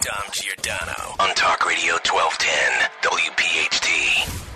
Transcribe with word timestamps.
Dom 0.00 0.24
Giordano 0.32 1.14
on 1.18 1.34
Talk 1.34 1.66
Radio 1.66 1.92
1210 2.06 2.88
WPHT. 3.02 4.46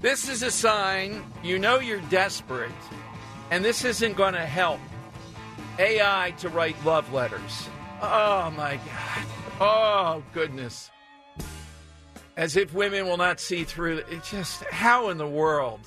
This 0.00 0.30
is 0.30 0.42
a 0.42 0.50
sign 0.50 1.22
you 1.42 1.58
know 1.58 1.78
you're 1.78 2.00
desperate, 2.08 2.72
and 3.50 3.62
this 3.62 3.84
isn't 3.84 4.16
going 4.16 4.32
to 4.32 4.46
help 4.46 4.80
AI 5.78 6.32
to 6.38 6.48
write 6.48 6.82
love 6.86 7.12
letters. 7.12 7.68
Oh 8.00 8.50
my 8.56 8.76
God. 8.76 9.26
Oh, 9.60 10.22
goodness. 10.32 10.90
As 12.38 12.56
if 12.56 12.72
women 12.72 13.04
will 13.04 13.18
not 13.18 13.40
see 13.40 13.64
through 13.64 13.98
it. 13.98 14.24
Just, 14.24 14.64
how 14.64 15.10
in 15.10 15.18
the 15.18 15.28
world? 15.28 15.80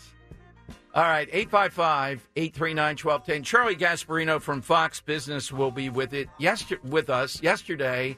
All 0.94 1.04
right, 1.04 1.28
855 1.31 2.30
839 2.36 2.98
1210. 2.98 3.44
Charlie 3.44 3.76
Gasparino 3.76 4.40
from 4.40 4.62
Fox 4.62 5.02
Business 5.02 5.52
will 5.52 5.72
be 5.72 5.90
with 5.90 6.14
it 6.14 6.30
yester- 6.38 6.80
with 6.84 7.09
us 7.09 7.42
yesterday. 7.42 8.16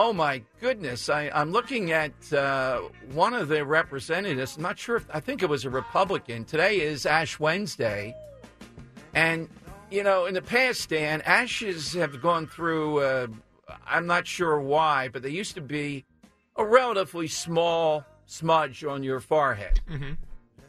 Oh 0.00 0.12
my 0.12 0.42
goodness! 0.60 1.08
I, 1.08 1.28
I'm 1.34 1.50
looking 1.50 1.90
at 1.90 2.32
uh, 2.32 2.82
one 3.14 3.34
of 3.34 3.48
the 3.48 3.64
representatives. 3.64 4.56
I'm 4.56 4.62
not 4.62 4.78
sure 4.78 4.94
if 4.94 5.04
I 5.12 5.18
think 5.18 5.42
it 5.42 5.48
was 5.48 5.64
a 5.64 5.70
Republican. 5.70 6.44
Today 6.44 6.80
is 6.80 7.04
Ash 7.04 7.40
Wednesday, 7.40 8.14
and 9.12 9.48
you 9.90 10.04
know, 10.04 10.26
in 10.26 10.34
the 10.34 10.40
past, 10.40 10.90
Dan, 10.90 11.20
ashes 11.22 11.94
have 11.94 12.22
gone 12.22 12.46
through. 12.46 13.00
Uh, 13.00 13.26
I'm 13.88 14.06
not 14.06 14.24
sure 14.28 14.60
why, 14.60 15.08
but 15.08 15.22
they 15.22 15.30
used 15.30 15.56
to 15.56 15.60
be 15.60 16.04
a 16.54 16.64
relatively 16.64 17.26
small 17.26 18.04
smudge 18.24 18.84
on 18.84 19.02
your 19.02 19.18
forehead. 19.18 19.80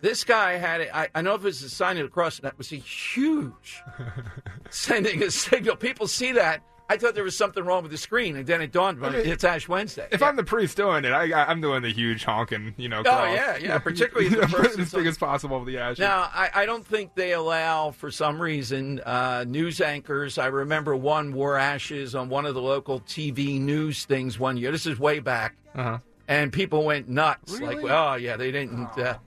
This 0.02 0.24
guy 0.24 0.54
had 0.54 0.82
it. 0.82 0.90
I, 0.92 1.10
I 1.14 1.22
know 1.22 1.36
if 1.36 1.46
it's 1.46 1.62
a 1.62 1.70
sign 1.70 1.98
of 1.98 2.04
the 2.04 2.10
cross, 2.10 2.40
that 2.40 2.58
was 2.58 2.72
a 2.72 2.78
huge 2.78 3.84
sending 4.72 5.22
a 5.22 5.30
signal. 5.30 5.76
People 5.76 6.08
see 6.08 6.32
that. 6.32 6.64
I 6.92 6.98
thought 6.98 7.14
there 7.14 7.24
was 7.24 7.38
something 7.38 7.64
wrong 7.64 7.84
with 7.84 7.92
the 7.92 8.00
screen, 8.00 8.36
and 8.36 8.48
then 8.48 8.62
it 8.62 8.72
dawned 8.72 9.04
on 9.06 9.14
me 9.14 9.20
it's 9.20 9.44
Ash 9.44 9.70
Wednesday. 9.70 10.08
If 10.12 10.24
I'm 10.24 10.36
the 10.36 10.44
priest 10.44 10.76
doing 10.76 11.06
it, 11.06 11.12
I, 11.12 11.32
I'm 11.44 11.62
doing 11.62 11.84
the 11.84 11.94
huge 11.94 12.24
honking, 12.24 12.74
you 12.78 12.90
know. 12.90 13.04
Oh, 13.06 13.26
yeah, 13.26 13.58
yeah, 13.58 13.78
particularly 13.90 14.30
the 14.30 14.48
person- 14.48 14.82
as 14.82 14.92
big 14.94 15.06
as 15.06 15.16
possible 15.16 15.60
with 15.60 15.68
the 15.68 15.78
ashes. 15.78 16.00
Now, 16.00 16.32
I, 16.34 16.50
I 16.56 16.66
don't 16.66 16.84
think 16.86 17.14
they 17.14 17.34
allow, 17.34 17.92
for 17.92 18.10
some 18.10 18.42
reason, 18.42 19.02
uh, 19.02 19.46
news 19.48 19.82
anchors. 19.82 20.40
I 20.40 20.48
remember 20.48 20.96
one 20.96 21.32
wore 21.32 21.58
ashes 21.58 22.16
on 22.16 22.28
one 22.28 22.48
of 22.48 22.56
the 22.56 22.62
local 22.62 23.02
TV 23.02 23.62
news 23.62 24.06
things 24.06 24.40
one 24.40 24.58
year. 24.58 24.72
This 24.72 24.88
is 24.88 24.98
way 24.98 25.20
back. 25.20 25.56
Uh-huh. 25.76 26.00
And 26.28 26.52
people 26.52 26.84
went 26.86 27.08
nuts. 27.08 27.60
Like, 27.62 27.84
oh, 27.84 28.16
yeah, 28.16 28.36
they 28.36 28.52
didn't 28.52 28.98
uh, 28.98 29.18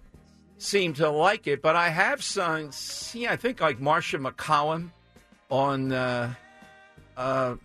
seem 0.58 0.94
to 0.94 1.10
like 1.10 1.46
it. 1.46 1.62
But 1.62 1.76
I 1.76 1.90
have 1.90 2.24
some, 2.24 2.72
see, 2.72 3.28
I 3.28 3.36
think 3.36 3.60
like 3.60 3.80
Martha 3.80 4.18
MacCallum 4.18 4.90
on 5.48 5.92
uh, 5.92 6.34
uh, 7.22 7.56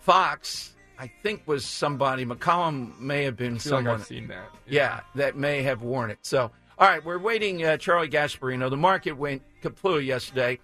Fox, 0.00 0.74
I 0.98 1.10
think 1.22 1.46
was 1.46 1.64
somebody. 1.64 2.26
MacCallum 2.26 2.98
may 2.98 3.24
have 3.24 3.36
been 3.36 3.54
I 3.54 3.58
feel 3.58 3.72
like 3.72 3.78
someone. 3.78 4.00
I've 4.00 4.06
seen 4.06 4.28
that. 4.28 4.50
Yeah, 4.68 5.00
that 5.14 5.36
may 5.36 5.62
have 5.62 5.82
worn 5.82 6.10
it. 6.10 6.18
So, 6.22 6.50
all 6.78 6.88
right, 6.88 7.04
we're 7.04 7.18
waiting. 7.18 7.64
Uh, 7.64 7.76
Charlie 7.76 8.08
Gasparino. 8.08 8.68
The 8.68 8.76
market 8.76 9.12
went 9.12 9.42
kaput 9.62 10.04
yesterday, 10.04 10.58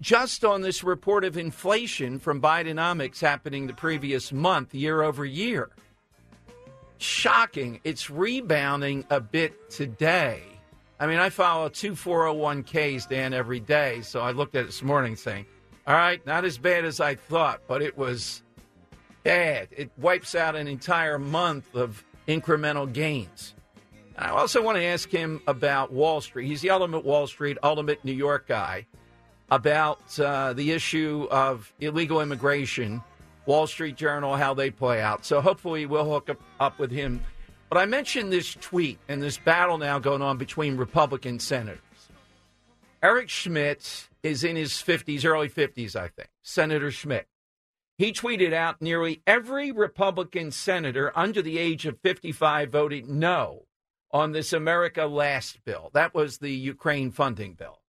just 0.00 0.44
on 0.44 0.62
this 0.62 0.82
report 0.82 1.24
of 1.24 1.36
inflation 1.36 2.18
from 2.18 2.40
Bidenomics 2.40 3.20
happening 3.20 3.66
the 3.66 3.74
previous 3.74 4.32
month, 4.32 4.74
year 4.74 5.02
over 5.02 5.24
year. 5.24 5.70
Shocking. 6.98 7.80
It's 7.84 8.10
rebounding 8.10 9.04
a 9.10 9.20
bit 9.20 9.70
today. 9.70 10.42
I 10.98 11.06
mean, 11.06 11.18
I 11.18 11.30
follow 11.30 11.70
two 11.70 11.92
401ks, 11.92 13.08
Dan, 13.08 13.32
every 13.32 13.60
day. 13.60 14.02
So 14.02 14.20
I 14.20 14.32
looked 14.32 14.54
at 14.54 14.64
it 14.64 14.66
this 14.66 14.82
morning 14.82 15.16
saying, 15.16 15.46
all 15.90 15.96
right, 15.96 16.24
not 16.24 16.44
as 16.44 16.56
bad 16.56 16.84
as 16.84 17.00
I 17.00 17.16
thought, 17.16 17.62
but 17.66 17.82
it 17.82 17.98
was 17.98 18.44
bad. 19.24 19.66
It 19.72 19.90
wipes 19.98 20.36
out 20.36 20.54
an 20.54 20.68
entire 20.68 21.18
month 21.18 21.74
of 21.74 22.04
incremental 22.28 22.92
gains. 22.92 23.56
I 24.16 24.28
also 24.28 24.62
want 24.62 24.76
to 24.76 24.84
ask 24.84 25.10
him 25.10 25.42
about 25.48 25.92
Wall 25.92 26.20
Street. 26.20 26.46
He's 26.46 26.60
the 26.60 26.70
ultimate 26.70 27.04
Wall 27.04 27.26
Street, 27.26 27.58
ultimate 27.64 28.04
New 28.04 28.12
York 28.12 28.46
guy, 28.46 28.86
about 29.50 30.20
uh, 30.20 30.52
the 30.52 30.70
issue 30.70 31.26
of 31.28 31.72
illegal 31.80 32.20
immigration, 32.20 33.02
Wall 33.46 33.66
Street 33.66 33.96
Journal, 33.96 34.36
how 34.36 34.54
they 34.54 34.70
play 34.70 35.00
out. 35.00 35.26
So 35.26 35.40
hopefully 35.40 35.86
we'll 35.86 36.08
hook 36.08 36.30
up, 36.30 36.40
up 36.60 36.78
with 36.78 36.92
him. 36.92 37.20
But 37.68 37.78
I 37.78 37.86
mentioned 37.86 38.32
this 38.32 38.54
tweet 38.54 39.00
and 39.08 39.20
this 39.20 39.38
battle 39.38 39.76
now 39.76 39.98
going 39.98 40.22
on 40.22 40.38
between 40.38 40.76
Republican 40.76 41.40
senators. 41.40 41.80
Eric 43.02 43.28
Schmitt 43.30 44.08
is 44.22 44.44
in 44.44 44.56
his 44.56 44.72
50s, 44.72 45.24
early 45.24 45.48
50s, 45.48 45.96
I 45.96 46.08
think. 46.08 46.28
Senator 46.42 46.90
Schmitt. 46.90 47.28
He 47.96 48.12
tweeted 48.12 48.52
out 48.52 48.80
nearly 48.80 49.22
every 49.26 49.72
Republican 49.72 50.50
senator 50.50 51.12
under 51.16 51.42
the 51.42 51.58
age 51.58 51.86
of 51.86 52.00
55 52.00 52.70
voted 52.70 53.08
no 53.08 53.66
on 54.10 54.32
this 54.32 54.52
America 54.52 55.06
Last 55.06 55.64
bill. 55.64 55.90
That 55.94 56.14
was 56.14 56.38
the 56.38 56.52
Ukraine 56.52 57.10
funding 57.10 57.54
bill. 57.54 57.80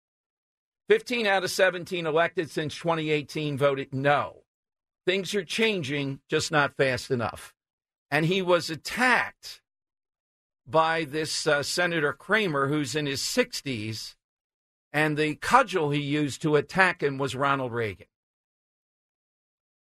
15 0.88 1.26
out 1.26 1.44
of 1.44 1.50
17 1.50 2.06
elected 2.06 2.50
since 2.50 2.74
2018 2.74 3.56
voted 3.56 3.94
no. 3.94 4.42
Things 5.06 5.34
are 5.34 5.44
changing, 5.44 6.20
just 6.28 6.50
not 6.50 6.76
fast 6.76 7.10
enough. 7.10 7.54
And 8.10 8.26
he 8.26 8.42
was 8.42 8.70
attacked 8.70 9.62
by 10.66 11.04
this 11.04 11.46
uh, 11.46 11.62
Senator 11.62 12.12
Cramer, 12.12 12.66
who's 12.66 12.94
in 12.94 13.06
his 13.06 13.20
60s, 13.20 14.16
and 14.92 15.16
the 15.16 15.36
cudgel 15.36 15.90
he 15.90 16.00
used 16.00 16.42
to 16.42 16.56
attack 16.56 17.02
him 17.02 17.18
was 17.18 17.34
Ronald 17.34 17.72
Reagan. 17.72 18.06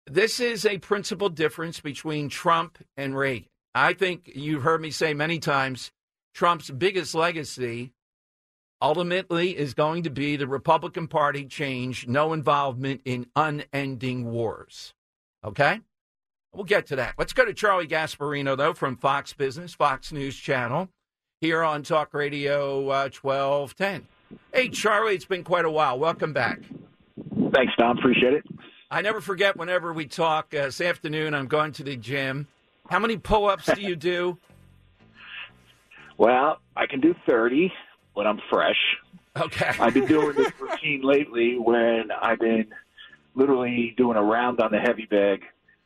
This 0.05 0.39
is 0.39 0.65
a 0.65 0.79
principal 0.79 1.29
difference 1.29 1.79
between 1.79 2.29
Trump 2.29 2.77
and 2.97 3.17
Reagan. 3.17 3.49
I 3.73 3.93
think 3.93 4.31
you've 4.35 4.63
heard 4.63 4.81
me 4.81 4.91
say 4.91 5.13
many 5.13 5.39
times 5.39 5.91
Trump's 6.33 6.69
biggest 6.69 7.15
legacy 7.15 7.93
ultimately 8.81 9.57
is 9.57 9.73
going 9.73 10.03
to 10.03 10.09
be 10.09 10.35
the 10.35 10.47
Republican 10.47 11.07
Party 11.07 11.45
change, 11.45 12.07
no 12.07 12.33
involvement 12.33 13.01
in 13.05 13.27
unending 13.35 14.29
wars. 14.29 14.93
Okay? 15.43 15.79
We'll 16.53 16.65
get 16.65 16.85
to 16.87 16.97
that. 16.97 17.15
Let's 17.17 17.33
go 17.33 17.45
to 17.45 17.53
Charlie 17.53 17.87
Gasparino, 17.87 18.55
though, 18.55 18.73
from 18.73 18.97
Fox 18.97 19.33
Business, 19.33 19.73
Fox 19.73 20.11
News 20.11 20.35
Channel, 20.35 20.89
here 21.41 21.63
on 21.63 21.81
Talk 21.81 22.13
Radio 22.13 22.81
uh, 22.89 23.09
1210. 23.09 24.07
Hey, 24.53 24.69
Charlie, 24.69 25.15
it's 25.15 25.25
been 25.25 25.43
quite 25.43 25.65
a 25.65 25.71
while. 25.71 25.97
Welcome 25.99 26.33
back. 26.33 26.59
Thanks, 27.53 27.73
Dom. 27.77 27.97
Appreciate 27.97 28.33
it. 28.33 28.43
I 28.89 29.01
never 29.01 29.21
forget 29.21 29.57
whenever 29.57 29.93
we 29.93 30.05
talk. 30.05 30.53
Uh, 30.53 30.65
this 30.65 30.81
afternoon, 30.81 31.33
I'm 31.33 31.47
going 31.47 31.71
to 31.73 31.83
the 31.83 31.95
gym. 31.95 32.47
How 32.89 32.99
many 32.99 33.17
pull 33.17 33.47
ups 33.47 33.69
do 33.73 33.81
you 33.81 33.95
do? 33.95 34.37
Well, 36.15 36.59
I 36.75 36.85
can 36.85 37.01
do 37.01 37.15
30 37.27 37.73
when 38.13 38.27
I'm 38.27 38.39
fresh. 38.49 38.77
Okay. 39.35 39.71
I've 39.79 39.95
been 39.95 40.05
doing 40.05 40.35
this 40.35 40.51
routine 40.59 41.01
lately 41.01 41.57
when 41.57 42.11
I've 42.11 42.39
been 42.39 42.67
literally 43.33 43.95
doing 43.97 44.15
a 44.15 44.21
round 44.21 44.61
on 44.61 44.71
the 44.71 44.77
heavy 44.77 45.07
bag 45.07 45.41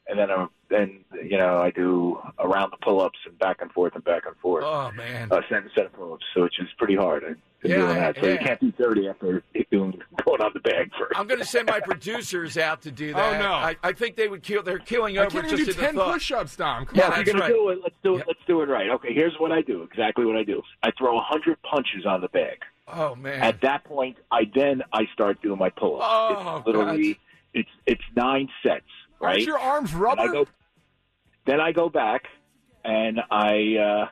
and 0.08 0.20
then 0.20 0.30
a, 0.30 0.50
then 0.70 1.00
you 1.24 1.38
know, 1.38 1.60
I 1.60 1.72
do 1.72 2.20
around 2.40 2.72
the 2.72 2.78
pull-ups 2.78 3.18
and 3.26 3.40
back 3.40 3.62
and 3.62 3.72
forth 3.72 3.96
and 3.96 4.04
back 4.04 4.24
and 4.26 4.36
forth. 4.38 4.66
Oh 4.66 4.92
man. 4.92 5.32
Uh, 5.32 5.42
set, 5.50 5.64
set 5.74 5.86
of 5.86 5.94
pull-ups, 5.94 6.26
so 6.36 6.44
which 6.44 6.60
is 6.60 6.68
pretty 6.78 6.96
hard. 6.96 7.40
To 7.62 7.70
Yeah, 7.70 7.76
doing 7.78 7.96
that. 7.96 8.18
So 8.20 8.28
you 8.28 8.38
can't 8.38 8.60
do 8.60 8.72
30 8.72 9.10
after 9.10 9.44
doing 9.72 10.02
going 10.24 10.42
on 10.42 10.52
the 10.54 10.60
bag 10.60 10.92
first. 10.98 11.14
I'm 11.16 11.28
going 11.28 11.40
to 11.40 11.46
send 11.46 11.68
my 11.68 11.80
producers 11.80 12.58
out 12.58 12.82
to 12.84 12.92
do 12.92 13.14
that. 13.14 13.36
Oh, 13.36 13.44
no. 13.44 13.54
I, 13.54 13.76
I 13.84 13.94
think 13.94 14.16
they 14.16 14.28
would 14.28 14.44
kill. 14.44 14.64
They're 14.64 14.80
killing 14.80 15.18
I 15.18 15.26
over 15.26 15.42
can't 15.42 15.50
just 15.50 15.66
do 15.66 15.74
ten 15.74 15.96
push-ups, 15.96 16.56
Dom. 16.56 16.86
Come 16.86 16.96
Yeah, 16.98 17.08
on, 17.10 17.22
if 17.22 17.28
you're 17.28 17.40
gonna 17.40 17.48
do 17.54 17.70
it, 17.70 17.80
let's 17.82 17.96
do 18.04 18.16
it. 18.16 18.18
Yeah. 18.20 18.24
Let's 18.28 18.40
do 18.48 18.62
it 18.62 18.70
right. 18.70 18.90
Okay, 18.92 19.14
here's 19.14 19.36
what 19.40 19.52
I 19.52 19.62
do. 19.62 19.84
Exactly 19.84 20.26
what 20.26 20.36
I 20.36 20.44
do. 20.44 20.62
I 20.84 20.92
throw 20.98 21.16
100 21.16 21.62
punches 21.64 22.06
on 22.06 22.22
the 22.22 22.28
bag. 22.30 22.60
Oh 22.88 23.16
man. 23.16 23.42
At 23.42 23.62
that 23.62 23.84
point, 23.84 24.18
I 24.32 24.44
then 24.56 24.82
I 24.94 25.06
start 25.14 25.42
doing 25.42 25.60
my 25.60 25.70
pull-ups. 25.70 26.06
Oh, 26.08 26.58
it's 26.58 26.68
literally 26.68 27.20
it's 27.54 27.70
it's 27.86 28.04
nine 28.16 28.48
sets, 28.64 28.86
right? 29.20 29.32
Aren't 29.34 29.46
your 29.46 29.60
arms 29.60 29.92
And 29.92 30.02
rubber? 30.02 30.22
I 30.22 30.28
go, 30.28 30.48
then 31.46 31.60
I 31.60 31.72
go 31.74 31.90
back 31.90 32.24
and 32.86 33.20
I 33.30 33.76
uh, 33.76 34.08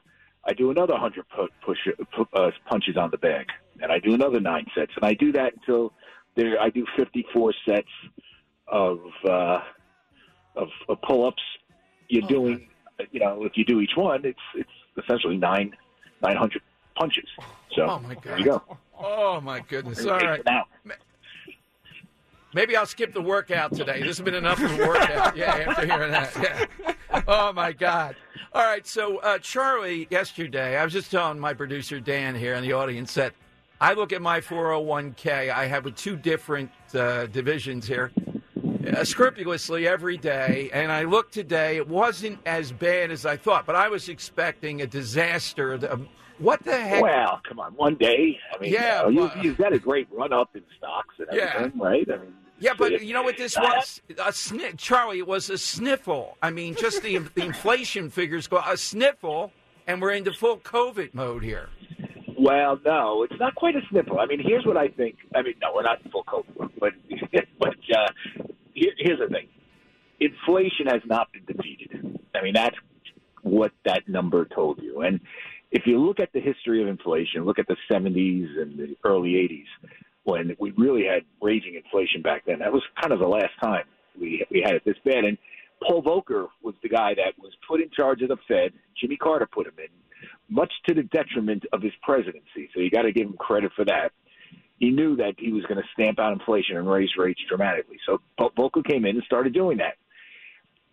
I 0.47 0.53
do 0.53 0.69
another 0.71 0.95
hundred 0.95 1.25
pu- 1.29 1.47
push 1.65 1.79
pu- 2.15 2.27
uh, 2.33 2.51
punches 2.69 2.97
on 2.97 3.09
the 3.11 3.17
bag, 3.17 3.47
and 3.81 3.91
I 3.91 3.99
do 3.99 4.13
another 4.13 4.39
nine 4.39 4.65
sets, 4.75 4.91
and 4.95 5.03
I 5.05 5.13
do 5.13 5.31
that 5.33 5.53
until 5.55 5.91
there. 6.35 6.59
I 6.61 6.69
do 6.69 6.85
fifty 6.95 7.25
four 7.33 7.53
sets 7.67 7.87
of 8.67 8.99
uh, 9.27 9.59
of, 10.55 10.69
of 10.87 11.01
pull 11.01 11.27
ups. 11.27 11.41
You're 12.07 12.27
doing, 12.27 12.67
you 13.11 13.19
know, 13.19 13.43
if 13.45 13.53
you 13.55 13.65
do 13.65 13.79
each 13.81 13.95
one, 13.95 14.23
it's 14.25 14.39
it's 14.55 14.69
essentially 15.03 15.37
nine 15.37 15.71
nine 16.21 16.37
hundred 16.37 16.61
punches. 16.95 17.27
So 17.75 17.83
Oh, 17.89 17.99
my 17.99 18.15
there 18.23 18.37
you 18.37 18.45
go. 18.45 18.61
oh 18.99 19.41
my 19.41 19.59
goodness. 19.61 20.05
All 20.05 20.19
right. 20.19 20.41
Maybe 22.53 22.77
I'll 22.77 22.85
skip 22.85 23.13
the 23.13 23.21
workout 23.21 23.73
today. 23.75 23.97
This 23.99 24.17
has 24.17 24.21
been 24.21 24.33
enough 24.35 24.63
of 24.63 24.71
a 24.79 24.87
workout. 24.87 25.35
Yeah, 25.45 25.65
after 25.67 25.85
hearing 25.85 26.11
that. 26.11 26.33
Yeah. 26.41 26.93
Oh 27.27 27.51
my 27.53 27.71
God. 27.71 28.15
All 28.53 28.63
right. 28.63 28.85
So 28.85 29.17
uh, 29.17 29.37
Charlie, 29.39 30.07
yesterday, 30.09 30.77
I 30.77 30.83
was 30.83 30.93
just 30.93 31.11
telling 31.11 31.39
my 31.39 31.53
producer 31.53 31.99
Dan 31.99 32.35
here 32.35 32.53
in 32.55 32.63
the 32.63 32.73
audience 32.73 33.13
that 33.15 33.33
I 33.81 33.93
look 33.93 34.13
at 34.13 34.21
my 34.21 34.39
401k. 34.41 35.51
I 35.51 35.65
have 35.65 35.93
two 35.95 36.15
different 36.15 36.71
uh, 36.93 37.25
divisions 37.27 37.87
here. 37.87 38.11
Uh, 38.95 39.03
scrupulously 39.03 39.87
every 39.87 40.15
day, 40.15 40.69
and 40.71 40.91
I 40.91 41.03
looked 41.05 41.33
today. 41.33 41.77
It 41.77 41.87
wasn't 41.87 42.37
as 42.45 42.71
bad 42.71 43.09
as 43.09 43.25
I 43.25 43.35
thought, 43.35 43.65
but 43.65 43.75
I 43.75 43.87
was 43.89 44.09
expecting 44.09 44.81
a 44.83 44.87
disaster. 44.87 45.79
Um, 45.91 46.07
What 46.37 46.63
the 46.63 46.77
heck? 46.79 47.01
Well, 47.01 47.41
come 47.47 47.59
on, 47.59 47.73
one 47.73 47.95
day. 47.95 48.37
I 48.53 48.59
mean, 48.61 48.71
Yeah, 48.71 49.07
you, 49.07 49.13
know, 49.15 49.27
but- 49.27 49.37
you, 49.37 49.43
you've 49.49 49.57
got 49.57 49.73
a 49.73 49.79
great 49.79 50.07
run 50.11 50.31
up 50.31 50.55
in 50.55 50.61
stocks 50.77 51.15
and 51.17 51.27
Yeah. 51.33 51.69
right? 51.75 52.07
I 52.07 52.17
mean, 52.17 52.33
Yeah, 52.59 52.73
but 52.77 53.03
you 53.03 53.13
know 53.13 53.23
what 53.23 53.37
this 53.37 53.57
was? 53.57 54.01
A 54.23 54.31
sniff, 54.31 54.77
Charlie. 54.77 55.19
It 55.19 55.27
was 55.27 55.49
a 55.49 55.57
sniffle. 55.57 56.37
I 56.41 56.51
mean, 56.51 56.75
just 56.75 57.03
the, 57.03 57.17
the 57.17 57.43
inflation 57.43 58.09
figures 58.09 58.47
go 58.47 58.61
a 58.65 58.77
sniffle, 58.77 59.51
and 59.87 60.01
we're 60.01 60.11
into 60.11 60.31
full 60.31 60.57
COVID 60.59 61.13
mode 61.13 61.43
here. 61.43 61.69
Well, 62.37 62.79
no, 62.85 63.23
it's 63.23 63.39
not 63.39 63.55
quite 63.55 63.75
a 63.75 63.81
sniffle. 63.89 64.19
I 64.19 64.25
mean, 64.25 64.39
here's 64.39 64.65
what 64.65 64.77
I 64.77 64.87
think. 64.87 65.17
I 65.35 65.41
mean, 65.41 65.55
no, 65.61 65.73
we're 65.73 65.83
not 65.83 66.03
in 66.03 66.11
full 66.11 66.23
COVID, 66.23 66.71
but 66.79 66.93
but 67.59 67.75
uh, 67.93 68.11
here, 68.73 68.91
here's 68.97 69.19
the 69.19 69.27
thing: 69.27 69.47
inflation 70.19 70.87
has 70.87 71.01
not 71.05 71.27
been 71.33 71.45
defeated. 71.45 72.19
I 72.33 72.41
mean, 72.41 72.53
that's 72.53 72.75
what 73.41 73.71
that 73.85 74.07
number 74.07 74.45
told 74.45 74.81
you. 74.81 75.01
And 75.01 75.19
if 75.71 75.83
you 75.85 75.99
look 75.99 76.19
at 76.19 76.31
the 76.33 76.39
history 76.39 76.81
of 76.81 76.87
inflation, 76.87 77.45
look 77.45 77.59
at 77.59 77.67
the 77.67 77.77
70s 77.91 78.59
and 78.59 78.77
the 78.77 78.95
early 79.03 79.31
80s, 79.33 79.89
when 80.25 80.55
we 80.59 80.71
really 80.71 81.05
had 81.05 81.23
raging 81.41 81.75
inflation 81.75 82.21
back 82.21 82.43
then. 82.45 82.59
That 82.59 82.73
was 82.73 82.83
kind 83.01 83.13
of 83.13 83.19
the 83.19 83.27
last 83.27 83.53
time 83.63 83.85
we 84.19 84.45
we 84.51 84.61
had 84.61 84.75
it 84.75 84.83
this 84.85 84.97
bad. 85.05 85.23
And 85.23 85.37
Paul 85.85 86.03
Volcker 86.03 86.47
was 86.63 86.75
the 86.83 86.89
guy 86.89 87.13
that 87.15 87.33
was 87.41 87.53
put 87.67 87.81
in 87.81 87.89
charge 87.89 88.21
of 88.21 88.29
the 88.29 88.37
Fed. 88.47 88.73
Jimmy 88.99 89.17
Carter 89.17 89.47
put 89.51 89.67
him 89.67 89.73
in, 89.77 89.87
much 90.53 90.71
to 90.87 90.93
the 90.93 91.03
detriment 91.03 91.63
of 91.73 91.81
his 91.81 91.93
presidency. 92.01 92.69
So 92.73 92.81
you 92.81 92.89
got 92.89 93.03
to 93.03 93.11
give 93.11 93.27
him 93.27 93.35
credit 93.37 93.71
for 93.75 93.85
that. 93.85 94.11
He 94.77 94.89
knew 94.89 95.15
that 95.17 95.35
he 95.37 95.53
was 95.53 95.63
going 95.65 95.77
to 95.77 95.87
stamp 95.93 96.19
out 96.19 96.33
inflation 96.33 96.77
and 96.77 96.89
raise 96.89 97.09
rates 97.17 97.39
dramatically. 97.47 97.97
So 98.05 98.19
Volcker 98.39 98.85
came 98.85 99.05
in 99.05 99.15
and 99.15 99.23
started 99.25 99.53
doing 99.53 99.77
that. 99.77 99.95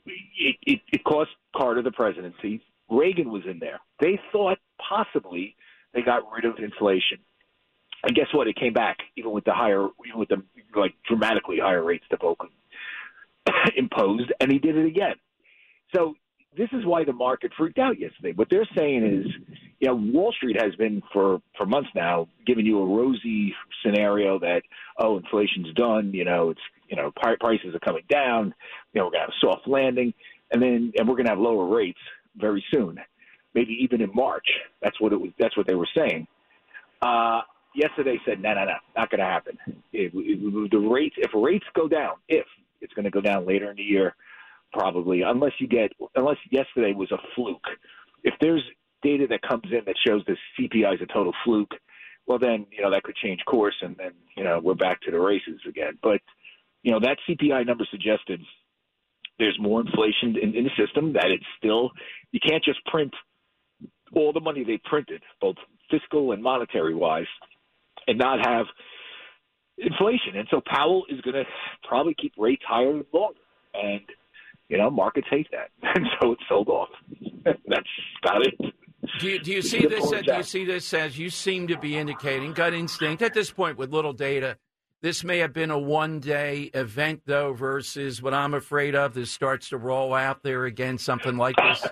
It, 0.06 0.56
it, 0.62 0.80
it 0.92 1.04
cost 1.04 1.30
Carter 1.56 1.82
the 1.82 1.90
presidency. 1.90 2.62
Reagan 2.88 3.30
was 3.30 3.42
in 3.48 3.58
there. 3.58 3.80
They 4.00 4.20
thought 4.30 4.58
possibly 4.88 5.56
they 5.94 6.02
got 6.02 6.22
rid 6.32 6.44
of 6.44 6.58
inflation. 6.58 7.18
And 8.02 8.16
guess 8.16 8.26
what? 8.32 8.48
It 8.48 8.56
came 8.56 8.72
back, 8.72 8.98
even 9.16 9.30
with 9.30 9.44
the 9.44 9.52
higher, 9.52 9.86
even 10.06 10.18
with 10.18 10.28
the 10.28 10.42
like 10.74 10.94
dramatically 11.08 11.58
higher 11.60 11.82
rates 11.82 12.04
that 12.10 12.20
Volcker 12.20 12.48
imposed, 13.76 14.32
and 14.40 14.50
he 14.50 14.58
did 14.58 14.76
it 14.76 14.86
again. 14.86 15.14
So 15.94 16.14
this 16.56 16.68
is 16.72 16.84
why 16.84 17.04
the 17.04 17.12
market 17.12 17.52
freaked 17.56 17.78
out 17.78 17.98
yesterday. 17.98 18.32
What 18.34 18.48
they're 18.50 18.68
saying 18.76 19.04
is, 19.04 19.56
you 19.80 19.88
know, 19.88 19.94
Wall 19.94 20.32
Street 20.32 20.60
has 20.60 20.74
been 20.76 21.02
for 21.12 21.40
for 21.56 21.66
months 21.66 21.90
now 21.94 22.28
giving 22.46 22.66
you 22.66 22.78
a 22.80 22.86
rosy 22.86 23.54
scenario 23.84 24.38
that 24.40 24.62
oh, 24.98 25.18
inflation's 25.18 25.72
done. 25.74 26.12
You 26.12 26.24
know, 26.24 26.50
it's 26.50 26.60
you 26.88 26.96
know 26.96 27.12
prices 27.40 27.74
are 27.74 27.80
coming 27.80 28.04
down. 28.08 28.54
You 28.92 29.00
know, 29.00 29.06
we're 29.06 29.12
gonna 29.12 29.24
have 29.24 29.30
a 29.30 29.46
soft 29.46 29.66
landing, 29.66 30.12
and 30.50 30.62
then 30.62 30.92
and 30.98 31.08
we're 31.08 31.16
gonna 31.16 31.30
have 31.30 31.38
lower 31.38 31.66
rates 31.66 32.00
very 32.36 32.64
soon, 32.72 32.98
maybe 33.54 33.76
even 33.80 34.00
in 34.00 34.10
March. 34.14 34.46
That's 34.82 35.00
what 35.00 35.12
it 35.12 35.20
was. 35.20 35.30
That's 35.38 35.56
what 35.56 35.66
they 35.66 35.74
were 35.74 35.88
saying. 35.96 36.26
Uh, 37.00 37.40
yesterday 37.74 38.18
said, 38.24 38.40
no, 38.40 38.54
no, 38.54 38.64
no, 38.64 38.74
not 38.96 39.10
going 39.10 39.20
to 39.20 39.26
happen. 39.26 39.58
It, 39.92 40.12
it, 40.14 40.70
the 40.70 40.78
rates, 40.78 41.16
if 41.18 41.30
rates 41.34 41.64
go 41.74 41.88
down, 41.88 42.14
if 42.28 42.46
it's 42.80 42.92
going 42.94 43.04
to 43.04 43.10
go 43.10 43.20
down 43.20 43.46
later 43.46 43.70
in 43.70 43.76
the 43.76 43.82
year, 43.82 44.14
probably, 44.72 45.22
unless 45.22 45.52
you 45.58 45.68
get, 45.68 45.92
unless 46.14 46.38
yesterday 46.50 46.92
was 46.92 47.10
a 47.12 47.18
fluke. 47.34 47.66
If 48.24 48.34
there's 48.40 48.62
data 49.02 49.26
that 49.28 49.42
comes 49.42 49.64
in 49.70 49.84
that 49.86 49.96
shows 50.06 50.22
the 50.26 50.36
CPI 50.58 50.94
is 50.94 51.00
a 51.02 51.12
total 51.12 51.32
fluke, 51.44 51.72
well, 52.26 52.38
then, 52.38 52.66
you 52.70 52.82
know, 52.82 52.90
that 52.90 53.02
could 53.02 53.16
change 53.16 53.40
course 53.46 53.74
and 53.82 53.96
then, 53.96 54.12
you 54.36 54.44
know, 54.44 54.60
we're 54.62 54.74
back 54.74 55.00
to 55.02 55.10
the 55.10 55.18
races 55.18 55.60
again. 55.68 55.98
But, 56.02 56.20
you 56.82 56.92
know, 56.92 57.00
that 57.00 57.18
CPI 57.28 57.66
number 57.66 57.84
suggested 57.90 58.40
there's 59.38 59.58
more 59.58 59.80
inflation 59.80 60.36
in, 60.40 60.54
in 60.54 60.64
the 60.64 60.70
system, 60.78 61.14
that 61.14 61.26
it's 61.26 61.44
still, 61.58 61.90
you 62.30 62.40
can't 62.46 62.62
just 62.62 62.84
print 62.86 63.12
all 64.14 64.32
the 64.32 64.40
money 64.40 64.62
they 64.62 64.80
printed, 64.84 65.22
both 65.40 65.56
fiscal 65.90 66.32
and 66.32 66.42
monetary 66.42 66.94
wise, 66.94 67.26
and 68.06 68.18
not 68.18 68.46
have 68.46 68.66
inflation. 69.78 70.36
And 70.36 70.48
so 70.50 70.60
Powell 70.66 71.04
is 71.08 71.20
going 71.20 71.34
to 71.34 71.44
probably 71.86 72.14
keep 72.14 72.32
rates 72.38 72.62
higher 72.66 73.02
longer. 73.12 73.38
And, 73.74 74.00
you 74.68 74.78
know, 74.78 74.90
markets 74.90 75.28
hate 75.30 75.48
that. 75.52 75.70
And 75.94 76.06
so 76.20 76.32
it's 76.32 76.42
sold 76.48 76.68
off. 76.68 76.88
That's 77.44 77.88
about 78.22 78.46
it. 78.46 78.54
Do 79.18 79.28
you, 79.28 79.38
do 79.40 79.52
you 79.52 79.62
see 79.62 79.86
this? 79.86 80.12
as 80.12 80.22
Do 80.22 80.34
you 80.34 80.42
see 80.42 80.64
this 80.64 80.94
as 80.94 81.18
you 81.18 81.28
seem 81.28 81.66
to 81.68 81.76
be 81.76 81.96
indicating 81.96 82.52
gut 82.52 82.72
instinct 82.72 83.20
at 83.22 83.34
this 83.34 83.50
point 83.50 83.76
with 83.76 83.90
little 83.90 84.12
data? 84.12 84.56
This 85.02 85.24
may 85.24 85.38
have 85.38 85.52
been 85.52 85.72
a 85.72 85.78
one-day 85.78 86.70
event, 86.74 87.22
though, 87.26 87.52
versus 87.52 88.22
what 88.22 88.32
I'm 88.32 88.54
afraid 88.54 88.94
of. 88.94 89.14
This 89.14 89.32
starts 89.32 89.70
to 89.70 89.76
roll 89.76 90.14
out 90.14 90.44
there 90.44 90.64
again, 90.64 90.96
something 90.96 91.36
like 91.36 91.56
this. 91.56 91.84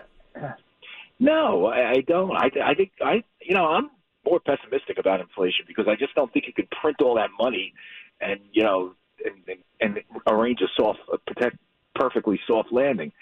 No, 1.19 1.67
I, 1.67 1.91
I 1.91 2.01
don't. 2.07 2.31
I, 2.31 2.49
I 2.65 2.75
think 2.75 2.93
I, 3.03 3.25
you 3.43 3.55
know, 3.55 3.67
I'm 3.67 3.91
more 4.25 4.41
pessimistic 4.41 4.99
about 4.99 5.21
inflation 5.21 5.65
because 5.67 5.87
I 5.89 5.97
just 5.97 6.15
don't 6.15 6.33
think 6.33 6.47
you 6.47 6.53
can 6.53 6.69
print 6.81 6.99
all 7.03 7.15
that 7.17 7.31
money 7.39 7.73
and 8.21 8.41
you 8.53 8.63
know 8.63 8.95
and, 9.25 9.59
and, 9.81 10.01
arrange 10.27 10.61
a 10.63 10.69
soft, 10.81 11.01
a 11.13 11.19
protect, 11.19 11.57
perfectly 11.95 12.41
soft 12.47 12.73
landing. 12.73 13.13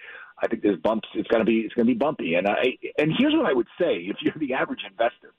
I 0.40 0.46
think 0.46 0.62
there's 0.62 0.78
bumps. 0.78 1.08
It's 1.14 1.28
to 1.28 1.44
be 1.44 1.60
it's 1.60 1.74
to 1.74 1.84
be 1.84 1.94
bumpy. 1.94 2.34
And 2.34 2.46
I 2.46 2.76
and 2.98 3.12
here's 3.18 3.34
what 3.34 3.46
I 3.46 3.52
would 3.52 3.66
say: 3.80 3.96
if 3.96 4.16
you're 4.20 4.34
the 4.38 4.54
average 4.54 4.84
investor, 4.88 5.32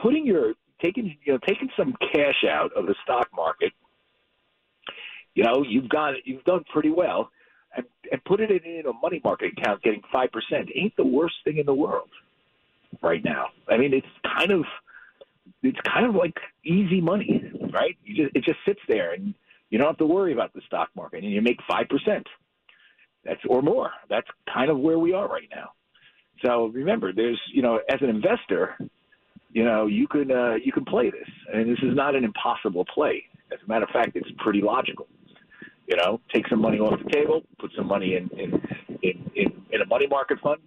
putting 0.00 0.26
your 0.26 0.54
taking 0.82 1.16
you 1.24 1.34
know 1.34 1.38
taking 1.46 1.68
some 1.76 1.94
cash 2.12 2.44
out 2.48 2.72
of 2.74 2.86
the 2.86 2.94
stock 3.04 3.28
market, 3.34 3.72
you 5.34 5.44
know 5.44 5.64
you've 5.68 5.88
got 5.88 6.14
you've 6.24 6.44
done 6.44 6.64
pretty 6.72 6.90
well 6.90 7.30
and, 7.76 7.84
and 8.10 8.24
put 8.24 8.40
it 8.40 8.50
in 8.50 8.86
a 8.86 8.92
money 8.92 9.20
market 9.24 9.52
account 9.58 9.82
getting 9.82 10.02
5% 10.14 10.28
ain't 10.74 10.96
the 10.96 11.04
worst 11.04 11.34
thing 11.44 11.58
in 11.58 11.66
the 11.66 11.74
world 11.74 12.08
right 13.04 13.24
now. 13.24 13.46
I 13.68 13.76
mean, 13.76 13.94
it's 13.94 14.06
kind 14.38 14.50
of, 14.50 14.64
it's 15.62 15.78
kind 15.86 16.06
of 16.06 16.14
like 16.14 16.36
easy 16.64 17.00
money, 17.00 17.42
right? 17.72 17.96
You 18.04 18.24
just, 18.24 18.36
it 18.36 18.44
just 18.44 18.58
sits 18.66 18.80
there 18.88 19.12
and 19.12 19.34
you 19.70 19.78
don't 19.78 19.86
have 19.86 19.98
to 19.98 20.06
worry 20.06 20.32
about 20.32 20.52
the 20.54 20.62
stock 20.66 20.88
market 20.96 21.22
and 21.22 21.32
you 21.32 21.42
make 21.42 21.58
5%. 21.70 21.86
That's, 23.24 23.40
or 23.48 23.62
more. 23.62 23.90
That's 24.10 24.26
kind 24.52 24.70
of 24.70 24.78
where 24.78 24.98
we 24.98 25.12
are 25.12 25.28
right 25.28 25.48
now. 25.54 25.70
So 26.44 26.66
remember, 26.66 27.12
there's, 27.12 27.40
you 27.52 27.62
know, 27.62 27.80
as 27.88 27.98
an 28.02 28.10
investor, 28.10 28.76
you 29.52 29.64
know, 29.64 29.86
you 29.86 30.06
can, 30.08 30.30
uh, 30.30 30.54
you 30.62 30.72
can 30.72 30.84
play 30.84 31.10
this 31.10 31.28
and 31.52 31.70
this 31.70 31.78
is 31.82 31.94
not 31.94 32.14
an 32.14 32.24
impossible 32.24 32.84
play. 32.92 33.24
As 33.52 33.58
a 33.64 33.68
matter 33.68 33.84
of 33.84 33.90
fact, 33.90 34.16
it's 34.16 34.28
pretty 34.38 34.60
logical 34.60 35.06
you 35.86 35.96
know, 35.96 36.18
take 36.32 36.48
some 36.48 36.60
money 36.60 36.78
off 36.78 36.98
the 37.04 37.10
table, 37.10 37.42
put 37.58 37.70
some 37.76 37.86
money 37.86 38.16
in 38.16 38.30
in 38.38 38.52
in, 39.02 39.30
in, 39.34 39.52
in 39.70 39.82
a 39.82 39.86
money 39.86 40.06
market 40.06 40.40
fund, 40.40 40.60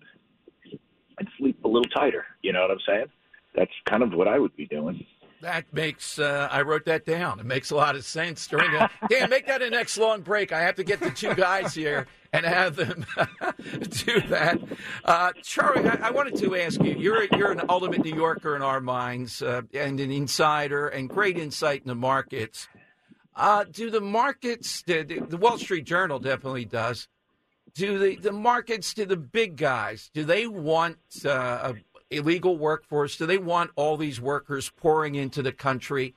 and 1.18 1.28
sleep 1.38 1.64
a 1.64 1.68
little 1.68 1.90
tighter. 1.90 2.26
You 2.42 2.54
know 2.54 2.62
what 2.62 2.72
I'm 2.72 2.80
saying? 2.88 3.08
That's 3.56 3.72
kind 3.86 4.04
of 4.04 4.14
what 4.14 4.28
I 4.28 4.40
would 4.40 4.56
be 4.56 4.66
doing. 4.66 5.06
That 5.42 5.72
makes, 5.72 6.18
uh, 6.18 6.48
I 6.52 6.64
wrote 6.64 6.86
that 6.86 7.06
down. 7.06 7.40
It 7.40 7.46
makes 7.46 7.70
a 7.70 7.76
lot 7.76 7.96
of 7.96 8.04
sense 8.04 8.48
during 8.48 8.72
Dan, 9.10 9.30
make 9.30 9.46
that 9.48 9.62
a 9.62 9.70
next 9.70 9.98
long 9.98 10.22
break. 10.22 10.52
I 10.52 10.62
have 10.62 10.76
to 10.76 10.84
get 10.84 11.00
the 11.00 11.12
two 11.12 11.36
guys 11.36 11.76
here 11.76 12.08
and 12.34 12.44
have 12.44 12.76
them 12.76 13.06
do 13.90 14.22
that. 14.30 14.60
Uh, 15.06 15.32
Charlie, 15.44 15.88
I, 15.88 16.08
I, 16.08 16.12
wanted 16.12 16.38
to 16.38 16.56
ask 16.56 16.82
you, 16.82 16.96
you're, 16.96 17.26
you're 17.36 17.52
an 17.52 17.62
ultimate 17.70 18.04
New 18.04 18.16
Yorker 18.16 18.56
in 18.56 18.64
our 18.64 18.82
minds 18.82 19.44
uh, 19.44 19.62
and 19.74 20.00
an 20.00 20.12
insider 20.12 20.88
and 20.88 21.08
great 21.08 21.38
insight 21.38 21.82
in 21.82 21.88
the 21.88 21.96
markets. 21.96 22.68
Uh, 23.36 23.64
do 23.72 23.92
the 23.92 24.02
markets, 24.02 24.82
the 24.88 25.38
Wall 25.40 25.60
Street 25.60 25.86
Journal 25.86 26.18
definitely 26.18 26.66
does, 26.66 27.08
do 27.74 28.00
the, 28.00 28.16
the 28.16 28.32
markets, 28.32 28.94
do 28.94 29.06
the 29.06 29.18
big 29.18 29.56
guys, 29.56 30.10
do 30.14 30.24
they 30.24 30.48
want 30.48 30.98
uh, 31.26 31.74
illegal 32.10 32.58
workforce? 32.58 33.18
Do 33.18 33.26
they 33.26 33.38
want 33.38 33.72
all 33.76 33.98
these 33.98 34.20
workers 34.20 34.70
pouring 34.70 35.16
into 35.16 35.42
the 35.42 35.52
country? 35.52 36.16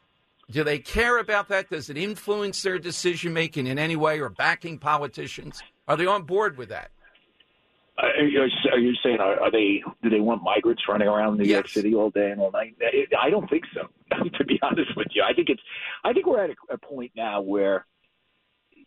Do 0.51 0.65
they 0.65 0.79
care 0.79 1.19
about 1.19 1.49
that? 1.49 1.71
Does 1.71 1.91
it 1.91 1.97
influence 1.97 2.63
their 2.63 2.79
decision 2.79 3.33
making 3.33 3.67
in 3.67 3.79
any 3.79 3.97
way 3.97 4.21
or 4.21 4.29
backing 4.29 4.79
politicians? 4.79 5.63
Are 5.87 5.97
they 5.97 6.07
on 6.07 6.25
board 6.25 6.57
with 6.57 6.69
that? 6.71 6.91
Are 7.99 8.25
you, 8.25 8.41
are 8.73 8.79
you 8.79 8.95
saying 9.03 9.19
are, 9.21 9.39
are, 9.41 9.51
they? 9.51 9.83
Do 10.03 10.09
they 10.09 10.21
want 10.21 10.43
migrants 10.43 10.83
running 10.89 11.07
around 11.07 11.37
New 11.37 11.45
yes. 11.45 11.53
York 11.53 11.69
City 11.69 11.95
all 11.95 12.09
day 12.09 12.31
and 12.31 12.41
all 12.41 12.51
night? 12.51 12.75
I 13.21 13.29
don't 13.29 13.49
think 13.51 13.65
so. 13.75 13.89
to 14.39 14.45
be 14.45 14.59
honest 14.63 14.97
with 14.97 15.09
you, 15.11 15.23
I 15.23 15.35
think 15.35 15.51
it's. 15.51 15.61
I 16.03 16.15
think 16.15 16.27
we're 16.27 16.43
at 16.43 16.51
a, 16.51 16.75
a 16.75 16.79
point 16.79 17.13
now 17.15 17.43
where, 17.43 17.87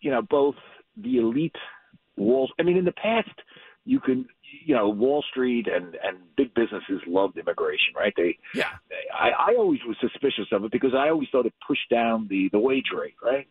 you 0.02 0.10
know, 0.10 0.24
both 0.24 0.56
the 0.98 1.18
elite 1.18 1.56
walls. 2.18 2.52
I 2.60 2.64
mean, 2.64 2.78
in 2.78 2.86
the 2.86 2.92
past, 2.92 3.30
you 3.86 4.00
can 4.00 4.26
you 4.66 4.76
know 4.76 4.90
Wall 4.90 5.24
Street 5.30 5.68
and 5.68 5.96
and 6.04 6.18
big 6.38 6.54
businesses 6.54 7.02
loved 7.08 7.38
immigration, 7.38 7.94
right? 7.96 8.14
They 8.16 8.38
yeah. 8.54 8.70
They, 8.90 8.96
I 9.14 9.52
I 9.52 9.56
always 9.58 9.80
was 9.88 9.98
suspicious 10.00 10.48
of 10.52 10.64
it 10.64 10.72
because 10.72 10.94
I 10.94 11.10
always 11.10 11.28
thought 11.32 11.46
it 11.46 11.54
pushed 11.66 11.90
down 11.90 12.28
the 12.30 12.50
the 12.52 12.60
wage 12.60 12.92
rate, 12.96 13.16
right? 13.24 13.48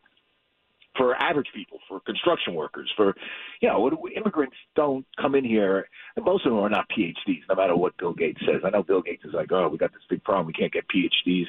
For 0.96 1.14
average 1.16 1.48
people, 1.54 1.78
for 1.88 2.00
construction 2.00 2.54
workers, 2.54 2.92
for 2.96 3.14
you 3.62 3.68
know, 3.68 3.90
immigrants 4.14 4.56
don't 4.76 5.06
come 5.18 5.34
in 5.34 5.44
here, 5.44 5.88
and 6.16 6.24
most 6.24 6.44
of 6.44 6.52
them 6.52 6.60
are 6.60 6.68
not 6.68 6.86
PhDs, 6.90 7.40
no 7.48 7.54
matter 7.54 7.74
what 7.74 7.96
Bill 7.96 8.12
Gates 8.12 8.40
says. 8.44 8.60
I 8.62 8.68
know 8.68 8.82
Bill 8.82 9.00
Gates 9.00 9.24
is 9.24 9.32
like, 9.32 9.50
oh, 9.52 9.68
we 9.68 9.78
got 9.78 9.92
this 9.92 10.02
big 10.10 10.22
problem, 10.22 10.46
we 10.46 10.52
can't 10.52 10.72
get 10.72 10.84
PhDs. 10.88 11.46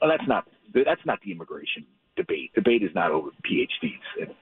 Well, 0.00 0.10
that's 0.10 0.26
not 0.28 0.48
that's 0.74 1.04
not 1.06 1.20
the 1.24 1.30
immigration 1.30 1.86
debate. 2.22 2.52
Debate 2.54 2.82
is 2.82 2.90
not 2.94 3.10
over 3.10 3.30
PhDs 3.44 4.06
and 4.20 4.34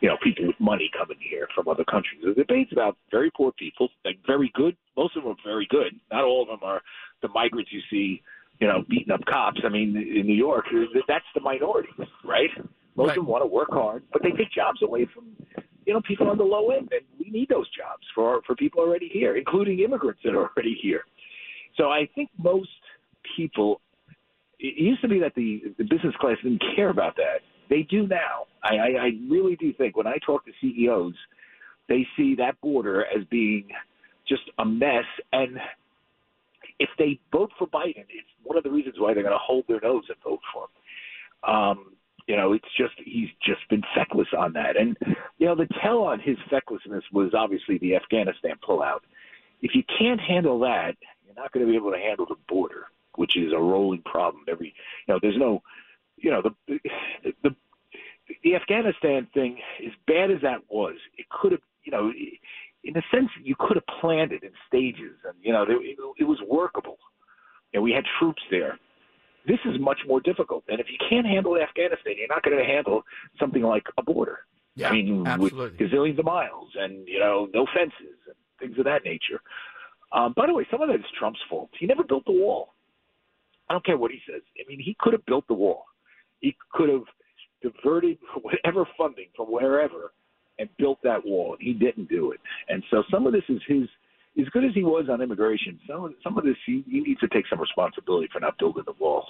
you 0.00 0.08
know 0.08 0.16
people 0.22 0.46
with 0.46 0.56
money 0.58 0.90
coming 0.96 1.18
here 1.20 1.48
from 1.54 1.68
other 1.68 1.84
countries. 1.84 2.20
The 2.24 2.34
debate's 2.34 2.72
about 2.72 2.96
very 3.10 3.30
poor 3.30 3.52
people, 3.52 3.88
like 4.04 4.18
very 4.26 4.50
good. 4.54 4.76
Most 4.96 5.16
of 5.16 5.22
them 5.22 5.32
are 5.32 5.44
very 5.44 5.66
good. 5.70 5.92
Not 6.10 6.24
all 6.24 6.42
of 6.42 6.48
them 6.48 6.60
are 6.62 6.80
the 7.22 7.28
migrants 7.28 7.70
you 7.72 7.80
see, 7.90 8.22
you 8.60 8.66
know, 8.66 8.84
beating 8.88 9.12
up 9.12 9.24
cops. 9.26 9.60
I 9.64 9.68
mean, 9.68 9.96
in 9.96 10.26
New 10.26 10.34
York, 10.34 10.66
that's 11.08 11.24
the 11.34 11.40
minority, 11.40 11.90
right? 12.24 12.50
Most 12.96 13.08
right. 13.08 13.18
of 13.18 13.24
them 13.24 13.26
want 13.26 13.42
to 13.42 13.46
work 13.46 13.68
hard, 13.70 14.02
but 14.12 14.22
they 14.22 14.30
take 14.30 14.50
jobs 14.52 14.82
away 14.82 15.06
from 15.12 15.24
you 15.86 15.92
know 15.92 16.00
people 16.02 16.28
on 16.28 16.38
the 16.38 16.44
low 16.44 16.70
end, 16.70 16.88
and 16.92 17.02
we 17.18 17.30
need 17.30 17.48
those 17.48 17.68
jobs 17.70 18.02
for 18.14 18.42
for 18.46 18.54
people 18.56 18.80
already 18.80 19.08
here, 19.12 19.36
including 19.36 19.80
immigrants 19.80 20.20
that 20.24 20.34
are 20.34 20.50
already 20.50 20.78
here. 20.80 21.04
So 21.76 21.90
I 21.90 22.08
think 22.14 22.30
most 22.38 22.70
people 23.36 23.80
it 24.68 24.82
used 24.82 25.02
to 25.02 25.08
be 25.08 25.18
that 25.20 25.34
the 25.34 25.62
the 25.78 25.84
business 25.84 26.14
class 26.20 26.36
didn't 26.42 26.62
care 26.74 26.90
about 26.90 27.16
that. 27.16 27.40
They 27.68 27.82
do 27.82 28.06
now. 28.06 28.46
I, 28.62 28.76
I, 28.76 28.86
I 29.00 29.10
really 29.28 29.56
do 29.56 29.72
think 29.72 29.96
when 29.96 30.06
I 30.06 30.16
talk 30.24 30.44
to 30.46 30.52
CEOs, 30.60 31.14
they 31.88 32.06
see 32.16 32.34
that 32.36 32.60
border 32.60 33.04
as 33.06 33.24
being 33.30 33.68
just 34.28 34.42
a 34.58 34.64
mess. 34.64 35.04
And 35.32 35.58
if 36.78 36.88
they 36.98 37.18
vote 37.32 37.50
for 37.58 37.66
Biden, 37.66 38.04
it's 38.08 38.28
one 38.42 38.56
of 38.56 38.64
the 38.64 38.70
reasons 38.70 38.96
why 38.98 39.14
they're 39.14 39.22
going 39.22 39.34
to 39.34 39.38
hold 39.38 39.64
their 39.68 39.80
nose 39.80 40.04
and 40.08 40.16
vote 40.22 40.40
for 40.52 40.64
him. 40.64 41.54
Um, 41.54 41.92
you 42.26 42.36
know, 42.36 42.52
it's 42.54 42.64
just 42.76 42.94
he's 43.04 43.28
just 43.44 43.60
been 43.70 43.82
feckless 43.94 44.28
on 44.36 44.52
that. 44.54 44.76
And 44.76 44.96
you 45.38 45.46
know, 45.46 45.54
the 45.54 45.68
tell 45.82 45.98
on 45.98 46.18
his 46.18 46.36
fecklessness 46.50 47.04
was 47.12 47.32
obviously 47.34 47.78
the 47.78 47.94
Afghanistan 47.94 48.54
pullout. 48.68 49.00
If 49.62 49.72
you 49.74 49.82
can't 49.98 50.20
handle 50.20 50.58
that, 50.60 50.96
you're 51.24 51.36
not 51.36 51.52
going 51.52 51.64
to 51.64 51.70
be 51.70 51.76
able 51.76 51.92
to 51.92 51.98
handle 51.98 52.26
the 52.26 52.36
border 52.48 52.86
which 53.16 53.36
is 53.36 53.52
a 53.52 53.58
rolling 53.58 54.02
problem. 54.02 54.44
Every 54.48 54.74
you 55.06 55.14
know, 55.14 55.18
there's 55.20 55.38
no, 55.38 55.62
you 56.16 56.30
know, 56.30 56.42
the 56.42 56.78
the 57.24 57.32
the, 57.42 57.56
the 58.42 58.54
Afghanistan 58.54 59.28
thing, 59.34 59.58
as 59.84 59.92
bad 60.06 60.30
as 60.30 60.40
that 60.42 60.62
was, 60.68 60.94
it 61.16 61.26
could 61.28 61.52
have, 61.52 61.60
you 61.84 61.92
know, 61.92 62.12
in 62.84 62.96
a 62.96 63.02
sense, 63.12 63.30
you 63.42 63.54
could 63.58 63.76
have 63.76 63.86
planned 64.00 64.32
it 64.32 64.42
in 64.42 64.50
stages, 64.66 65.16
and 65.24 65.34
you 65.42 65.52
know, 65.52 65.62
it, 65.62 65.98
it 66.18 66.24
was 66.24 66.38
workable. 66.48 66.98
And 67.74 67.82
we 67.82 67.92
had 67.92 68.04
troops 68.18 68.42
there. 68.50 68.78
This 69.46 69.58
is 69.64 69.78
much 69.78 69.98
more 70.06 70.20
difficult, 70.20 70.64
and 70.68 70.80
if 70.80 70.86
you 70.88 70.98
can't 71.08 71.26
handle 71.26 71.56
Afghanistan, 71.56 72.14
you're 72.16 72.28
not 72.28 72.42
going 72.42 72.58
to 72.58 72.64
handle 72.64 73.02
something 73.38 73.62
like 73.62 73.84
a 73.96 74.02
border. 74.02 74.40
Yeah, 74.74 74.90
I 74.90 74.92
mean, 74.92 75.26
absolutely. 75.26 75.70
with 75.70 75.78
gazillions 75.78 76.18
of 76.18 76.24
miles, 76.24 76.70
and 76.74 77.06
you 77.06 77.18
know, 77.18 77.48
no 77.54 77.66
fences 77.74 78.18
and 78.26 78.36
things 78.60 78.78
of 78.78 78.84
that 78.84 79.04
nature. 79.04 79.40
Um, 80.12 80.34
by 80.36 80.46
the 80.46 80.54
way, 80.54 80.66
some 80.70 80.82
of 80.82 80.88
that 80.88 80.96
is 80.96 81.06
Trump's 81.18 81.40
fault. 81.48 81.70
He 81.78 81.86
never 81.86 82.04
built 82.04 82.24
the 82.24 82.32
wall. 82.32 82.74
I 83.68 83.74
don't 83.74 83.84
care 83.84 83.96
what 83.96 84.10
he 84.10 84.20
says. 84.30 84.42
I 84.58 84.68
mean, 84.68 84.80
he 84.80 84.96
could 85.00 85.12
have 85.12 85.24
built 85.26 85.46
the 85.48 85.54
wall. 85.54 85.84
He 86.40 86.56
could 86.72 86.88
have 86.88 87.04
diverted 87.62 88.18
whatever 88.42 88.86
funding 88.96 89.28
from 89.36 89.46
wherever 89.46 90.12
and 90.58 90.68
built 90.78 90.98
that 91.02 91.24
wall. 91.24 91.56
He 91.60 91.72
didn't 91.72 92.08
do 92.08 92.32
it. 92.32 92.40
And 92.68 92.82
so 92.90 93.02
some 93.10 93.26
of 93.26 93.32
this 93.32 93.44
is 93.48 93.60
his 93.66 93.88
as 94.38 94.46
good 94.50 94.64
as 94.64 94.72
he 94.74 94.82
was 94.82 95.06
on 95.10 95.22
immigration, 95.22 95.80
some 95.88 96.14
some 96.22 96.36
of 96.36 96.44
this 96.44 96.56
he, 96.66 96.84
he 96.90 97.00
needs 97.00 97.20
to 97.20 97.28
take 97.28 97.46
some 97.48 97.60
responsibility 97.60 98.28
for 98.30 98.40
not 98.40 98.58
building 98.58 98.82
the 98.86 98.92
wall. 99.00 99.26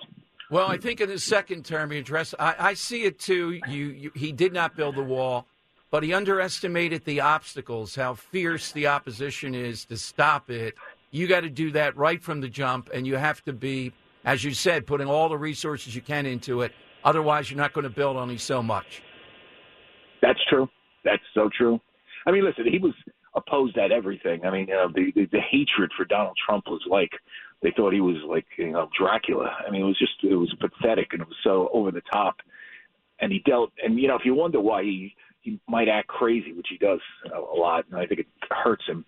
Well, 0.51 0.69
I 0.69 0.79
think 0.79 1.01
in 1.01 1.09
his 1.09 1.25
second 1.25 1.65
term, 1.65 1.91
he 1.91 1.99
addressed. 1.99 2.35
I, 2.39 2.55
I 2.59 2.75
see 2.75 3.03
it 3.03 3.19
too. 3.19 3.61
You, 3.69 3.87
you, 3.87 4.11
he 4.15 4.31
did 4.33 4.53
not 4.53 4.77
build 4.77 4.95
the 4.95 5.03
wall, 5.03 5.47
but 5.91 6.05
he 6.05 6.15
underestimated 6.15 7.05
the 7.05 7.21
obstacles. 7.21 7.97
How 7.97 8.15
fierce 8.15 8.71
the 8.71 8.87
opposition 8.87 9.55
is 9.55 9.85
to 9.87 9.97
stop 9.97 10.51
it. 10.51 10.75
You 11.11 11.27
got 11.27 11.41
to 11.41 11.51
do 11.51 11.73
that 11.73 11.97
right 11.97 12.23
from 12.23 12.41
the 12.41 12.49
jump, 12.49 12.91
and 12.93 13.07
you 13.07 13.17
have 13.17 13.43
to 13.45 13.53
be 13.53 13.93
as 14.27 14.43
you 14.43 14.53
said, 14.53 14.87
putting 14.87 15.07
all 15.07 15.29
the 15.29 15.39
resources 15.39 15.95
you 15.95 16.03
can 16.03 16.27
into 16.27 16.61
it. 16.63 16.73
Otherwise, 17.05 17.49
you're 17.51 17.57
not 17.57 17.73
going 17.73 17.85
to 17.85 17.91
build 17.91 18.17
only 18.17 18.37
so 18.37 18.63
much. 18.63 19.03
That's 20.21 20.41
true. 20.51 20.69
That's 21.05 21.23
so 21.33 21.49
true. 21.57 21.81
I 22.27 22.33
mean, 22.33 22.45
listen, 22.45 22.67
he 22.71 22.79
was 22.79 22.93
opposed 23.37 23.79
at 23.79 23.93
everything. 23.93 24.45
I 24.45 24.51
mean, 24.51 24.67
uh, 24.71 24.89
the, 24.89 25.13
the 25.15 25.27
the 25.31 25.41
hatred 25.41 25.93
for 25.97 26.05
Donald 26.05 26.37
Trump 26.45 26.65
was 26.67 26.83
like 26.91 27.11
they 27.63 27.73
thought 27.77 27.93
he 27.93 28.01
was 28.01 28.17
like 28.29 28.47
you 28.59 28.73
know 28.73 28.89
Dracula. 28.99 29.57
I 29.67 29.71
mean, 29.71 29.83
it 29.83 29.85
was 29.85 29.99
just 29.99 30.15
it 30.25 30.35
was 30.35 30.53
pathetic 30.59 31.13
and 31.13 31.23
it 31.23 31.29
was 31.29 31.37
so 31.45 31.71
over 31.73 31.93
the 31.93 32.03
top. 32.13 32.37
And 33.21 33.33
he 33.33 33.39
dealt, 33.47 33.71
and 33.83 33.99
you 33.99 34.09
know, 34.09 34.17
if 34.17 34.25
you 34.25 34.35
wonder 34.35 34.61
why 34.61 34.83
he 34.83 35.15
he 35.43 35.61
might 35.69 35.89
act 35.89 36.09
crazy, 36.09 36.53
which 36.53 36.67
he 36.69 36.79
does 36.79 37.01
a, 37.33 37.39
a 37.39 37.57
lot, 37.57 37.85
and 37.89 38.01
I 38.01 38.07
think 38.07 38.21
it 38.21 38.27
hurts 38.51 38.85
him. 38.89 39.05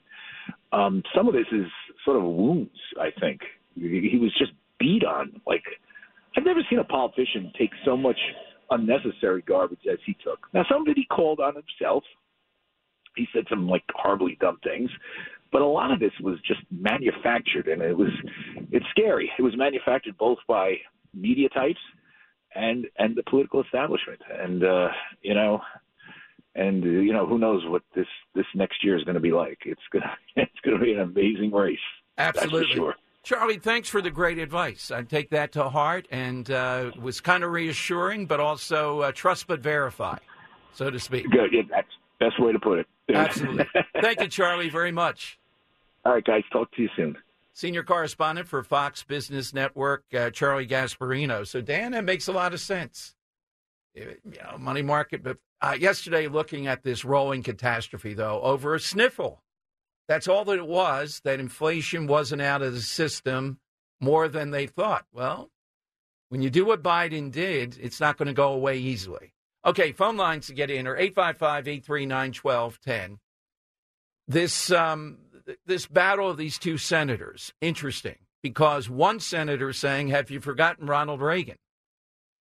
Um, 0.73 1.03
some 1.17 1.27
of 1.27 1.35
this 1.35 1.47
is 1.51 1.67
sort 2.05 2.17
of 2.17 2.23
wounds. 2.23 2.71
I 3.01 3.11
think 3.21 3.41
he, 3.75 4.09
he 4.13 4.19
was 4.19 4.33
just 4.39 4.53
beat 4.79 5.05
on. 5.05 5.41
Like, 5.47 5.65
I've 6.37 6.45
never 6.45 6.61
seen 6.69 6.79
a 6.79 6.85
politician 6.85 7.53
take 7.59 7.71
so 7.85 7.97
much 7.97 8.19
unnecessary 8.71 9.43
garbage 9.43 9.87
as 9.91 9.99
he 10.07 10.17
took. 10.25 10.47
Now, 10.53 10.65
some 10.71 10.83
of 10.83 10.89
it 10.89 10.97
he 10.97 11.07
called 11.07 11.41
on 11.41 11.55
himself. 11.55 12.05
He 13.17 13.27
said 13.33 13.45
some 13.49 13.69
like 13.69 13.83
horribly 13.95 14.37
dumb 14.41 14.59
things, 14.63 14.91
but 15.51 15.63
a 15.63 15.67
lot 15.67 15.91
of 15.91 15.99
this 15.99 16.13
was 16.21 16.39
just 16.47 16.61
manufactured, 16.71 17.67
and 17.67 17.83
it 17.83 17.97
was 17.97 18.11
it's 18.71 18.87
scary. 18.91 19.31
It 19.39 19.43
was 19.43 19.57
manufactured 19.57 20.17
both 20.19 20.39
by 20.47 20.75
media 21.15 21.49
types 21.49 21.81
and 22.55 22.87
and 22.99 23.17
the 23.17 23.23
political 23.25 23.63
establishment, 23.63 24.21
and 24.31 24.63
uh, 24.63 24.89
you 25.23 25.35
know, 25.35 25.61
and 26.55 26.85
uh, 26.85 26.87
you 26.87 27.13
know 27.13 27.27
who 27.27 27.39
knows 27.39 27.63
what 27.67 27.83
this 27.95 28.07
this 28.35 28.47
next 28.55 28.85
year 28.85 28.97
is 28.97 29.05
going 29.05 29.15
to 29.15 29.21
be 29.21 29.33
like. 29.33 29.59
It's 29.65 29.81
gonna 29.93 30.13
it's 30.37 30.61
going 30.65 30.79
to 30.79 30.85
be 30.85 30.93
an 30.93 31.01
amazing 31.01 31.53
race. 31.53 31.79
Absolutely. 32.19 32.75
sure. 32.75 32.95
Charlie, 33.29 33.59
thanks 33.59 33.91
for 33.91 34.01
the 34.01 34.11
great 34.11 34.39
advice. 34.39 34.91
I 34.91 35.03
take 35.03 35.29
that 35.33 35.53
to 35.53 35.69
heart 35.69 36.09
and 36.11 36.51
uh, 36.51 36.93
was 36.99 37.21
kind 37.21 37.45
of 37.45 37.51
reassuring, 37.51 38.25
but 38.25 38.41
also 38.41 39.01
uh, 39.01 39.13
trust 39.13 39.47
but 39.47 39.61
verify, 39.61 40.17
so 40.73 40.89
to 40.89 40.99
speak. 40.99 41.29
Good. 41.31 41.53
Yeah, 41.53 41.61
that's 41.69 41.91
best 42.19 42.41
way 42.41 42.53
to 42.53 42.59
put 42.59 42.79
it. 42.79 42.87
Absolutely. 43.13 43.67
Thank 44.01 44.23
you, 44.23 44.29
Charlie, 44.29 44.71
very 44.71 44.93
much. 44.93 45.39
All 46.07 46.15
right, 46.15 46.25
guys. 46.25 46.43
Talk 46.51 46.73
to 46.77 46.81
you 46.81 46.89
soon. 46.97 47.19
Senior 47.53 47.83
correspondent 47.83 48.49
for 48.49 48.63
Fox 48.63 49.03
Business 49.03 49.53
Network, 49.53 50.05
uh, 50.15 50.31
Charlie 50.31 50.67
Gasparino. 50.67 51.47
So, 51.47 51.61
Dan, 51.61 51.93
that 51.93 52.05
makes 52.05 52.29
a 52.29 52.33
lot 52.33 52.55
of 52.55 52.61
sense. 52.61 53.15
You 53.95 54.17
know, 54.25 54.57
money 54.57 54.81
market. 54.81 55.23
But 55.23 55.37
uh, 55.61 55.77
yesterday, 55.79 56.29
looking 56.29 56.67
at 56.67 56.83
this 56.83 57.05
rolling 57.05 57.43
catastrophe, 57.43 58.15
though, 58.15 58.41
over 58.41 58.75
a 58.75 58.81
sniffle 58.81 59.43
that's 60.09 60.27
all 60.27 60.45
that 60.47 60.59
it 60.59 60.67
was, 60.67 61.21
that 61.25 61.39
inflation 61.39 62.07
wasn't 62.07 62.43
out 62.43 62.63
of 62.63 62.73
the 62.73 62.81
system 62.81 63.61
more 64.01 64.27
than 64.29 64.51
they 64.51 64.67
thought. 64.67 65.05
Well, 65.13 65.51
when 66.31 66.43
you 66.43 66.51
do 66.51 66.65
what 66.65 66.83
Biden 66.83 67.31
did, 67.31 67.79
it's 67.81 68.01
not 68.01 68.17
going 68.17 68.27
to 68.27 68.35
go 68.35 68.53
away 68.53 68.79
easily. 68.79 69.35
Okay, 69.65 69.93
phone 69.93 70.17
lines 70.17 70.47
to 70.47 70.55
get 70.55 70.71
in 70.71 70.87
are 70.87 70.97
855 70.97 71.69
839 71.69 72.33
1210. 72.33 73.19
This, 74.27 74.71
um, 74.71 75.19
this 75.67 75.87
battle 75.87 76.31
of 76.31 76.37
these 76.37 76.59
two 76.59 76.79
senators, 76.79 77.53
interesting. 77.61 78.17
because 78.43 78.89
one 78.89 79.21
senator 79.21 79.73
saying, 79.73 80.09
Have 80.09 80.31
you 80.31 80.41
forgotten 80.41 80.87
Ronald 80.87 81.21
Reagan? 81.21 81.57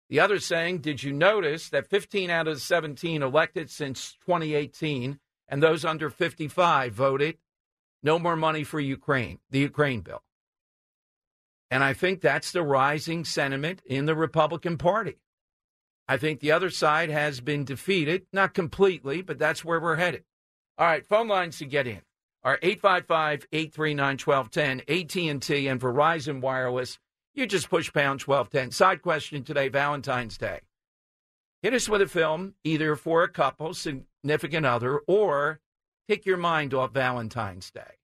The 0.09 0.19
other 0.19 0.39
saying, 0.39 0.79
Did 0.79 1.03
you 1.03 1.11
notice 1.11 1.69
that 1.69 1.89
15 1.89 2.29
out 2.29 2.47
of 2.47 2.55
the 2.55 2.59
17 2.59 3.21
elected 3.23 3.69
since 3.69 4.15
2018 4.25 5.19
and 5.47 5.63
those 5.63 5.85
under 5.85 6.09
55 6.09 6.93
voted 6.93 7.37
no 8.03 8.19
more 8.19 8.35
money 8.35 8.63
for 8.63 8.79
Ukraine, 8.79 9.39
the 9.49 9.59
Ukraine 9.59 10.01
bill? 10.01 10.21
And 11.69 11.83
I 11.83 11.93
think 11.93 12.21
that's 12.21 12.51
the 12.51 12.63
rising 12.63 13.25
sentiment 13.25 13.81
in 13.85 14.05
the 14.05 14.15
Republican 14.15 14.77
Party. 14.77 15.17
I 16.07 16.15
think 16.17 16.39
the 16.39 16.53
other 16.53 16.69
side 16.69 17.09
has 17.09 17.41
been 17.41 17.65
defeated, 17.65 18.25
not 18.31 18.53
completely, 18.53 19.21
but 19.21 19.37
that's 19.37 19.65
where 19.65 19.79
we're 19.79 19.97
headed. 19.97 20.23
All 20.77 20.87
right, 20.87 21.05
phone 21.05 21.27
lines 21.27 21.57
to 21.57 21.65
get 21.65 21.87
in 21.87 22.01
are 22.43 22.57
855-839-1210, 22.59 24.81
AT&T 24.87 25.67
and 25.67 25.81
Verizon 25.81 26.39
Wireless. 26.39 26.99
You 27.33 27.45
just 27.45 27.69
push 27.69 27.91
pound 27.91 28.21
1210. 28.21 28.71
Side 28.71 29.01
question 29.01 29.43
today, 29.43 29.67
Valentine's 29.67 30.37
Day. 30.37 30.61
Hit 31.61 31.73
us 31.73 31.89
with 31.89 32.01
a 32.01 32.07
film, 32.07 32.53
either 32.63 32.95
for 32.95 33.23
a 33.23 33.29
couple, 33.29 33.73
significant 33.73 34.65
other, 34.65 34.99
or 35.07 35.59
take 36.07 36.25
your 36.25 36.37
mind 36.37 36.73
off 36.73 36.93
Valentine's 36.93 37.71
Day. 37.71 37.97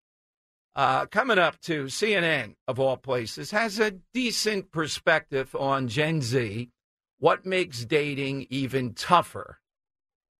Uh, 0.75 1.05
coming 1.05 1.37
up 1.37 1.59
to 1.61 1.85
CNN, 1.85 2.55
of 2.67 2.79
all 2.79 2.97
places, 2.97 3.51
has 3.51 3.79
a 3.79 3.91
decent 4.13 4.71
perspective 4.71 5.55
on 5.55 5.87
Gen 5.87 6.21
Z. 6.21 6.69
What 7.19 7.45
makes 7.45 7.85
dating 7.85 8.47
even 8.49 8.93
tougher 8.93 9.59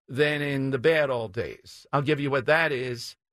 than 0.07 0.41
in 0.41 0.71
the 0.71 0.79
bad 0.79 1.09
old 1.09 1.33
days? 1.33 1.85
I'll 1.93 2.01
give 2.01 2.19
you 2.19 2.31
what 2.31 2.47
that 2.47 2.71
is, 2.71 3.15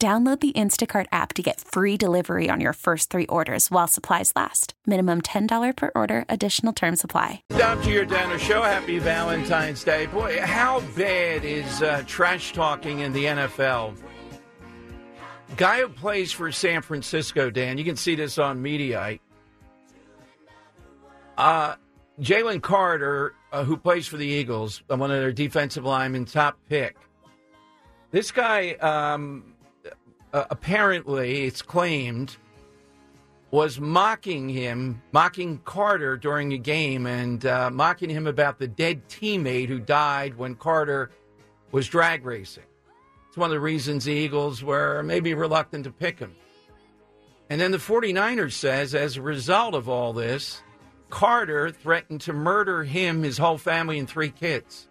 Download 0.00 0.40
the 0.40 0.52
Instacart 0.52 1.04
app 1.12 1.34
to 1.34 1.42
get 1.42 1.60
free 1.60 1.98
delivery 1.98 2.48
on 2.48 2.58
your 2.58 2.72
first 2.72 3.10
three 3.10 3.26
orders 3.26 3.70
while 3.70 3.86
supplies 3.86 4.32
last. 4.34 4.72
Minimum 4.86 5.20
$10 5.20 5.76
per 5.76 5.90
order, 5.94 6.24
additional 6.26 6.72
term 6.72 6.96
supply. 6.96 7.42
Down 7.50 7.82
to 7.82 7.90
your 7.90 8.06
dinner 8.06 8.38
show. 8.38 8.62
Happy 8.62 8.98
Valentine's 8.98 9.84
Day. 9.84 10.06
Boy, 10.06 10.40
how 10.40 10.80
bad 10.96 11.44
is 11.44 11.82
uh, 11.82 12.02
trash 12.06 12.54
talking 12.54 13.00
in 13.00 13.12
the 13.12 13.26
NFL? 13.26 13.94
Guy 15.58 15.80
who 15.80 15.90
plays 15.90 16.32
for 16.32 16.50
San 16.50 16.80
Francisco, 16.80 17.50
Dan, 17.50 17.76
you 17.76 17.84
can 17.84 17.96
see 17.96 18.14
this 18.14 18.38
on 18.38 18.62
Mediaite. 18.62 19.20
Uh, 21.36 21.74
Jalen 22.18 22.62
Carter, 22.62 23.34
uh, 23.52 23.64
who 23.64 23.76
plays 23.76 24.06
for 24.06 24.16
the 24.16 24.26
Eagles, 24.26 24.82
one 24.86 25.10
of 25.10 25.20
their 25.20 25.32
defensive 25.32 25.84
linemen, 25.84 26.24
top 26.24 26.56
pick. 26.70 26.96
This 28.12 28.30
guy, 28.30 28.72
um, 28.80 29.49
uh, 30.32 30.44
apparently, 30.50 31.44
it's 31.44 31.62
claimed, 31.62 32.36
was 33.50 33.80
mocking 33.80 34.48
him, 34.48 35.02
mocking 35.12 35.58
Carter 35.64 36.16
during 36.16 36.52
a 36.52 36.58
game, 36.58 37.06
and 37.06 37.44
uh, 37.44 37.70
mocking 37.70 38.10
him 38.10 38.26
about 38.26 38.58
the 38.58 38.68
dead 38.68 39.08
teammate 39.08 39.68
who 39.68 39.80
died 39.80 40.36
when 40.36 40.54
Carter 40.54 41.10
was 41.72 41.88
drag 41.88 42.24
racing. 42.24 42.64
It's 43.28 43.36
one 43.36 43.50
of 43.50 43.54
the 43.54 43.60
reasons 43.60 44.04
the 44.04 44.12
Eagles 44.12 44.62
were 44.62 45.02
maybe 45.02 45.34
reluctant 45.34 45.84
to 45.84 45.90
pick 45.90 46.18
him. 46.18 46.34
And 47.48 47.60
then 47.60 47.72
the 47.72 47.78
49ers 47.78 48.52
says, 48.52 48.94
as 48.94 49.16
a 49.16 49.22
result 49.22 49.74
of 49.74 49.88
all 49.88 50.12
this, 50.12 50.62
Carter 51.10 51.70
threatened 51.70 52.20
to 52.22 52.32
murder 52.32 52.84
him, 52.84 53.24
his 53.24 53.38
whole 53.38 53.58
family, 53.58 53.98
and 53.98 54.08
three 54.08 54.30
kids. 54.30 54.88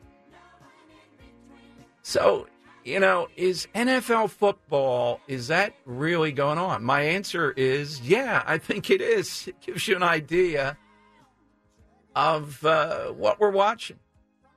So 2.01 2.47
you 2.83 2.99
know, 2.99 3.27
is 3.35 3.67
NFL 3.75 4.29
football, 4.29 5.21
is 5.27 5.47
that 5.47 5.73
really 5.85 6.31
going 6.31 6.57
on? 6.57 6.83
My 6.83 7.01
answer 7.01 7.51
is 7.51 8.01
yeah, 8.01 8.43
I 8.45 8.57
think 8.57 8.89
it 8.89 9.01
is. 9.01 9.47
It 9.47 9.59
gives 9.61 9.87
you 9.87 9.95
an 9.95 10.03
idea 10.03 10.77
of 12.15 12.63
uh, 12.65 13.07
what 13.07 13.39
we're 13.39 13.51
watching. 13.51 13.99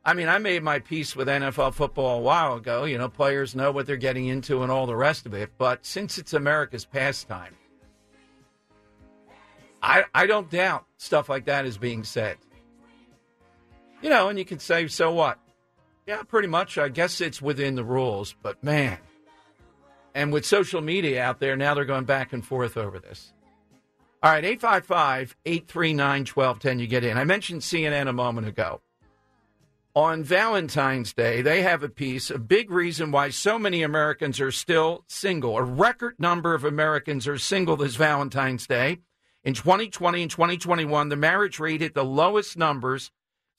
I 0.04 0.14
mean, 0.14 0.28
I 0.28 0.38
made 0.38 0.62
my 0.64 0.80
peace 0.80 1.14
with 1.14 1.28
NFL 1.28 1.74
football 1.74 2.18
a 2.18 2.22
while 2.22 2.54
ago. 2.54 2.85
You 2.85 2.98
know, 2.98 3.08
players 3.08 3.54
know 3.54 3.70
what 3.70 3.87
they're 3.87 3.96
getting 3.96 4.26
into 4.26 4.62
and 4.62 4.72
all 4.72 4.87
the 4.87 4.96
rest 4.96 5.26
of 5.26 5.35
it. 5.35 5.52
But 5.58 5.87
since 5.87 6.18
it's 6.18 6.32
America's 6.32 6.85
pastime, 6.85 7.54
I, 9.80 10.04
I 10.14 10.26
don't 10.26 10.50
doubt 10.50 10.87
stuff 10.96 11.28
like 11.28 11.44
that 11.46 11.66
is 11.66 11.78
being 11.78 12.02
said. 12.02 12.37
You 14.00 14.11
know, 14.11 14.28
and 14.28 14.38
you 14.38 14.44
can 14.44 14.58
say, 14.58 14.88
so 14.88 15.12
what? 15.12 15.38
Yeah, 16.06 16.22
pretty 16.22 16.48
much. 16.48 16.78
I 16.78 16.88
guess 16.88 17.20
it's 17.20 17.40
within 17.40 17.74
the 17.74 17.84
rules, 17.84 18.34
but 18.42 18.62
man. 18.62 18.98
And 20.14 20.32
with 20.32 20.44
social 20.44 20.80
media 20.80 21.22
out 21.22 21.40
there, 21.40 21.56
now 21.56 21.74
they're 21.74 21.84
going 21.84 22.04
back 22.04 22.32
and 22.32 22.44
forth 22.44 22.76
over 22.76 22.98
this. 22.98 23.32
All 24.22 24.30
right, 24.30 24.44
855 24.44 25.36
839 25.44 26.26
1210, 26.26 26.78
you 26.78 26.86
get 26.86 27.04
in. 27.04 27.18
I 27.18 27.24
mentioned 27.24 27.62
CNN 27.62 28.08
a 28.08 28.12
moment 28.12 28.46
ago. 28.46 28.80
On 29.94 30.24
Valentine's 30.24 31.12
Day, 31.12 31.42
they 31.42 31.62
have 31.62 31.82
a 31.82 31.88
piece, 31.88 32.30
a 32.30 32.38
big 32.38 32.70
reason 32.70 33.10
why 33.10 33.28
so 33.28 33.58
many 33.58 33.82
Americans 33.82 34.40
are 34.40 34.52
still 34.52 35.04
single. 35.06 35.58
A 35.58 35.62
record 35.62 36.14
number 36.18 36.54
of 36.54 36.64
Americans 36.64 37.28
are 37.28 37.36
single 37.36 37.76
this 37.76 37.96
Valentine's 37.96 38.66
Day. 38.66 39.00
In 39.44 39.54
2020 39.54 40.22
and 40.22 40.30
2021, 40.30 41.08
the 41.08 41.16
marriage 41.16 41.58
rate 41.58 41.80
hit 41.80 41.94
the 41.94 42.04
lowest 42.04 42.56
numbers 42.56 43.10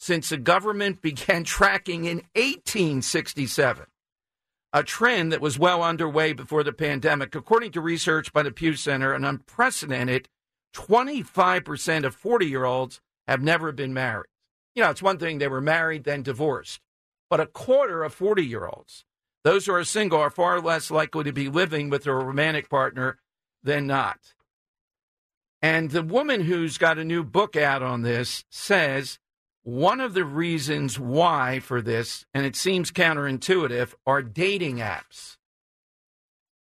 since 0.03 0.27
the 0.27 0.37
government 0.37 1.01
began 1.01 1.43
tracking 1.45 2.03
in 2.03 2.17
1867, 2.35 3.85
a 4.73 4.83
trend 4.83 5.31
that 5.31 5.39
was 5.39 5.57
well 5.57 5.81
underway 5.81 6.33
before 6.33 6.61
the 6.61 6.73
pandemic. 6.73 7.33
According 7.33 7.71
to 7.71 7.81
research 7.81 8.33
by 8.33 8.43
the 8.43 8.51
Pew 8.51 8.73
Center, 8.73 9.13
an 9.13 9.23
unprecedented 9.23 10.27
25% 10.75 12.03
of 12.03 12.15
40 12.15 12.45
year 12.45 12.65
olds 12.65 12.99
have 13.29 13.41
never 13.41 13.71
been 13.71 13.93
married. 13.93 14.27
You 14.75 14.83
know, 14.83 14.89
it's 14.89 15.01
one 15.01 15.19
thing 15.19 15.37
they 15.37 15.47
were 15.47 15.61
married, 15.61 16.03
then 16.03 16.21
divorced, 16.21 16.81
but 17.29 17.39
a 17.39 17.45
quarter 17.45 18.03
of 18.03 18.13
40 18.13 18.45
year 18.45 18.65
olds, 18.65 19.05
those 19.45 19.67
who 19.67 19.73
are 19.73 19.85
single, 19.85 20.19
are 20.19 20.29
far 20.29 20.59
less 20.59 20.91
likely 20.91 21.23
to 21.23 21.31
be 21.31 21.47
living 21.47 21.89
with 21.89 22.05
a 22.07 22.13
romantic 22.13 22.69
partner 22.69 23.19
than 23.63 23.87
not. 23.87 24.19
And 25.61 25.91
the 25.91 26.03
woman 26.03 26.41
who's 26.41 26.77
got 26.77 26.97
a 26.97 27.05
new 27.05 27.23
book 27.23 27.55
out 27.55 27.81
on 27.81 28.01
this 28.01 28.43
says 28.49 29.19
one 29.63 30.01
of 30.01 30.13
the 30.13 30.25
reasons 30.25 30.99
why 30.99 31.59
for 31.59 31.81
this, 31.81 32.25
and 32.33 32.45
it 32.45 32.55
seems 32.55 32.91
counterintuitive, 32.91 33.93
are 34.05 34.21
dating 34.21 34.77
apps. 34.77 35.37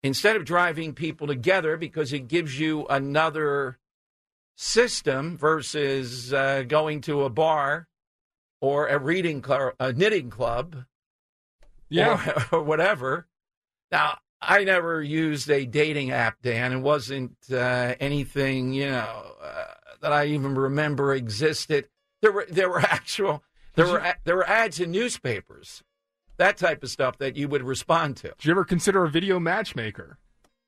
instead 0.03 0.35
of 0.37 0.45
driving 0.45 0.93
people 0.93 1.27
together 1.27 1.75
because 1.75 2.13
it 2.13 2.27
gives 2.29 2.57
you 2.59 2.85
another 2.87 3.77
system 4.55 5.37
versus 5.37 6.33
uh, 6.33 6.63
going 6.67 7.01
to 7.01 7.23
a 7.23 7.29
bar 7.29 7.87
or 8.61 8.87
a 8.87 8.97
reading 8.97 9.41
club, 9.41 9.73
a 9.79 9.91
knitting 9.93 10.29
club, 10.29 10.85
Yeah. 11.89 12.33
or, 12.51 12.59
or 12.59 12.63
whatever. 12.63 13.27
Now, 13.91 14.19
I 14.41 14.63
never 14.63 15.01
used 15.01 15.49
a 15.49 15.65
dating 15.65 16.11
app, 16.11 16.41
Dan. 16.41 16.71
It 16.71 16.79
wasn't 16.79 17.35
uh, 17.51 17.95
anything, 17.99 18.71
you 18.73 18.89
know, 18.89 19.33
uh, 19.41 19.65
that 20.01 20.13
I 20.13 20.27
even 20.27 20.55
remember 20.55 21.13
existed. 21.13 21.89
There 22.21 22.31
were 22.31 22.45
there 22.49 22.69
were 22.69 22.79
actual 22.81 23.43
there 23.75 23.87
were 23.87 24.15
there 24.25 24.35
were 24.35 24.47
ads 24.47 24.79
in 24.79 24.91
newspapers, 24.91 25.83
that 26.37 26.57
type 26.57 26.83
of 26.83 26.89
stuff 26.89 27.17
that 27.19 27.35
you 27.37 27.47
would 27.47 27.63
respond 27.63 28.17
to. 28.17 28.29
Did 28.37 28.45
you 28.45 28.51
ever 28.51 28.65
consider 28.65 29.03
a 29.05 29.09
video 29.09 29.39
matchmaker? 29.39 30.17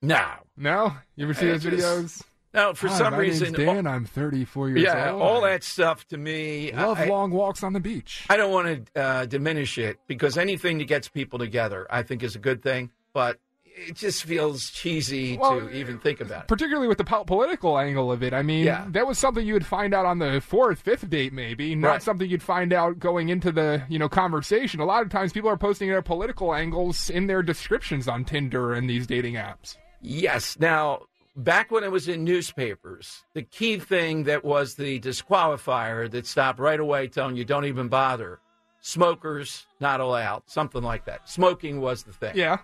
No, 0.02 0.28
No? 0.58 0.96
You 1.16 1.26
ever 1.26 1.34
see 1.34 1.48
I 1.48 1.52
those 1.52 1.64
just- 1.64 1.78
videos? 1.78 2.24
no. 2.54 2.74
For 2.74 2.88
Hi, 2.88 2.98
some 2.98 3.14
my 3.14 3.22
name's 3.22 3.42
reason, 3.42 3.54
Dan, 3.54 3.86
I'm 3.86 4.06
34 4.06 4.70
years 4.70 4.82
yeah, 4.82 5.12
old. 5.12 5.22
all 5.22 5.42
that 5.42 5.64
stuff 5.64 6.08
to 6.08 6.18
me. 6.18 6.72
Love 6.72 7.00
I, 7.00 7.06
long 7.06 7.30
walks 7.32 7.62
on 7.64 7.74
the 7.74 7.80
beach. 7.80 8.26
I 8.30 8.36
don't 8.38 8.52
want 8.52 8.88
to 8.96 9.00
uh, 9.02 9.26
diminish 9.28 9.78
it 9.78 10.00
because 10.08 10.38
anything 10.40 10.80
that 10.80 10.86
gets 10.88 11.08
people 11.08 11.38
together, 11.38 11.86
I 11.90 12.02
think, 12.02 12.24
is 12.24 12.36
a 12.36 12.40
good 12.40 12.64
thing. 12.64 12.90
But 13.14 13.40
it 13.88 13.96
just 13.96 14.24
feels 14.24 14.70
cheesy 14.70 15.38
Well, 15.38 15.60
to 15.62 15.70
even 15.72 15.98
think 16.00 16.22
about 16.22 16.44
it. 16.44 16.48
Particularly 16.48 16.88
with 16.88 16.98
the 16.98 17.04
po- 17.04 17.24
political 17.24 17.78
angle 17.80 18.12
of 18.12 18.24
it. 18.24 18.34
I 18.34 18.42
mean, 18.42 18.66
Yeah. 18.66 18.86
that 18.90 19.08
was 19.08 19.18
something 19.18 19.46
you 19.46 19.54
would 19.54 19.66
find 19.66 19.94
out 19.94 20.06
on 20.06 20.20
the 20.20 20.42
fourth, 20.42 20.80
fifth 20.82 21.10
date, 21.10 21.34
maybe, 21.34 21.76
not 21.76 21.88
Right. 21.90 22.02
something 22.04 22.30
you'd 22.30 22.44
find 22.44 22.74
out 22.74 23.00
going 23.00 23.30
into 23.30 23.52
the 23.52 23.84
you 23.90 23.98
know 24.00 24.10
conversation. 24.10 24.80
A 24.80 24.86
lot 24.86 25.02
of 25.04 25.10
times, 25.10 25.34
people 25.34 25.50
are 25.50 25.58
posting 25.58 25.90
their 25.90 26.02
political 26.02 26.54
angles 26.54 27.10
in 27.10 27.28
their 27.28 27.42
descriptions 27.44 28.08
on 28.08 28.24
Tinder 28.26 28.74
and 28.74 28.90
these 28.90 29.08
dating 29.08 29.36
apps. 29.36 29.78
Yes. 30.02 30.58
Now, 30.60 31.04
back 31.36 31.72
when 31.72 31.84
it 31.84 31.92
was 31.92 32.08
in 32.08 32.24
newspapers, 32.24 33.24
the 33.34 33.44
key 33.44 33.78
thing 33.80 34.24
that 34.24 34.44
was 34.44 34.76
the 34.76 35.00
disqualifier 35.00 36.10
that 36.12 36.26
stopped 36.28 36.60
right 36.60 36.80
away 36.80 37.08
telling 37.08 37.36
you 37.36 37.46
don't 37.46 37.66
even 37.66 37.88
bother. 37.88 38.40
Smokers 38.84 39.68
not 39.80 40.00
allowed, 40.00 40.42
something 40.48 40.82
like 40.82 41.06
that. 41.06 41.30
Smoking 41.30 41.80
was 41.82 42.04
the 42.04 42.12
thing. 42.14 42.36
Yeah. 42.36 42.58